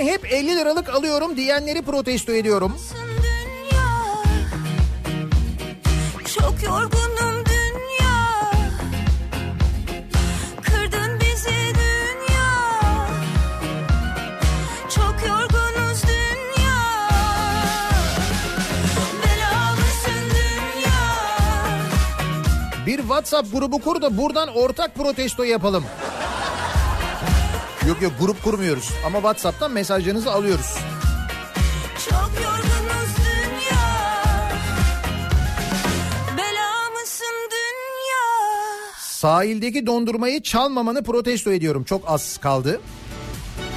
Hep 0.04 0.34
50 0.34 0.48
liralık 0.48 0.90
alıyorum 0.90 1.38
diyenleri 1.38 1.82
protesto 1.82 2.32
ediyorum. 2.32 2.78
Dünya. 3.24 3.86
Çok 6.36 6.64
yorgunum 6.64 7.46
dünya. 7.46 8.52
Kırdın 10.62 11.20
bizi 11.20 11.74
dünya. 11.76 12.50
Çok 14.96 15.16
yorgunuz 15.28 16.04
dünya. 16.04 16.80
Belamısın 19.24 20.30
dünya. 20.30 21.02
Bir 22.86 22.98
WhatsApp 22.98 23.52
grubu 23.54 23.80
kur 23.82 24.02
da 24.02 24.18
buradan 24.18 24.48
ortak 24.48 24.96
protesto 24.96 25.44
yapalım. 25.44 25.84
Yok 27.94 28.02
yok 28.02 28.14
grup 28.20 28.44
kurmuyoruz 28.44 28.90
ama 29.06 29.18
WhatsApp'tan 29.18 29.72
mesajlarınızı 29.72 30.32
alıyoruz. 30.32 30.78
Çok 32.10 32.32
yorgunuz 32.44 33.16
dünya 33.18 33.86
Bela 36.38 36.90
mısın 36.92 37.50
dünya 37.52 38.26
Sahildeki 39.00 39.88
dondurmayı 39.88 40.42
çalmamanı 40.42 41.04
protesto 41.04 41.52
ediyorum. 41.52 41.84
Çok 41.84 42.04
az 42.08 42.38
kaldı. 42.38 42.82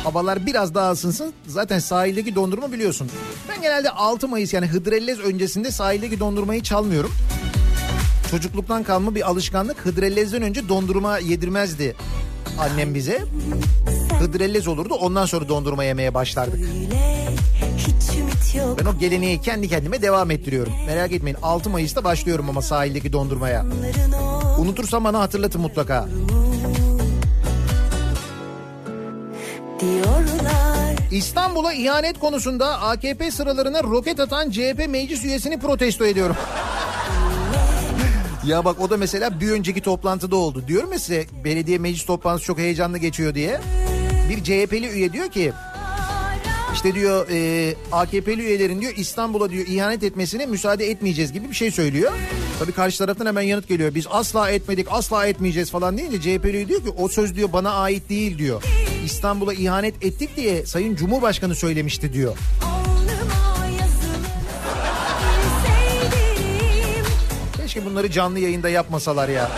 Havalar 0.04 0.46
biraz 0.46 0.74
daha 0.74 0.92
ısınsın. 0.92 1.32
Zaten 1.46 1.78
sahildeki 1.78 2.34
dondurma 2.34 2.72
biliyorsun. 2.72 3.10
Ben 3.48 3.62
genelde 3.62 3.90
6 3.90 4.28
Mayıs 4.28 4.54
yani 4.54 4.66
Hıdrellez 4.66 5.20
öncesinde 5.20 5.70
sahildeki 5.70 6.20
dondurmayı 6.20 6.62
çalmıyorum. 6.62 7.12
Çocukluktan 8.30 8.82
kalma 8.82 9.14
bir 9.14 9.30
alışkanlık. 9.30 9.86
Hıdrellez'den 9.86 10.42
önce 10.42 10.68
dondurma 10.68 11.18
yedirmezdi 11.18 11.96
annem 12.58 12.94
bize. 12.94 13.24
Hıdrellez 14.20 14.68
olurdu 14.68 14.94
ondan 14.94 15.26
sonra 15.26 15.48
dondurma 15.48 15.84
yemeye 15.84 16.14
başlardık. 16.14 16.60
Ben 18.80 18.84
o 18.84 18.98
geleneği 18.98 19.40
kendi 19.40 19.68
kendime 19.68 20.02
devam 20.02 20.30
ettiriyorum. 20.30 20.72
Merak 20.86 21.12
etmeyin 21.12 21.38
6 21.42 21.70
Mayıs'ta 21.70 22.04
başlıyorum 22.04 22.48
ama 22.48 22.62
sahildeki 22.62 23.12
dondurmaya. 23.12 23.64
Unutursam 24.58 25.04
bana 25.04 25.20
hatırlatın 25.20 25.60
mutlaka. 25.60 26.08
İstanbul'a 31.10 31.72
ihanet 31.72 32.18
konusunda 32.18 32.80
AKP 32.80 33.30
sıralarına 33.30 33.82
roket 33.82 34.20
atan 34.20 34.50
CHP 34.50 34.86
meclis 34.88 35.24
üyesini 35.24 35.58
protesto 35.60 36.06
ediyorum. 36.06 36.36
Ya 38.46 38.64
bak 38.64 38.80
o 38.80 38.90
da 38.90 38.96
mesela 38.96 39.40
bir 39.40 39.50
önceki 39.50 39.80
toplantıda 39.80 40.36
oldu. 40.36 40.64
Diyorum 40.68 40.92
ya 40.92 40.98
size 40.98 41.26
belediye 41.44 41.78
meclis 41.78 42.04
toplantısı 42.04 42.46
çok 42.46 42.58
heyecanlı 42.58 42.98
geçiyor 42.98 43.34
diye. 43.34 43.60
Bir 44.30 44.44
CHP'li 44.44 44.88
üye 44.88 45.12
diyor 45.12 45.28
ki 45.28 45.52
işte 46.74 46.94
diyor 46.94 47.26
e, 47.30 47.74
AKP'li 47.92 48.42
üyelerin 48.42 48.80
diyor 48.80 48.92
İstanbul'a 48.96 49.50
diyor 49.50 49.66
ihanet 49.66 50.02
etmesine 50.02 50.46
müsaade 50.46 50.90
etmeyeceğiz 50.90 51.32
gibi 51.32 51.48
bir 51.48 51.54
şey 51.54 51.70
söylüyor. 51.70 52.12
Tabii 52.58 52.72
karşı 52.72 52.98
taraftan 52.98 53.26
hemen 53.26 53.42
yanıt 53.42 53.68
geliyor. 53.68 53.94
Biz 53.94 54.06
asla 54.10 54.50
etmedik 54.50 54.86
asla 54.90 55.26
etmeyeceğiz 55.26 55.70
falan 55.70 55.98
deyince 55.98 56.20
CHP'li 56.20 56.68
diyor 56.68 56.80
ki 56.80 56.90
o 56.98 57.08
söz 57.08 57.36
diyor 57.36 57.52
bana 57.52 57.72
ait 57.72 58.08
değil 58.08 58.38
diyor. 58.38 58.62
İstanbul'a 59.04 59.54
ihanet 59.54 60.04
ettik 60.04 60.36
diye 60.36 60.66
Sayın 60.66 60.96
Cumhurbaşkanı 60.96 61.54
söylemişti 61.54 62.12
diyor. 62.12 62.36
Keşke 67.76 67.90
bunları 67.90 68.10
canlı 68.10 68.38
yayında 68.38 68.68
yapmasalar 68.68 69.28
ya. 69.28 69.50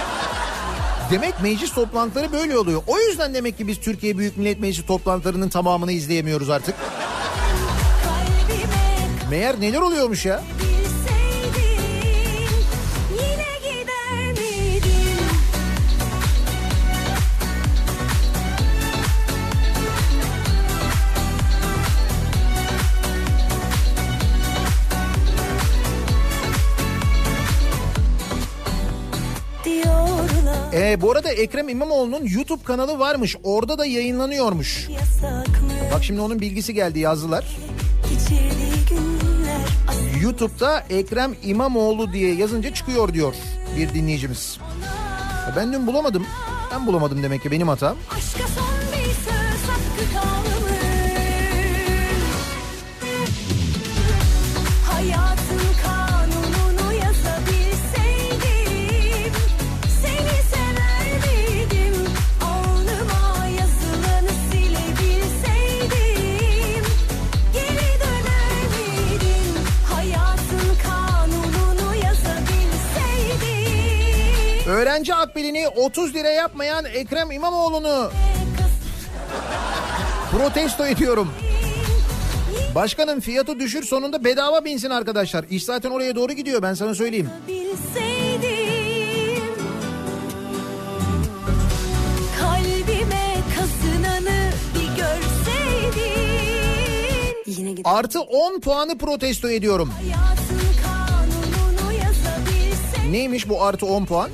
Demek 1.10 1.42
meclis 1.42 1.72
toplantıları 1.72 2.32
böyle 2.32 2.58
oluyor. 2.58 2.82
O 2.86 2.98
yüzden 2.98 3.34
demek 3.34 3.58
ki 3.58 3.66
biz 3.66 3.80
Türkiye 3.80 4.18
Büyük 4.18 4.36
Millet 4.36 4.60
Meclisi 4.60 4.86
toplantılarının 4.86 5.48
tamamını 5.48 5.92
izleyemiyoruz 5.92 6.50
artık. 6.50 6.74
Meğer 9.30 9.60
neler 9.60 9.80
oluyormuş 9.80 10.26
ya? 10.26 10.42
Ee, 30.72 31.00
bu 31.00 31.12
arada 31.12 31.30
Ekrem 31.30 31.68
İmamoğlu'nun 31.68 32.26
YouTube 32.26 32.64
kanalı 32.64 32.98
varmış. 32.98 33.36
Orada 33.42 33.78
da 33.78 33.86
yayınlanıyormuş. 33.86 34.88
Bak 35.94 36.04
şimdi 36.04 36.20
onun 36.20 36.40
bilgisi 36.40 36.74
geldi 36.74 36.98
yazdılar. 36.98 37.44
YouTube'da 40.22 40.80
Ekrem 40.90 41.34
İmamoğlu 41.42 42.12
diye 42.12 42.34
yazınca 42.34 42.74
çıkıyor 42.74 43.14
diyor 43.14 43.34
bir 43.76 43.94
dinleyicimiz. 43.94 44.58
Ben 45.56 45.72
dün 45.72 45.86
bulamadım. 45.86 46.26
Ben 46.72 46.86
bulamadım 46.86 47.22
demek 47.22 47.42
ki 47.42 47.50
benim 47.50 47.68
hatam. 47.68 47.96
Aşka 48.16 48.44
Öğrenci 74.98 75.14
akbilini 75.14 75.68
30 75.68 76.14
lira 76.14 76.30
yapmayan 76.30 76.84
Ekrem 76.84 77.30
İmamoğlu'nu 77.30 78.10
protesto 80.30 80.86
ediyorum. 80.86 81.28
Başkanım 82.74 83.20
fiyatı 83.20 83.58
düşür 83.58 83.82
sonunda 83.82 84.24
bedava 84.24 84.64
binsin 84.64 84.90
arkadaşlar. 84.90 85.44
İş 85.50 85.64
zaten 85.64 85.90
oraya 85.90 86.16
doğru 86.16 86.32
gidiyor 86.32 86.62
ben 86.62 86.74
sana 86.74 86.94
söyleyeyim. 86.94 87.30
Artı 97.84 98.20
10 98.20 98.60
puanı 98.60 98.98
protesto 98.98 99.50
ediyorum. 99.50 99.92
Neymiş 103.10 103.48
bu 103.48 103.62
artı 103.62 103.86
10 103.86 104.04
puan? 104.04 104.30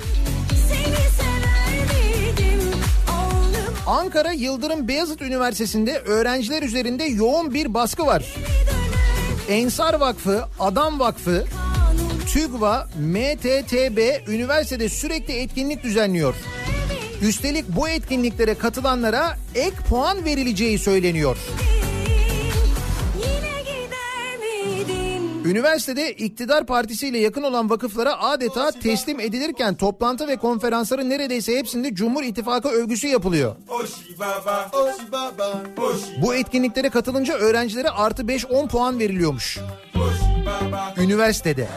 Ankara 3.87 4.31
Yıldırım 4.31 4.87
Beyazıt 4.87 5.21
Üniversitesi'nde 5.21 5.99
öğrenciler 5.99 6.63
üzerinde 6.63 7.03
yoğun 7.03 7.53
bir 7.53 7.73
baskı 7.73 8.05
var. 8.05 8.35
Ensar 9.49 9.93
Vakfı, 9.93 10.43
Adam 10.59 10.99
Vakfı, 10.99 11.45
TÜGVA, 12.33 12.87
MTTB 12.99 14.27
üniversitede 14.29 14.89
sürekli 14.89 15.33
etkinlik 15.33 15.83
düzenliyor. 15.83 16.35
Üstelik 17.21 17.65
bu 17.67 17.89
etkinliklere 17.89 18.55
katılanlara 18.55 19.37
ek 19.55 19.75
puan 19.89 20.25
verileceği 20.25 20.79
söyleniyor. 20.79 21.37
Yine 21.37 21.74
Üniversitede 25.45 26.13
iktidar 26.13 26.65
partisiyle 26.65 27.17
yakın 27.17 27.43
olan 27.43 27.69
vakıflara 27.69 28.19
adeta 28.19 28.71
teslim 28.71 29.19
edilirken 29.19 29.75
toplantı 29.75 30.27
ve 30.27 30.35
konferansların 30.35 31.09
neredeyse 31.09 31.57
hepsinde 31.57 31.95
Cumhur 31.95 32.23
İttifakı 32.23 32.69
övgüsü 32.69 33.07
yapılıyor. 33.07 33.55
Bu 36.21 36.35
etkinliklere 36.35 36.89
katılınca 36.89 37.33
öğrencilere 37.33 37.89
artı 37.89 38.23
5-10 38.23 38.67
puan 38.67 38.99
veriliyormuş. 38.99 39.59
Üniversitede. 40.97 41.67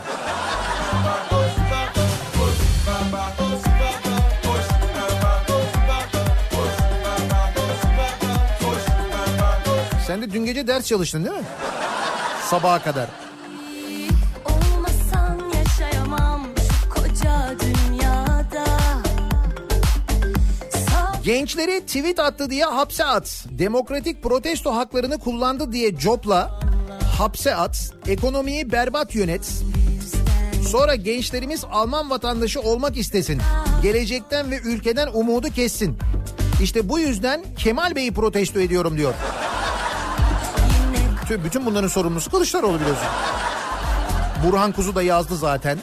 Sen 10.07 10.23
de 10.23 10.33
dün 10.33 10.45
gece 10.45 10.67
ders 10.67 10.87
çalıştın 10.87 11.25
değil 11.25 11.37
mi? 11.37 11.43
Sabaha 12.51 12.83
kadar. 12.83 13.28
Gençleri 21.29 21.87
tweet 21.87 22.19
attı 22.19 22.51
diye 22.51 22.65
hapse 22.65 23.05
at. 23.05 23.45
Demokratik 23.51 24.23
protesto 24.23 24.75
haklarını 24.75 25.19
kullandı 25.19 25.73
diye 25.73 25.97
copla. 25.97 26.61
Hapse 27.19 27.55
at. 27.55 27.91
Ekonomiyi 28.07 28.73
berbat 28.73 29.15
yönet. 29.15 29.63
Sonra 30.69 30.95
gençlerimiz 30.95 31.65
Alman 31.73 32.11
vatandaşı 32.11 32.61
olmak 32.61 32.97
istesin. 32.97 33.41
Gelecekten 33.83 34.51
ve 34.51 34.59
ülkeden 34.59 35.09
umudu 35.13 35.49
kessin. 35.49 35.99
İşte 36.63 36.89
bu 36.89 36.99
yüzden 36.99 37.45
Kemal 37.59 37.97
Bey'i 37.97 38.13
protesto 38.15 38.61
ediyorum 38.61 38.99
diyor. 38.99 39.15
Bütün 41.45 41.67
bunların 41.67 41.89
sorumlusu 41.89 42.31
Kılıçdaroğlu 42.31 42.81
biliyorsun. 42.81 43.09
Burhan 44.47 44.73
Kuzu 44.73 44.95
da 44.95 45.03
yazdı 45.03 45.37
zaten. 45.37 45.79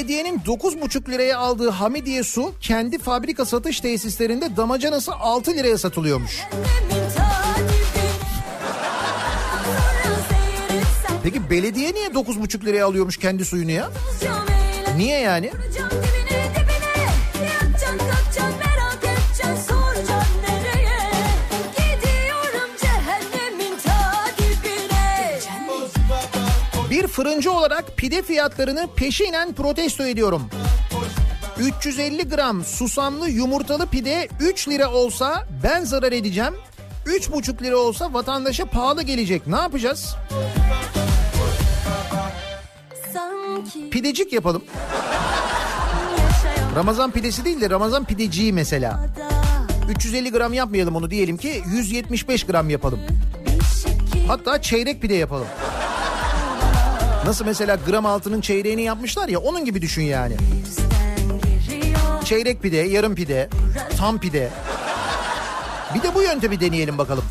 Belediyenin 0.00 0.38
9,5 0.38 1.10
liraya 1.10 1.38
aldığı 1.38 1.70
Hamidiye 1.70 2.22
su 2.22 2.52
kendi 2.60 2.98
fabrika 2.98 3.44
satış 3.44 3.80
tesislerinde 3.80 4.56
damacanası 4.56 5.12
6 5.12 5.54
liraya 5.54 5.78
satılıyormuş. 5.78 6.40
Peki 11.22 11.50
belediye 11.50 11.94
niye 11.94 12.06
9,5 12.08 12.64
liraya 12.64 12.86
alıyormuş 12.86 13.16
kendi 13.16 13.44
suyunu 13.44 13.70
ya? 13.70 13.90
Niye 14.96 15.20
yani? 15.20 15.50
Bir 27.00 27.06
fırıncı 27.06 27.52
olarak 27.52 27.96
pide 27.96 28.22
fiyatlarını 28.22 28.88
peşinen 28.96 29.52
protesto 29.52 30.06
ediyorum. 30.06 30.42
350 31.58 32.28
gram 32.28 32.64
susamlı 32.64 33.30
yumurtalı 33.30 33.86
pide 33.86 34.28
3 34.40 34.68
lira 34.68 34.90
olsa 34.90 35.46
ben 35.62 35.84
zarar 35.84 36.12
edeceğim. 36.12 36.54
3,5 37.06 37.62
lira 37.62 37.76
olsa 37.76 38.14
vatandaşa 38.14 38.64
pahalı 38.64 39.02
gelecek. 39.02 39.46
Ne 39.46 39.56
yapacağız? 39.56 40.16
Sanki 43.12 43.90
Pidecik 43.90 44.32
yapalım. 44.32 44.64
Ramazan 46.76 47.10
pidesi 47.10 47.44
değil 47.44 47.60
de 47.60 47.70
Ramazan 47.70 48.04
pideciği 48.04 48.52
mesela. 48.52 48.90
da 49.88 49.92
350 49.92 50.32
gram 50.32 50.52
yapmayalım 50.52 50.96
onu 50.96 51.10
diyelim 51.10 51.36
ki 51.36 51.62
175 51.66 52.44
gram 52.44 52.70
yapalım. 52.70 53.00
Hatta 54.28 54.62
çeyrek 54.62 55.02
pide 55.02 55.14
yapalım. 55.14 55.46
Nasıl 57.24 57.44
mesela 57.44 57.78
gram 57.86 58.06
altının 58.06 58.40
çeyreğini 58.40 58.82
yapmışlar 58.82 59.28
ya 59.28 59.38
onun 59.38 59.64
gibi 59.64 59.82
düşün 59.82 60.02
yani. 60.02 60.36
Çeyrek 62.24 62.62
pide, 62.62 62.76
yarım 62.76 63.14
pide, 63.14 63.48
tam 63.98 64.20
pide. 64.20 64.50
Bir 65.94 66.02
de 66.02 66.14
bu 66.14 66.22
yöntemi 66.22 66.60
deneyelim 66.60 66.98
bakalım. 66.98 67.24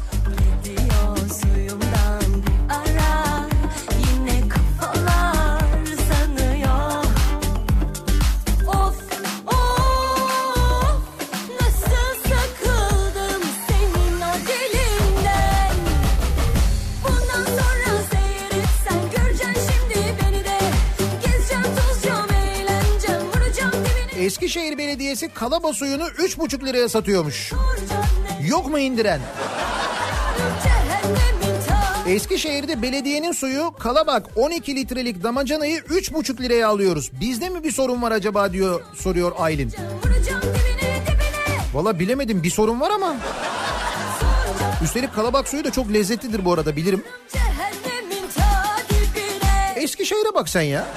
Eskişehir 24.40 24.78
Belediyesi 24.78 25.30
kalaba 25.30 25.74
suyunu 25.74 26.03
3,5 26.03 26.66
liraya 26.66 26.90
satıyormuş. 26.90 27.53
Yok 28.48 28.70
mu 28.70 28.80
indiren? 28.80 29.22
Eskişehir'de 32.07 32.82
belediyenin 32.82 33.32
suyu 33.32 33.74
kalabak 33.80 34.28
12 34.36 34.76
litrelik 34.76 35.24
damacanayı 35.24 35.78
3,5 35.80 36.41
liraya 36.41 36.68
alıyoruz. 36.70 37.11
Bizde 37.22 37.49
mi 37.49 37.64
bir 37.64 37.72
sorun 37.72 38.02
var 38.02 38.11
acaba 38.11 38.53
diyor 38.53 38.82
soruyor 38.95 39.32
Aylin. 39.38 39.74
Valla 41.74 41.99
bilemedim 41.99 42.44
bir 42.44 42.49
sorun 42.49 42.82
var 42.82 42.91
ama. 42.91 43.16
Üstelik 44.84 45.16
kalabak 45.16 45.48
suyu 45.48 45.64
da 45.64 45.72
çok 45.72 45.94
lezzetlidir 45.94 46.45
bu 46.45 46.53
arada 46.53 46.76
bilirim. 46.76 47.03
Eskişehir'e 49.76 50.34
bak 50.34 50.49
sen 50.49 50.61
ya. 50.61 50.88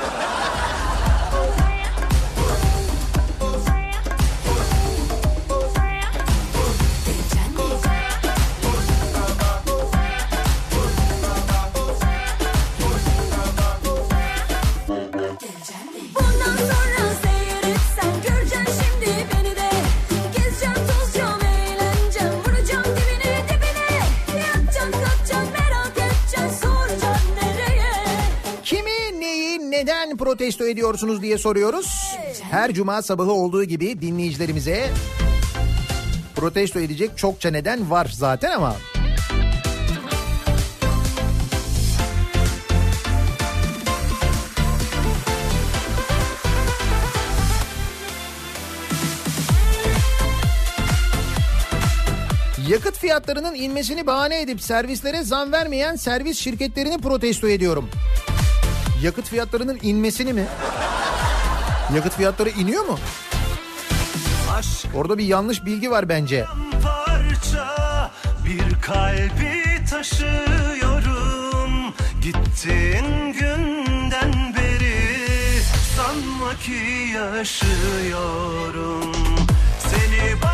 Neden 29.82 30.16
protesto 30.16 30.66
ediyorsunuz 30.66 31.22
diye 31.22 31.38
soruyoruz. 31.38 32.16
Her 32.50 32.72
cuma 32.72 33.02
sabahı 33.02 33.32
olduğu 33.32 33.64
gibi 33.64 34.00
dinleyicilerimize 34.00 34.90
protesto 36.36 36.80
edecek 36.80 37.18
çokça 37.18 37.50
neden 37.50 37.90
var 37.90 38.12
zaten 38.12 38.50
ama 38.50 38.76
Yakıt 52.68 52.98
fiyatlarının 52.98 53.54
inmesini 53.54 54.06
bahane 54.06 54.40
edip 54.40 54.62
servislere 54.62 55.22
zam 55.22 55.52
vermeyen 55.52 55.96
servis 55.96 56.38
şirketlerini 56.38 56.98
protesto 56.98 57.48
ediyorum. 57.48 57.88
Yakıt 59.02 59.28
fiyatlarının 59.28 59.78
inmesini 59.82 60.32
mi? 60.32 60.44
Yakıt 61.94 62.16
fiyatları 62.16 62.48
iniyor 62.48 62.84
mu? 62.84 62.98
Aşk 64.58 64.86
Orada 64.94 65.18
bir 65.18 65.24
yanlış 65.24 65.64
bilgi 65.64 65.90
var 65.90 66.08
bence. 66.08 66.46
parça 66.82 68.10
bir 68.44 68.80
kalbi 68.82 69.84
taşıyorum 69.90 71.72
Gittiğin 72.22 73.32
günden 73.32 74.54
beri 74.56 75.60
sanma 75.96 76.54
ki 76.62 77.12
yaşıyorum 77.14 79.12
Seni 79.78 80.42
bana 80.42 80.51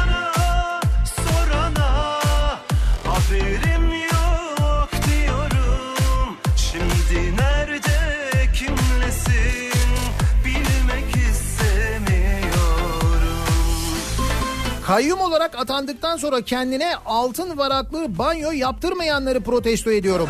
Kayyum 14.88 15.20
olarak 15.20 15.58
atandıktan 15.58 16.16
sonra 16.16 16.42
kendine 16.42 16.96
altın 17.06 17.58
varaklı 17.58 18.18
banyo 18.18 18.50
yaptırmayanları 18.50 19.40
protesto 19.40 19.90
ediyorum. 19.90 20.28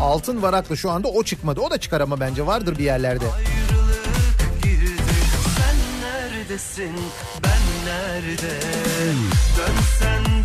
Altın 0.00 0.42
varaklı 0.42 0.76
şu 0.76 0.90
anda 0.90 1.08
o 1.08 1.22
çıkmadı. 1.22 1.60
O 1.60 1.70
da 1.70 1.78
çıkar 1.78 2.00
ama 2.00 2.20
bence 2.20 2.46
vardır 2.46 2.78
bir 2.78 2.84
yerlerde. 2.84 3.24
Sen 5.56 5.76
neredesin 6.02 6.96
ben 7.44 7.86
nerede 7.86 8.60
Dönsen 9.58 10.39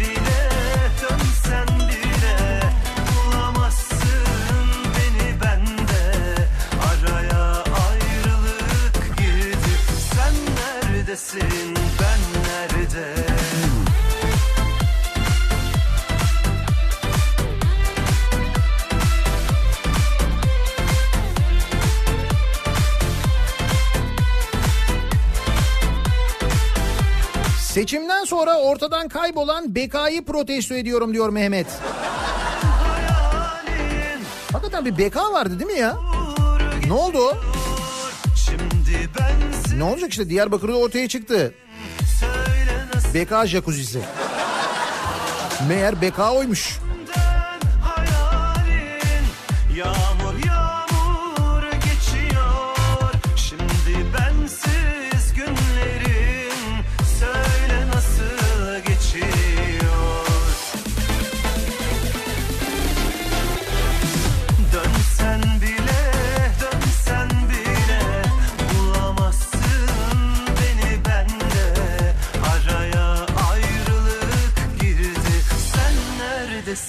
neredesin 11.15 11.75
ben 11.99 12.19
nerede 12.43 13.15
Seçimden 27.59 28.23
sonra 28.23 28.57
ortadan 28.57 29.07
kaybolan 29.07 29.75
BK'yı 29.75 30.25
protesto 30.25 30.75
ediyorum 30.75 31.13
diyor 31.13 31.29
Mehmet. 31.29 31.67
Hakikaten 34.51 34.85
bir 34.85 34.97
BK 34.97 35.15
vardı 35.15 35.59
değil 35.59 35.71
mi 35.71 35.79
ya? 35.79 35.97
Ne 36.87 36.93
oldu 36.93 37.17
o? 37.17 37.54
Ne 39.77 39.83
olacak 39.83 40.11
işte 40.11 40.29
Diyarbakır'da 40.29 40.77
ortaya 40.77 41.07
çıktı. 41.07 41.53
söyle 42.19 43.25
BK 43.25 43.47
jacuzzi'si. 43.47 43.99
Meğer 45.67 46.01
BK 46.01 46.19
oymuş. 46.19 46.79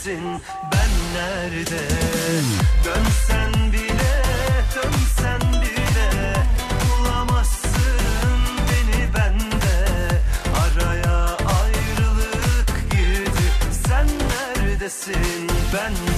Neredesin 0.06 0.40
ben 0.72 0.90
nerede? 1.14 1.82
Dönsen 2.84 3.72
bile 3.72 4.22
dönsen 4.74 5.40
bile. 5.62 6.34
Bulamazsın 6.88 8.40
beni 8.68 9.14
bende. 9.14 9.86
Araya 10.62 11.36
ayrılık 11.36 12.90
girdi. 12.90 13.46
Sen 13.86 14.06
neredesin? 14.06 15.48
Ben 15.74 15.92
nerede 15.92 16.15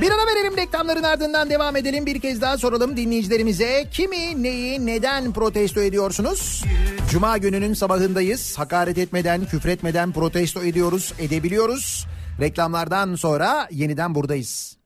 Bir 0.00 0.10
ara 0.10 0.26
verelim 0.26 0.56
reklamların 0.56 1.02
ardından 1.02 1.50
devam 1.50 1.76
edelim. 1.76 2.06
Bir 2.06 2.20
kez 2.20 2.40
daha 2.40 2.58
soralım 2.58 2.96
dinleyicilerimize. 2.96 3.88
Kimi, 3.90 4.42
neyi, 4.42 4.86
neden 4.86 5.32
protesto 5.32 5.80
ediyorsunuz? 5.80 6.64
Cuma 7.10 7.38
gününün 7.38 7.74
sabahındayız. 7.74 8.58
Hakaret 8.58 8.98
etmeden, 8.98 9.44
küfretmeden 9.44 10.12
protesto 10.12 10.64
ediyoruz, 10.64 11.12
edebiliyoruz. 11.18 12.06
Reklamlardan 12.40 13.14
sonra 13.14 13.68
yeniden 13.70 14.14
buradayız. 14.14 14.77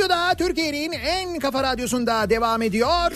Radyo'da 0.00 0.34
Türkiye'nin 0.34 0.92
en 0.92 1.38
kafa 1.38 1.62
radyosunda 1.62 2.30
devam 2.30 2.62
ediyor. 2.62 3.12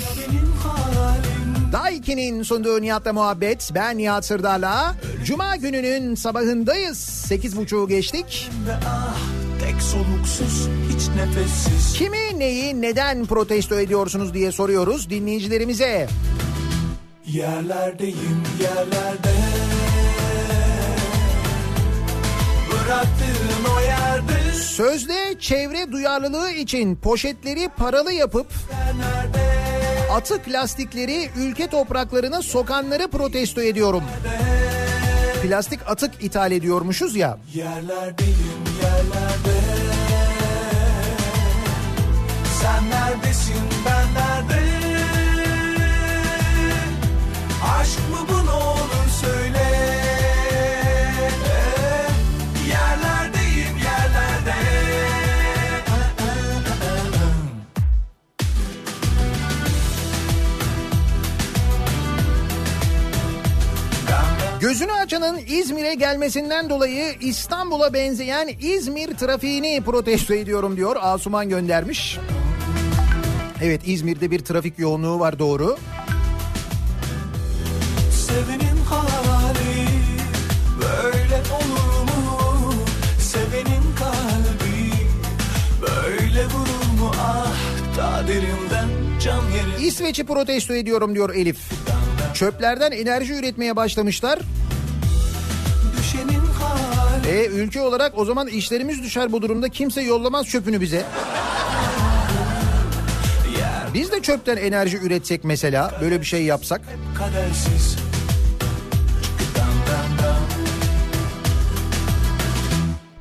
Daiki'nin 1.73 2.43
sunduğu 2.43 2.83
Nihat'la 2.83 3.13
muhabbet. 3.13 3.71
Ben 3.75 3.99
Nihat 3.99 4.25
Sırdar'la. 4.25 4.95
Cuma 5.25 5.57
gününün 5.57 6.15
sabahındayız. 6.15 6.99
8.30'u 7.31 7.89
geçtik. 7.89 8.51
ve 8.69 8.73
ah 8.87 9.17
tek 9.61 9.83
soluksuz 9.83 10.69
hiç 10.89 11.09
nefessiz 11.09 11.93
Kimi, 11.93 12.39
neyi, 12.39 12.83
neden 12.83 13.27
protesto 13.27 13.81
ediyorsunuz 13.81 14.35
diye 14.35 14.53
soruyoruz 14.53 15.11
dinleyicilerimize. 15.11 16.09
yerlerdeyim 17.27 18.43
yerlerde 18.61 19.35
bıraktığın 22.71 23.75
o 23.77 23.81
yerde 23.81 24.34
Sözde 24.55 25.35
çevre 25.39 25.93
duyarlılığı 25.93 26.51
için 26.51 26.97
poşetleri 26.97 27.69
paralı 27.77 28.13
yapıp 28.13 28.47
atık 30.13 30.49
lastikleri 30.49 31.29
ülke 31.37 31.67
topraklarına 31.67 32.43
sokanları 32.43 33.09
protesto 33.09 33.63
ediyorum. 33.63 34.03
Plastik 35.43 35.81
atık 35.87 36.25
ithal 36.25 36.53
ediyormuşuz 36.53 37.17
ya. 37.17 37.39
Yerlerdeyim 37.55 38.65
yerlerde 38.83 39.55
Sen 42.61 42.91
neredesin 42.91 43.55
ben 43.87 43.94
Gözünü 64.65 64.93
açanın 64.93 65.41
İzmir'e 65.47 65.95
gelmesinden 65.95 66.71
dolayı 66.71 67.15
İstanbul'a 67.21 67.93
benzeyen 67.93 68.49
İzmir 68.61 69.17
trafiğini 69.17 69.83
protesto 69.85 70.35
ediyorum 70.35 70.77
diyor. 70.77 70.97
Asuman 71.01 71.49
göndermiş. 71.49 72.19
Evet 73.63 73.81
İzmir'de 73.87 74.31
bir 74.31 74.39
trafik 74.39 74.79
yoğunluğu 74.79 75.21
var 75.21 75.39
doğru. 75.39 75.77
Sevenin 78.13 78.77
hali 78.89 79.89
böyle 80.81 81.43
olur 81.55 82.03
mu? 82.03 82.75
Sevenin 83.19 83.85
kalbi 83.99 84.91
böyle 85.83 86.45
vurur 86.45 87.01
mu? 87.01 87.13
Ah 87.21 87.57
ta 87.97 88.29
derimden 88.29 88.89
can 89.25 89.43
yeri 89.51 89.87
İsveç'i 89.87 90.25
protesto 90.25 90.75
ediyorum 90.75 91.15
diyor 91.15 91.35
Elif. 91.35 91.59
Çöplerden 92.35 92.93
enerji 92.93 93.33
üretmeye 93.35 93.77
başlamışlar. 93.77 94.39
E 97.29 97.47
ülke 97.47 97.81
olarak 97.81 98.19
o 98.19 98.25
zaman 98.25 98.49
işlerimiz 98.49 99.03
düşer 99.03 99.33
bu 99.33 99.43
durumda. 99.43 99.69
Kimse 99.69 100.03
yollamaz 100.03 100.47
çöpünü 100.47 100.81
bize. 100.81 101.05
Biz 103.95 104.13
de 104.13 104.23
çöpten 104.23 104.57
enerji 104.57 104.97
üretsek 104.97 105.45
mesela 105.45 105.95
böyle 106.01 106.21
bir 106.21 106.27
şey 106.27 106.43
yapsak. 106.43 106.81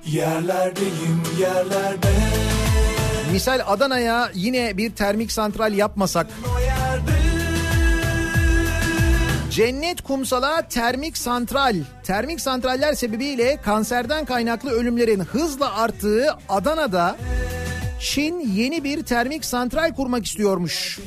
Yerlerdeyim 0.06 1.22
yerlerde 1.40 2.07
Misal 3.31 3.61
Adana'ya 3.68 4.31
yine 4.34 4.77
bir 4.77 4.91
termik 4.91 5.31
santral 5.31 5.73
yapmasak. 5.73 6.27
Cennet 9.53 10.01
Kumsal'a 10.01 10.61
termik 10.61 11.17
santral. 11.17 11.75
Termik 12.03 12.41
santraller 12.41 12.93
sebebiyle 12.93 13.61
kanserden 13.61 14.25
kaynaklı 14.25 14.69
ölümlerin 14.69 15.19
hızla 15.19 15.75
arttığı 15.75 16.27
Adana'da 16.49 17.17
Çin 17.99 18.39
yeni 18.39 18.84
bir 18.84 19.03
termik 19.03 19.45
santral 19.45 19.93
kurmak 19.93 20.25
istiyormuş. 20.25 20.99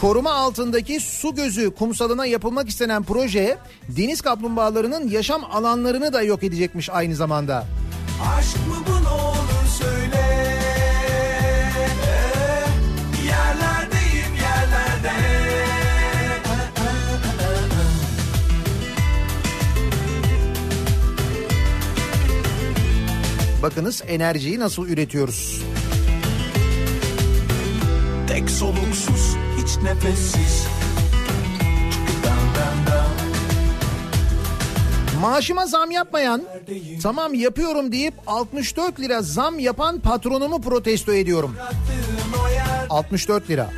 Koruma 0.00 0.32
altındaki 0.32 1.00
su 1.00 1.34
gözü 1.34 1.74
kumsalına 1.74 2.26
yapılmak 2.26 2.68
istenen 2.68 3.02
proje 3.02 3.58
deniz 3.88 4.20
kaplumbağalarının 4.20 5.08
yaşam 5.08 5.44
alanlarını 5.44 6.12
da 6.12 6.22
yok 6.22 6.42
edecekmiş 6.42 6.90
aynı 6.90 7.14
zamanda. 7.14 7.64
Aşk 8.36 8.56
mı 8.56 8.74
bu 8.86 9.02
Bakınız 23.62 24.02
enerjiyi 24.06 24.58
nasıl 24.58 24.88
üretiyoruz. 24.88 25.62
Tek 28.28 28.50
soluksuz 28.50 29.36
hiç 29.56 29.76
nefessiz. 29.82 30.66
Maaşıma 35.20 35.66
zam 35.66 35.90
yapmayan, 35.90 36.42
tamam 37.02 37.34
yapıyorum 37.34 37.92
deyip 37.92 38.14
64 38.26 39.00
lira 39.00 39.22
zam 39.22 39.58
yapan 39.58 40.00
patronumu 40.00 40.60
protesto 40.60 41.12
ediyorum. 41.12 41.54
Bıraktığın 41.56 42.44
o 42.44 42.48
yer 42.48 42.86
64 42.90 43.50
lira. 43.50 43.70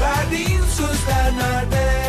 Verdiğin 0.00 0.60
sözler 0.76 1.32
nerede 1.38 2.01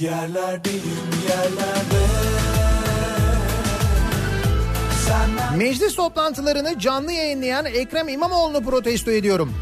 Yerlerdeyim 0.00 0.82
yerlerde 1.28 2.00
Meclis 5.56 5.94
toplantılarını 5.94 6.78
canlı 6.78 7.12
yayınlayan 7.12 7.66
Ekrem 7.66 8.08
İmamoğlu'nu 8.08 8.62
protesto 8.62 9.10
ediyorum. 9.10 9.54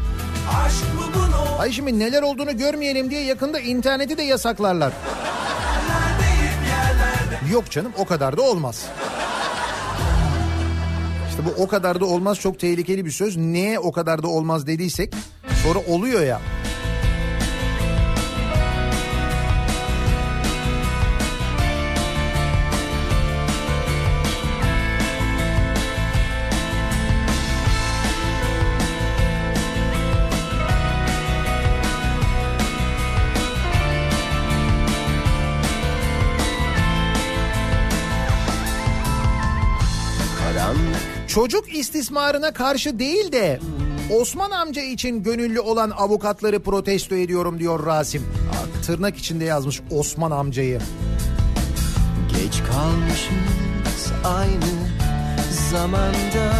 Ay 1.59 1.71
şimdi 1.71 1.99
neler 1.99 2.21
olduğunu 2.21 2.57
görmeyelim 2.57 3.09
diye 3.09 3.23
yakında 3.23 3.59
interneti 3.59 4.17
de 4.17 4.23
yasaklarlar. 4.23 4.93
Yok 7.51 7.71
canım 7.71 7.91
o 7.97 8.05
kadar 8.05 8.37
da 8.37 8.41
olmaz. 8.41 8.85
İşte 11.29 11.45
bu 11.45 11.63
o 11.63 11.67
kadar 11.67 11.99
da 11.99 12.05
olmaz 12.05 12.39
çok 12.39 12.59
tehlikeli 12.59 13.05
bir 13.05 13.11
söz. 13.11 13.37
Neye 13.37 13.79
o 13.79 13.91
kadar 13.91 14.23
da 14.23 14.27
olmaz 14.27 14.67
dediysek 14.67 15.13
sonra 15.63 15.79
oluyor 15.79 16.21
ya. 16.21 16.41
Çocuk 41.39 41.75
istismarına 41.75 42.53
karşı 42.53 42.99
değil 42.99 43.31
de 43.31 43.59
Osman 44.19 44.51
amca 44.51 44.81
için 44.81 45.23
gönüllü 45.23 45.59
olan 45.59 45.89
avukatları 45.89 46.59
protesto 46.59 47.15
ediyorum 47.15 47.59
diyor 47.59 47.85
Rasim. 47.85 48.27
Tırnak 48.85 49.17
içinde 49.17 49.45
yazmış 49.45 49.81
Osman 49.91 50.31
amcayı. 50.31 50.79
Geç 52.29 52.61
kalmışız 52.71 54.11
aynı 54.23 54.89
zamanda 55.71 56.53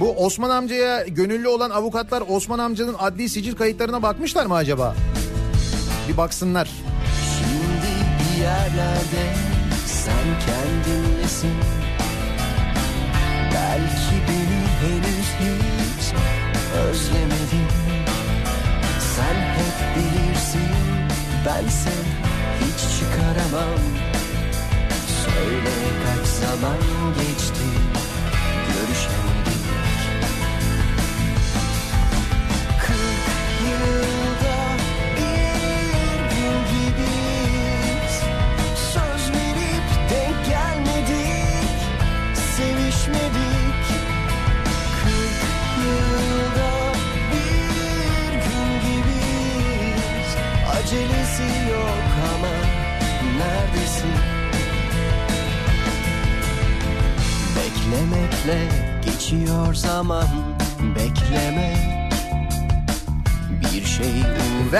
Bu 0.00 0.24
Osman 0.24 0.50
amcaya 0.50 1.06
gönüllü 1.06 1.48
olan 1.48 1.70
avukatlar 1.70 2.22
Osman 2.28 2.58
amcanın 2.58 2.96
adli 2.98 3.28
sicil 3.28 3.54
kayıtlarına 3.54 4.02
bakmışlar 4.02 4.46
mı 4.46 4.54
acaba? 4.54 4.94
Bir 6.08 6.16
baksınlar. 6.16 6.70
Şimdi 7.38 7.86
bir 8.20 8.42
yerlerde 8.42 9.34
sen 9.86 10.24
kendinlesin 10.46 11.50
Belki 13.74 14.16
beni 14.28 14.60
henüz 14.80 15.28
hiç 15.40 16.12
özlemedin. 16.78 17.68
Sen 19.16 19.34
hep 19.34 19.96
bilirsin 19.96 20.68
bense 21.46 21.90
hiç 22.60 22.98
çıkaramam. 22.98 23.78
Söyle 25.24 25.74
kaç 26.04 26.26
zaman 26.28 26.78
geçti 27.18 27.73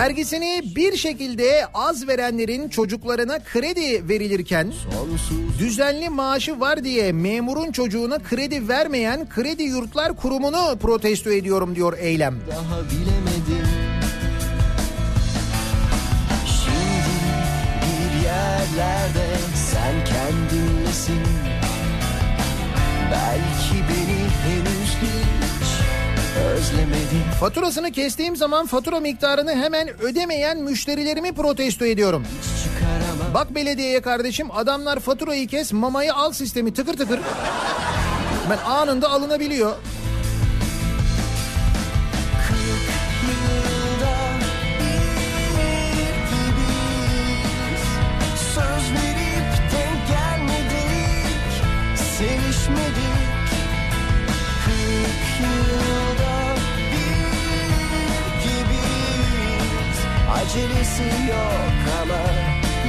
Vergisini 0.04 0.62
bir 0.76 0.96
şekilde 0.96 1.66
az 1.74 2.08
verenlerin 2.08 2.68
çocuklarına 2.68 3.38
kredi 3.38 4.08
verilirken 4.08 4.72
düzenli 5.58 6.08
maaşı 6.08 6.60
var 6.60 6.84
diye 6.84 7.12
memurun 7.12 7.72
çocuğuna 7.72 8.18
kredi 8.18 8.68
vermeyen 8.68 9.28
Kredi 9.28 9.62
Yurtlar 9.62 10.16
Kurumu'nu 10.16 10.78
protesto 10.78 11.30
ediyorum 11.30 11.76
diyor 11.76 11.98
Eylem. 11.98 12.40
daha 12.50 12.80
bilemedim. 12.80 13.68
Şimdi 16.46 17.14
bir 17.82 18.24
yerlerde 18.24 19.26
sen 19.72 19.94
kendinlesin 20.04 21.22
Belki 23.10 23.82
beni 23.88 24.28
henüz 24.44 24.73
özlemedin 26.54 27.22
Faturasını 27.40 27.92
kestiğim 27.92 28.36
zaman 28.36 28.66
fatura 28.66 29.00
miktarını 29.00 29.54
hemen 29.54 30.02
ödemeyen 30.02 30.58
müşterilerimi 30.58 31.32
protesto 31.32 31.84
ediyorum. 31.84 32.26
Bak 33.34 33.54
belediyeye 33.54 34.00
kardeşim 34.00 34.50
adamlar 34.50 35.00
faturayı 35.00 35.46
kes 35.46 35.72
mamayı 35.72 36.14
al 36.14 36.32
sistemi 36.32 36.74
tıkır 36.74 36.96
tıkır. 36.96 37.20
Ben 38.50 38.58
anında 38.70 39.10
alınabiliyor. 39.10 39.72
Acelesi 60.44 61.02
yok 61.28 61.72
ama 62.02 62.22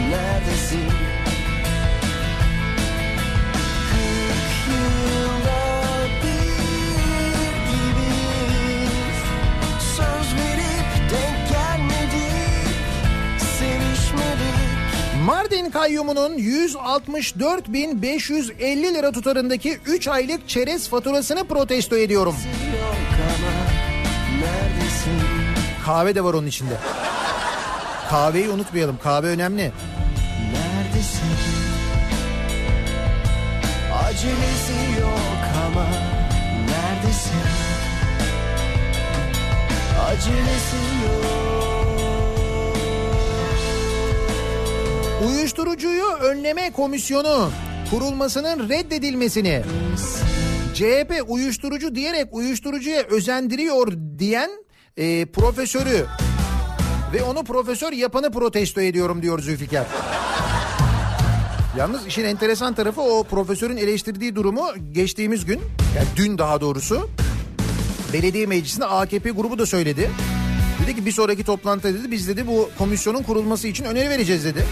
neredesin? 0.09 0.87
Kırk 3.89 4.53
yılda 4.69 5.63
bir 6.23 6.57
gibiyiz 7.71 9.19
Söz 9.79 10.27
verip 10.35 10.89
denk 11.11 11.39
gelmedik 11.49 12.67
Sevişmedik 13.39 14.65
Mardin 15.25 15.69
kayyumunun 15.69 16.33
164.550 16.37 18.93
lira 18.93 19.11
tutarındaki 19.11 19.79
3 19.85 20.07
aylık 20.07 20.49
çerez 20.49 20.89
faturasını 20.89 21.43
protesto 21.47 21.97
ediyorum. 21.97 22.35
Yok 22.81 22.95
ama 23.21 23.51
neredesin? 24.39 25.19
Kahve 25.85 26.15
de 26.15 26.23
var 26.23 26.33
onun 26.33 26.47
içinde. 26.47 26.73
Kahveyi 28.09 28.49
unutmayalım. 28.49 28.97
Kahve 29.03 29.27
önemli. 29.27 29.71
Neredesin? 30.53 31.21
Acelesi 34.05 34.99
yok 35.01 35.39
ama 35.67 35.85
neredesin? 36.61 37.31
Acelesi 40.07 40.75
yok. 41.05 42.01
Uyuşturucuyu 45.27 46.05
önleme 46.05 46.71
komisyonu 46.71 47.49
kurulmasının 47.91 48.69
reddedilmesini 48.69 49.61
CHP 50.73 51.23
uyuşturucu 51.27 51.95
diyerek 51.95 52.27
uyuşturucuya 52.31 53.01
özendiriyor 53.01 53.87
diyen 54.19 54.49
e, 54.97 55.25
profesörü 55.25 56.05
ve 57.15 57.23
onu 57.23 57.43
profesör 57.43 57.91
yapanı 57.91 58.31
protesto 58.31 58.81
ediyorum 58.81 59.21
diyor 59.21 59.39
Zülfikar. 59.39 59.85
Yalnız 61.77 62.07
işin 62.07 62.23
enteresan 62.23 62.73
tarafı 62.73 63.01
o 63.01 63.23
profesörün 63.23 63.77
eleştirdiği 63.77 64.35
durumu 64.35 64.65
geçtiğimiz 64.91 65.45
gün, 65.45 65.61
yani 65.95 66.07
dün 66.15 66.37
daha 66.37 66.61
doğrusu 66.61 67.09
belediye 68.13 68.45
meclisinde 68.45 68.85
AKP 68.85 69.29
grubu 69.29 69.59
da 69.59 69.65
söyledi. 69.65 70.09
Dedi 70.83 70.95
ki 70.95 71.05
bir 71.05 71.11
sonraki 71.11 71.43
toplantıda 71.43 71.93
dedi 71.93 72.11
biz 72.11 72.27
dedi 72.27 72.47
bu 72.47 72.69
komisyonun 72.77 73.23
kurulması 73.23 73.67
için 73.67 73.85
öneri 73.85 74.09
vereceğiz 74.09 74.45
dedi. 74.45 74.65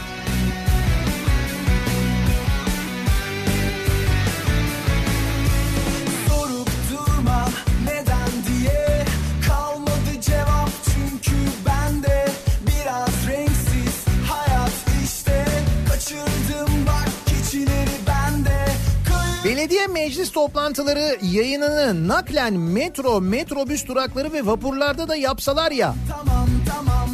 Meclis 20.24 20.34
toplantıları 20.34 21.18
yayınını 21.22 22.08
naklen 22.08 22.54
metro, 22.54 23.22
metrobüs 23.22 23.88
durakları 23.88 24.34
ve 24.34 24.45
vapurlarda 24.45 25.08
da 25.08 25.16
yapsalar 25.16 25.72
ya. 25.72 25.95
tamam 26.10 26.48
tamam 26.70 27.10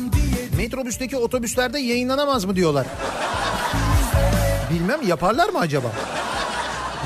Metrobüsteki 0.57 1.18
otobüslerde 1.18 1.80
yayınlanamaz 1.80 2.45
mı 2.45 2.56
diyorlar. 2.56 2.88
Bilmem 4.73 5.07
yaparlar 5.07 5.49
mı 5.49 5.60
acaba? 5.60 5.88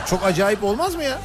Çok 0.09 0.23
acayip 0.23 0.63
olmaz 0.63 0.95
mı 0.95 1.03
ya? 1.03 1.19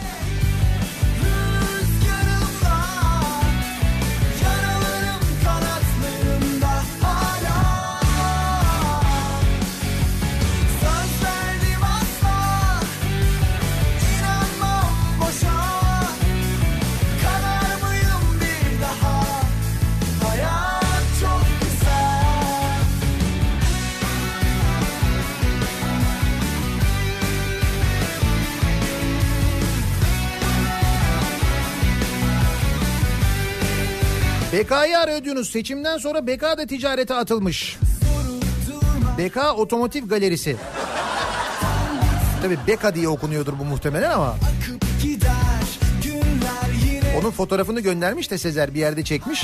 BK'yı 34.69 34.99
arıyordunuz. 34.99 35.51
Seçimden 35.51 35.99
sonra 35.99 36.27
BK 36.27 36.43
da 36.43 36.67
ticarete 36.67 37.15
atılmış. 37.15 37.77
BK 39.19 39.37
Otomotiv 39.57 40.09
Galerisi. 40.09 40.57
Tabii 42.43 42.57
BK 42.57 42.95
diye 42.95 43.09
okunuyordur 43.09 43.59
bu 43.59 43.65
muhtemelen 43.65 44.11
ama. 44.11 44.37
Onun 47.21 47.31
fotoğrafını 47.31 47.81
göndermiş 47.81 48.31
de 48.31 48.39
Sezer 48.39 48.75
bir 48.75 48.81
yerde 48.81 49.05
çekmiş. 49.05 49.43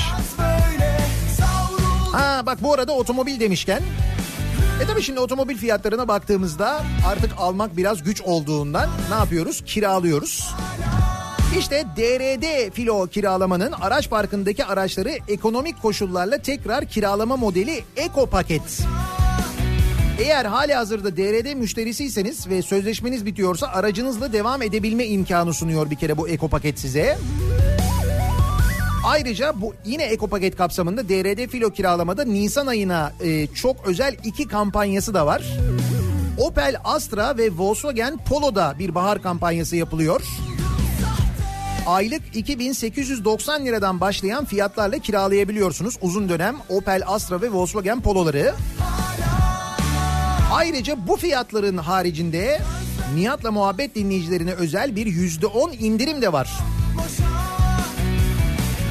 Ha 2.11 2.41
bak 2.45 2.63
bu 2.63 2.73
arada 2.73 2.91
otomobil 2.91 3.39
demişken. 3.39 3.81
E 4.83 4.85
tabii 4.87 5.01
şimdi 5.01 5.19
otomobil 5.19 5.57
fiyatlarına 5.57 6.07
baktığımızda 6.07 6.81
artık 7.07 7.31
almak 7.37 7.77
biraz 7.77 8.03
güç 8.03 8.21
olduğundan 8.21 8.89
ne 9.09 9.15
yapıyoruz? 9.15 9.63
Kiralıyoruz. 9.65 10.55
İşte 11.59 11.85
DRD 11.97 12.71
filo 12.71 13.07
kiralamanın 13.07 13.71
araç 13.71 14.09
parkındaki 14.09 14.65
araçları 14.65 15.09
ekonomik 15.27 15.81
koşullarla 15.81 16.37
tekrar 16.37 16.85
kiralama 16.85 17.37
modeli 17.37 17.83
Eko 17.95 18.25
Paket. 18.25 18.81
Eğer 20.19 20.45
hali 20.45 20.73
hazırda 20.73 21.17
DRD 21.17 21.55
müşterisiyseniz 21.55 22.49
ve 22.49 22.61
sözleşmeniz 22.61 23.25
bitiyorsa 23.25 23.67
aracınızla 23.67 24.33
devam 24.33 24.61
edebilme 24.61 25.05
imkanı 25.05 25.53
sunuyor 25.53 25.89
bir 25.89 25.95
kere 25.95 26.17
bu 26.17 26.27
Eko 26.27 26.47
Paket 26.47 26.79
size. 26.79 27.17
Ayrıca 29.05 29.61
bu 29.61 29.73
yine 29.85 30.03
Eko 30.03 30.27
Paket 30.27 30.55
kapsamında 30.57 31.09
DRD 31.09 31.47
filo 31.47 31.69
kiralamada 31.69 32.23
Nisan 32.23 32.67
ayına 32.67 33.13
e, 33.23 33.47
çok 33.47 33.87
özel 33.87 34.15
iki 34.23 34.47
kampanyası 34.47 35.13
da 35.13 35.25
var. 35.25 35.43
Opel 36.37 36.75
Astra 36.83 37.37
ve 37.37 37.49
Volkswagen 37.57 38.17
Polo'da 38.17 38.75
bir 38.79 38.95
bahar 38.95 39.21
kampanyası 39.21 39.75
yapılıyor. 39.75 40.21
Aylık 41.85 42.21
2890 42.33 43.65
liradan 43.65 44.01
başlayan 44.01 44.45
fiyatlarla 44.45 44.99
kiralayabiliyorsunuz 44.99 45.97
uzun 46.01 46.29
dönem 46.29 46.55
Opel 46.69 47.01
Astra 47.05 47.41
ve 47.41 47.51
Volkswagen 47.51 48.01
Polo'ları. 48.01 48.53
Ayrıca 50.53 51.07
bu 51.07 51.15
fiyatların 51.15 51.77
haricinde 51.77 52.61
Nihat'la 53.15 53.51
muhabbet 53.51 53.95
dinleyicilerine 53.95 54.53
özel 54.53 54.95
bir 54.95 55.05
%10 55.05 55.75
indirim 55.75 56.21
de 56.21 56.33
var. 56.33 56.49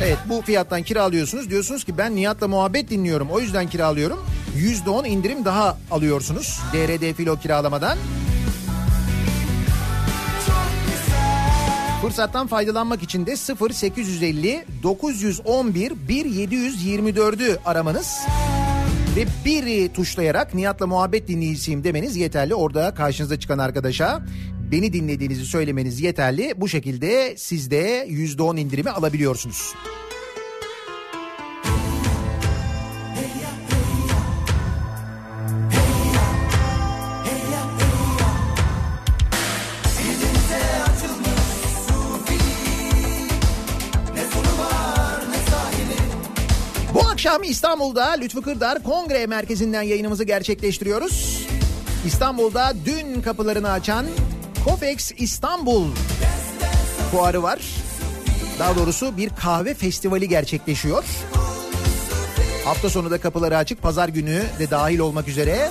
Evet 0.04 0.18
bu 0.28 0.42
fiyattan 0.42 0.82
kiralıyorsunuz. 0.82 1.50
Diyorsunuz 1.50 1.84
ki 1.84 1.98
ben 1.98 2.16
Nihat'la 2.16 2.48
muhabbet 2.48 2.90
dinliyorum 2.90 3.28
o 3.30 3.40
yüzden 3.40 3.68
kiralıyorum. 3.68 4.18
%10 4.56 5.06
indirim 5.06 5.44
daha 5.44 5.78
alıyorsunuz 5.90 6.60
DRD 6.72 7.14
filo 7.14 7.38
kiralamadan. 7.38 7.98
Fırsattan 12.04 12.46
faydalanmak 12.46 13.02
için 13.02 13.26
de 13.26 13.34
0850 13.70 14.64
911 14.82 15.92
1724'ü 16.08 17.58
aramanız 17.64 18.18
ve 19.16 19.26
bir 19.44 19.88
tuşlayarak 19.88 20.54
Nihat'la 20.54 20.86
muhabbet 20.86 21.28
dinleyicisiyim 21.28 21.84
demeniz 21.84 22.16
yeterli. 22.16 22.54
Orada 22.54 22.94
karşınıza 22.94 23.38
çıkan 23.38 23.58
arkadaşa 23.58 24.22
beni 24.72 24.92
dinlediğinizi 24.92 25.44
söylemeniz 25.44 26.00
yeterli. 26.00 26.54
Bu 26.56 26.68
şekilde 26.68 27.34
siz 27.36 27.70
de 27.70 28.06
%10 28.08 28.60
indirimi 28.60 28.90
alabiliyorsunuz. 28.90 29.74
Akşam 47.34 47.50
İstanbul'da 47.50 48.10
Lütfü 48.10 48.42
Kırdar 48.42 48.82
Kongre 48.82 49.26
Merkezi'nden 49.26 49.82
yayınımızı 49.82 50.24
gerçekleştiriyoruz. 50.24 51.46
İstanbul'da 52.06 52.72
dün 52.84 53.22
kapılarını 53.22 53.70
açan 53.70 54.06
Kofex 54.64 55.12
İstanbul 55.18 55.86
fuarı 57.10 57.42
var. 57.42 57.60
Daha 58.58 58.76
doğrusu 58.76 59.16
bir 59.16 59.28
kahve 59.28 59.74
festivali 59.74 60.28
gerçekleşiyor. 60.28 61.04
Hafta 62.64 62.90
sonu 62.90 63.10
da 63.10 63.20
kapıları 63.20 63.56
açık. 63.56 63.82
Pazar 63.82 64.08
günü 64.08 64.42
de 64.58 64.70
dahil 64.70 64.98
olmak 64.98 65.28
üzere. 65.28 65.70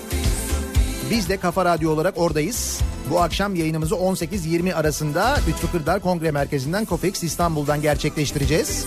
Biz 1.12 1.30
de 1.30 1.38
Kafa 1.38 1.66
Radyo 1.66 1.92
olarak 1.92 2.18
oradayız. 2.18 2.80
Bu 3.10 3.22
akşam 3.22 3.56
yayınımızı 3.56 3.96
18-20 3.96 4.74
arasında 4.74 5.38
Lütfü 5.48 5.72
Kırdar 5.72 6.00
Kongre 6.00 6.32
Merkezi'nden 6.32 6.86
Kofex 6.86 7.24
İstanbul'dan 7.24 7.82
gerçekleştireceğiz. 7.82 8.86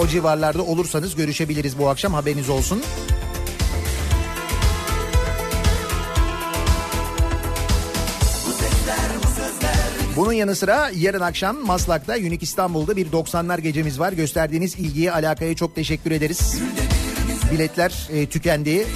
O 0.00 0.06
civarlarda 0.06 0.62
olursanız 0.62 1.14
görüşebiliriz 1.14 1.78
bu 1.78 1.88
akşam 1.88 2.14
haberiniz 2.14 2.48
olsun. 2.48 2.82
Bunun 10.16 10.32
yanı 10.32 10.56
sıra 10.56 10.90
yarın 10.94 11.20
akşam 11.20 11.66
Maslak'ta 11.66 12.14
Unique 12.14 12.38
İstanbul'da 12.40 12.96
bir 12.96 13.12
90'lar 13.12 13.60
gecemiz 13.60 14.00
var. 14.00 14.12
Gösterdiğiniz 14.12 14.74
ilgiye 14.74 15.12
alakaya 15.12 15.56
çok 15.56 15.74
teşekkür 15.74 16.10
ederiz. 16.10 16.60
Biletler 17.52 18.08
e, 18.12 18.26
tükendi. 18.26 18.86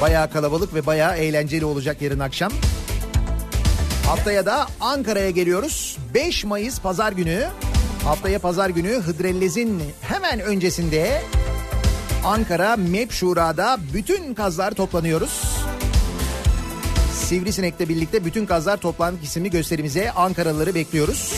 Bayağı 0.00 0.30
kalabalık 0.30 0.74
ve 0.74 0.86
bayağı 0.86 1.16
eğlenceli 1.16 1.64
olacak 1.64 2.02
yarın 2.02 2.18
akşam. 2.18 2.52
Haftaya 4.06 4.46
da 4.46 4.66
Ankara'ya 4.80 5.30
geliyoruz. 5.30 5.96
5 6.14 6.44
Mayıs 6.44 6.80
pazar 6.80 7.12
günü. 7.12 7.48
Haftaya 8.04 8.38
pazar 8.38 8.70
günü 8.70 8.88
Hıdrellez'in 8.88 9.82
hemen 10.00 10.40
öncesinde 10.40 11.22
Ankara 12.24 12.76
MEP 12.76 13.12
Şura'da 13.12 13.78
bütün 13.94 14.34
kazlar 14.34 14.72
toplanıyoruz. 14.72 15.42
Sivrisinek'le 17.12 17.88
birlikte 17.88 18.24
bütün 18.24 18.46
kazlar 18.46 18.76
toplantık 18.76 19.24
isimli 19.24 19.50
gösterimize 19.50 20.10
Ankaralıları 20.10 20.74
bekliyoruz. 20.74 21.34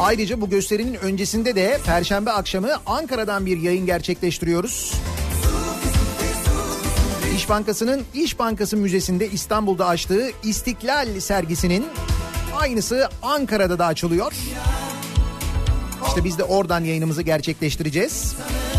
Ayrıca 0.00 0.40
bu 0.40 0.50
gösterinin 0.50 0.94
öncesinde 0.94 1.54
de 1.54 1.80
Perşembe 1.86 2.30
akşamı 2.30 2.70
Ankara'dan 2.86 3.46
bir 3.46 3.58
yayın 3.58 3.86
gerçekleştiriyoruz. 3.86 4.94
İş 7.36 7.48
Bankası'nın 7.48 8.02
İş 8.14 8.38
Bankası 8.38 8.76
Müzesi'nde 8.76 9.30
İstanbul'da 9.30 9.86
açtığı 9.86 10.30
İstiklal 10.42 11.20
sergisinin 11.20 11.86
aynısı 12.64 13.08
Ankara'da 13.22 13.78
da 13.78 13.86
açılıyor. 13.86 14.32
İşte 16.06 16.24
biz 16.24 16.38
de 16.38 16.44
oradan 16.44 16.84
yayınımızı 16.84 17.22
gerçekleştireceğiz. 17.22 18.34
Bu 18.36 18.73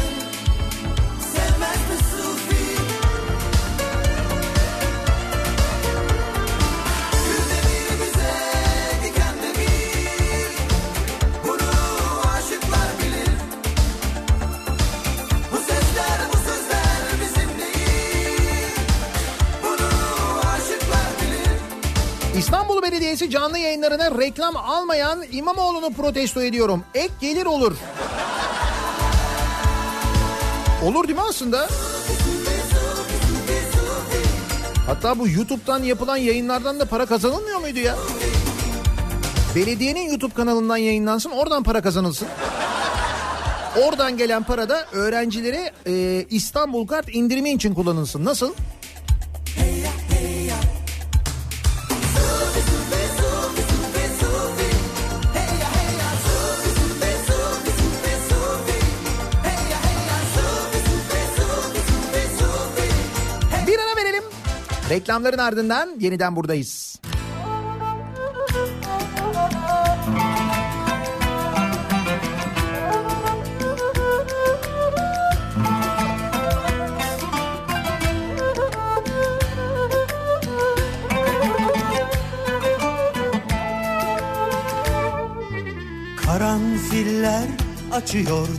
canlı 23.36 23.58
yayınlarına 23.58 24.20
reklam 24.20 24.58
almayan 24.58 25.24
İmamoğlu'nu 25.32 25.94
protesto 25.94 26.42
ediyorum. 26.42 26.84
Ek 26.94 27.14
gelir 27.22 27.46
olur. 27.46 27.74
Olur 30.86 31.08
değil 31.08 31.20
mi 31.20 31.26
aslında? 31.30 31.68
Hatta 34.88 35.20
bu 35.20 35.28
YouTube'dan 35.28 35.84
yapılan 35.84 36.18
yayınlardan 36.18 36.80
da 36.80 36.86
para 36.86 37.06
kazanılmıyor 37.06 37.60
muydu 37.60 37.80
ya? 37.80 37.96
Belediyenin 39.56 40.10
YouTube 40.10 40.34
kanalından 40.34 40.78
yayınlansın 40.78 41.30
oradan 41.30 41.64
para 41.64 41.82
kazanılsın. 41.82 42.28
Oradan 43.84 44.18
gelen 44.18 44.44
para 44.44 44.70
da 44.70 44.86
öğrencilere 44.92 45.72
e, 45.88 46.26
İstanbul 46.30 46.88
kart 46.88 47.16
indirimi 47.16 47.52
için 47.52 47.74
kullanılsın. 47.74 48.26
Nasıl? 48.26 48.50
Bir 48.50 48.75
Reklamların 64.90 65.38
ardından 65.38 65.90
yeniden 66.00 66.36
buradayız. 66.36 67.00
Karanfiller 86.26 87.48
açıyordu 87.92 88.50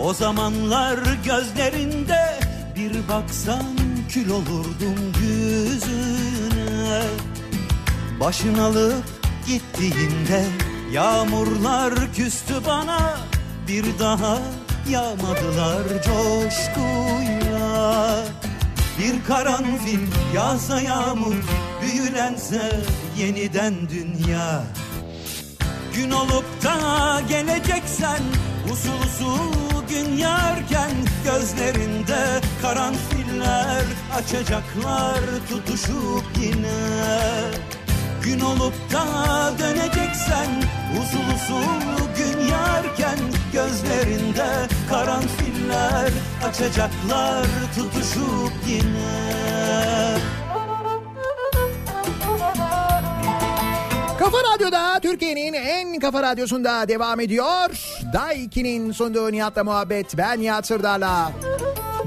O 0.00 0.14
zamanlar 0.14 0.98
gözlerinde 1.24 2.40
Bir 2.76 3.08
baksan 3.08 3.87
kül 4.08 4.30
olurdum 4.30 5.12
yüzüne. 5.22 7.02
Başın 8.20 8.58
alıp 8.58 9.04
gittiğinde 9.46 10.44
Yağmurlar 10.92 12.12
küstü 12.12 12.54
bana. 12.66 13.16
Bir 13.68 13.98
daha 13.98 14.38
yağmadılar 14.90 15.82
coşkuyla. 16.02 16.98
Bir 18.98 19.24
karanfil 19.24 20.00
yağsa 20.34 20.80
yağmur 20.80 21.34
büyülense 21.82 22.80
yeniden 23.18 23.74
dünya. 23.88 24.64
Gün 25.94 26.10
olup 26.10 26.64
da 26.64 27.20
geleceksen 27.28 28.22
usul 28.72 29.00
usul 29.06 29.86
gün 29.88 30.16
yarken 30.16 30.90
Gözlerinde 31.24 32.40
karanfiller 33.38 33.84
açacaklar 34.14 35.20
tutuşup 35.48 36.24
yine 36.40 36.78
Gün 38.22 38.40
olup 38.40 38.74
da 38.92 39.04
döneceksen 39.58 40.48
usul 40.92 41.34
usul 41.36 42.06
gün 42.16 42.46
yarken 42.46 43.18
Gözlerinde 43.52 44.46
karanfiller 44.90 46.10
açacaklar 46.48 47.46
tutuşup 47.76 48.52
yine 48.66 49.28
Kafa 54.18 54.38
Radyo'da 54.54 55.00
Türkiye'nin 55.00 55.52
en 55.52 55.98
kafa 55.98 56.22
radyosunda 56.22 56.88
devam 56.88 57.20
ediyor. 57.20 57.70
Daiki'nin 58.12 58.92
sunduğu 58.92 59.32
Nihat'la 59.32 59.64
muhabbet 59.64 60.16
ben 60.18 60.40
Nihat 60.40 60.66
Sırdar'la. 60.66 61.32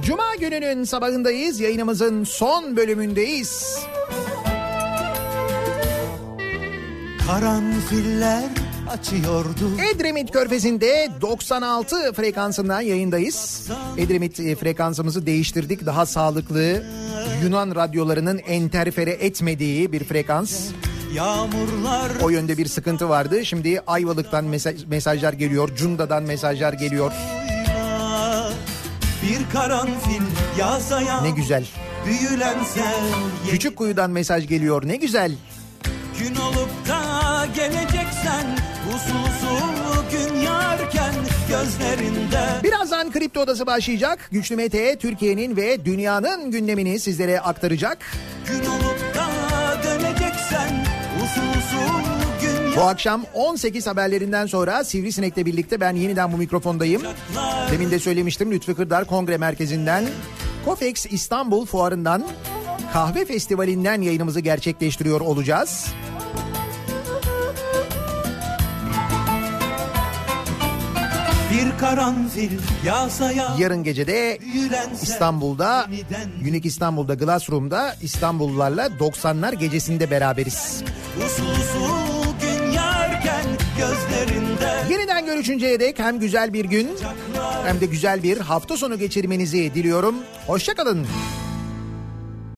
Cuma 0.03 0.35
gününün 0.39 0.83
sabahındayız. 0.83 1.59
Yayınımızın 1.59 2.23
son 2.23 2.77
bölümündeyiz. 2.77 3.79
Karanfiller 7.27 8.43
açıyordu 8.89 9.71
Edremit 9.93 10.31
Körfezi'nde 10.31 11.09
96 11.21 12.13
frekansından 12.13 12.81
yayındayız. 12.81 13.67
Edremit 13.97 14.39
e, 14.39 14.55
frekansımızı 14.55 15.25
değiştirdik. 15.25 15.85
Daha 15.85 16.05
sağlıklı 16.05 16.83
Yunan 17.43 17.75
radyolarının 17.75 18.37
enterfere 18.37 19.11
etmediği 19.11 19.91
bir 19.91 20.03
frekans. 20.03 20.69
Yağmurlar 21.15 22.11
O 22.23 22.29
yönde 22.29 22.57
bir 22.57 22.65
sıkıntı 22.65 23.09
vardı. 23.09 23.45
Şimdi 23.45 23.81
Ayvalık'tan 23.87 24.45
mesaj, 24.45 24.85
mesajlar 24.85 25.33
geliyor. 25.33 25.69
Cunda'dan 25.75 26.23
mesajlar 26.23 26.73
geliyor. 26.73 27.11
Bir 29.23 29.53
karanfil 29.53 30.21
yağmur 30.59 31.25
Ne 31.25 31.29
güzel. 31.31 31.65
büyülense 32.05 32.81
Küçük 33.51 33.75
kuyudan 33.75 34.11
mesaj 34.11 34.47
geliyor. 34.47 34.87
Ne 34.87 34.95
güzel. 34.95 35.31
Gün 36.19 36.35
olup 36.35 36.69
da 36.87 37.45
geleceksen 37.55 38.57
usul 38.95 39.81
gün 40.11 40.41
yarken 40.41 41.13
gözlerinde 41.49 42.41
Birazdan 42.63 43.11
Kripto 43.11 43.39
Odası 43.41 43.65
başlayacak. 43.65 44.29
Güçlü 44.31 44.55
Mete 44.55 44.95
Türkiye'nin 44.97 45.55
ve 45.55 45.85
dünyanın 45.85 46.51
gündemini 46.51 46.99
sizlere 46.99 47.39
aktaracak. 47.41 47.97
Gün 48.47 48.59
olup 48.59 49.15
da 49.15 49.40
Bu 52.75 52.81
akşam 52.81 53.25
18 53.33 53.87
haberlerinden 53.87 54.45
sonra 54.45 54.83
Sivrisinek'le 54.83 55.45
birlikte 55.45 55.79
ben 55.79 55.95
yeniden 55.95 56.33
bu 56.33 56.37
mikrofondayım. 56.37 57.01
Demin 57.71 57.91
de 57.91 57.99
söylemiştim 57.99 58.51
Lütfü 58.51 58.75
Kırdar 58.75 59.05
Kongre 59.05 59.37
Merkezi'nden, 59.37 60.05
Kofex 60.65 61.05
İstanbul 61.05 61.65
Fuarı'ndan, 61.65 62.27
Kahve 62.93 63.25
Festivali'nden 63.25 64.01
yayınımızı 64.01 64.39
gerçekleştiriyor 64.39 65.21
olacağız. 65.21 65.85
bir 71.51 71.77
karanfil 71.77 72.51
yağsa 72.85 73.31
yağmur 73.31 73.59
Yarın 73.59 73.83
gece 73.83 74.07
de 74.07 74.39
İstanbul'da, 75.01 75.87
Unique 76.41 76.61
İstanbul'da 76.63 77.13
Glassroom'da 77.13 77.95
İstanbullularla 78.01 78.85
90'lar 78.85 79.55
gecesinde 79.55 80.11
beraberiz. 80.11 80.83
usul 81.17 82.20
gözlerinde 83.77 84.93
Yeniden 84.93 85.25
görüşünceye 85.25 85.79
dek 85.79 85.99
hem 85.99 86.19
güzel 86.19 86.53
bir 86.53 86.65
gün 86.65 86.89
hem 87.65 87.81
de 87.81 87.85
güzel 87.85 88.23
bir 88.23 88.37
hafta 88.37 88.77
sonu 88.77 88.99
geçirmenizi 88.99 89.73
diliyorum. 89.75 90.15
Hoşçakalın. 90.47 91.07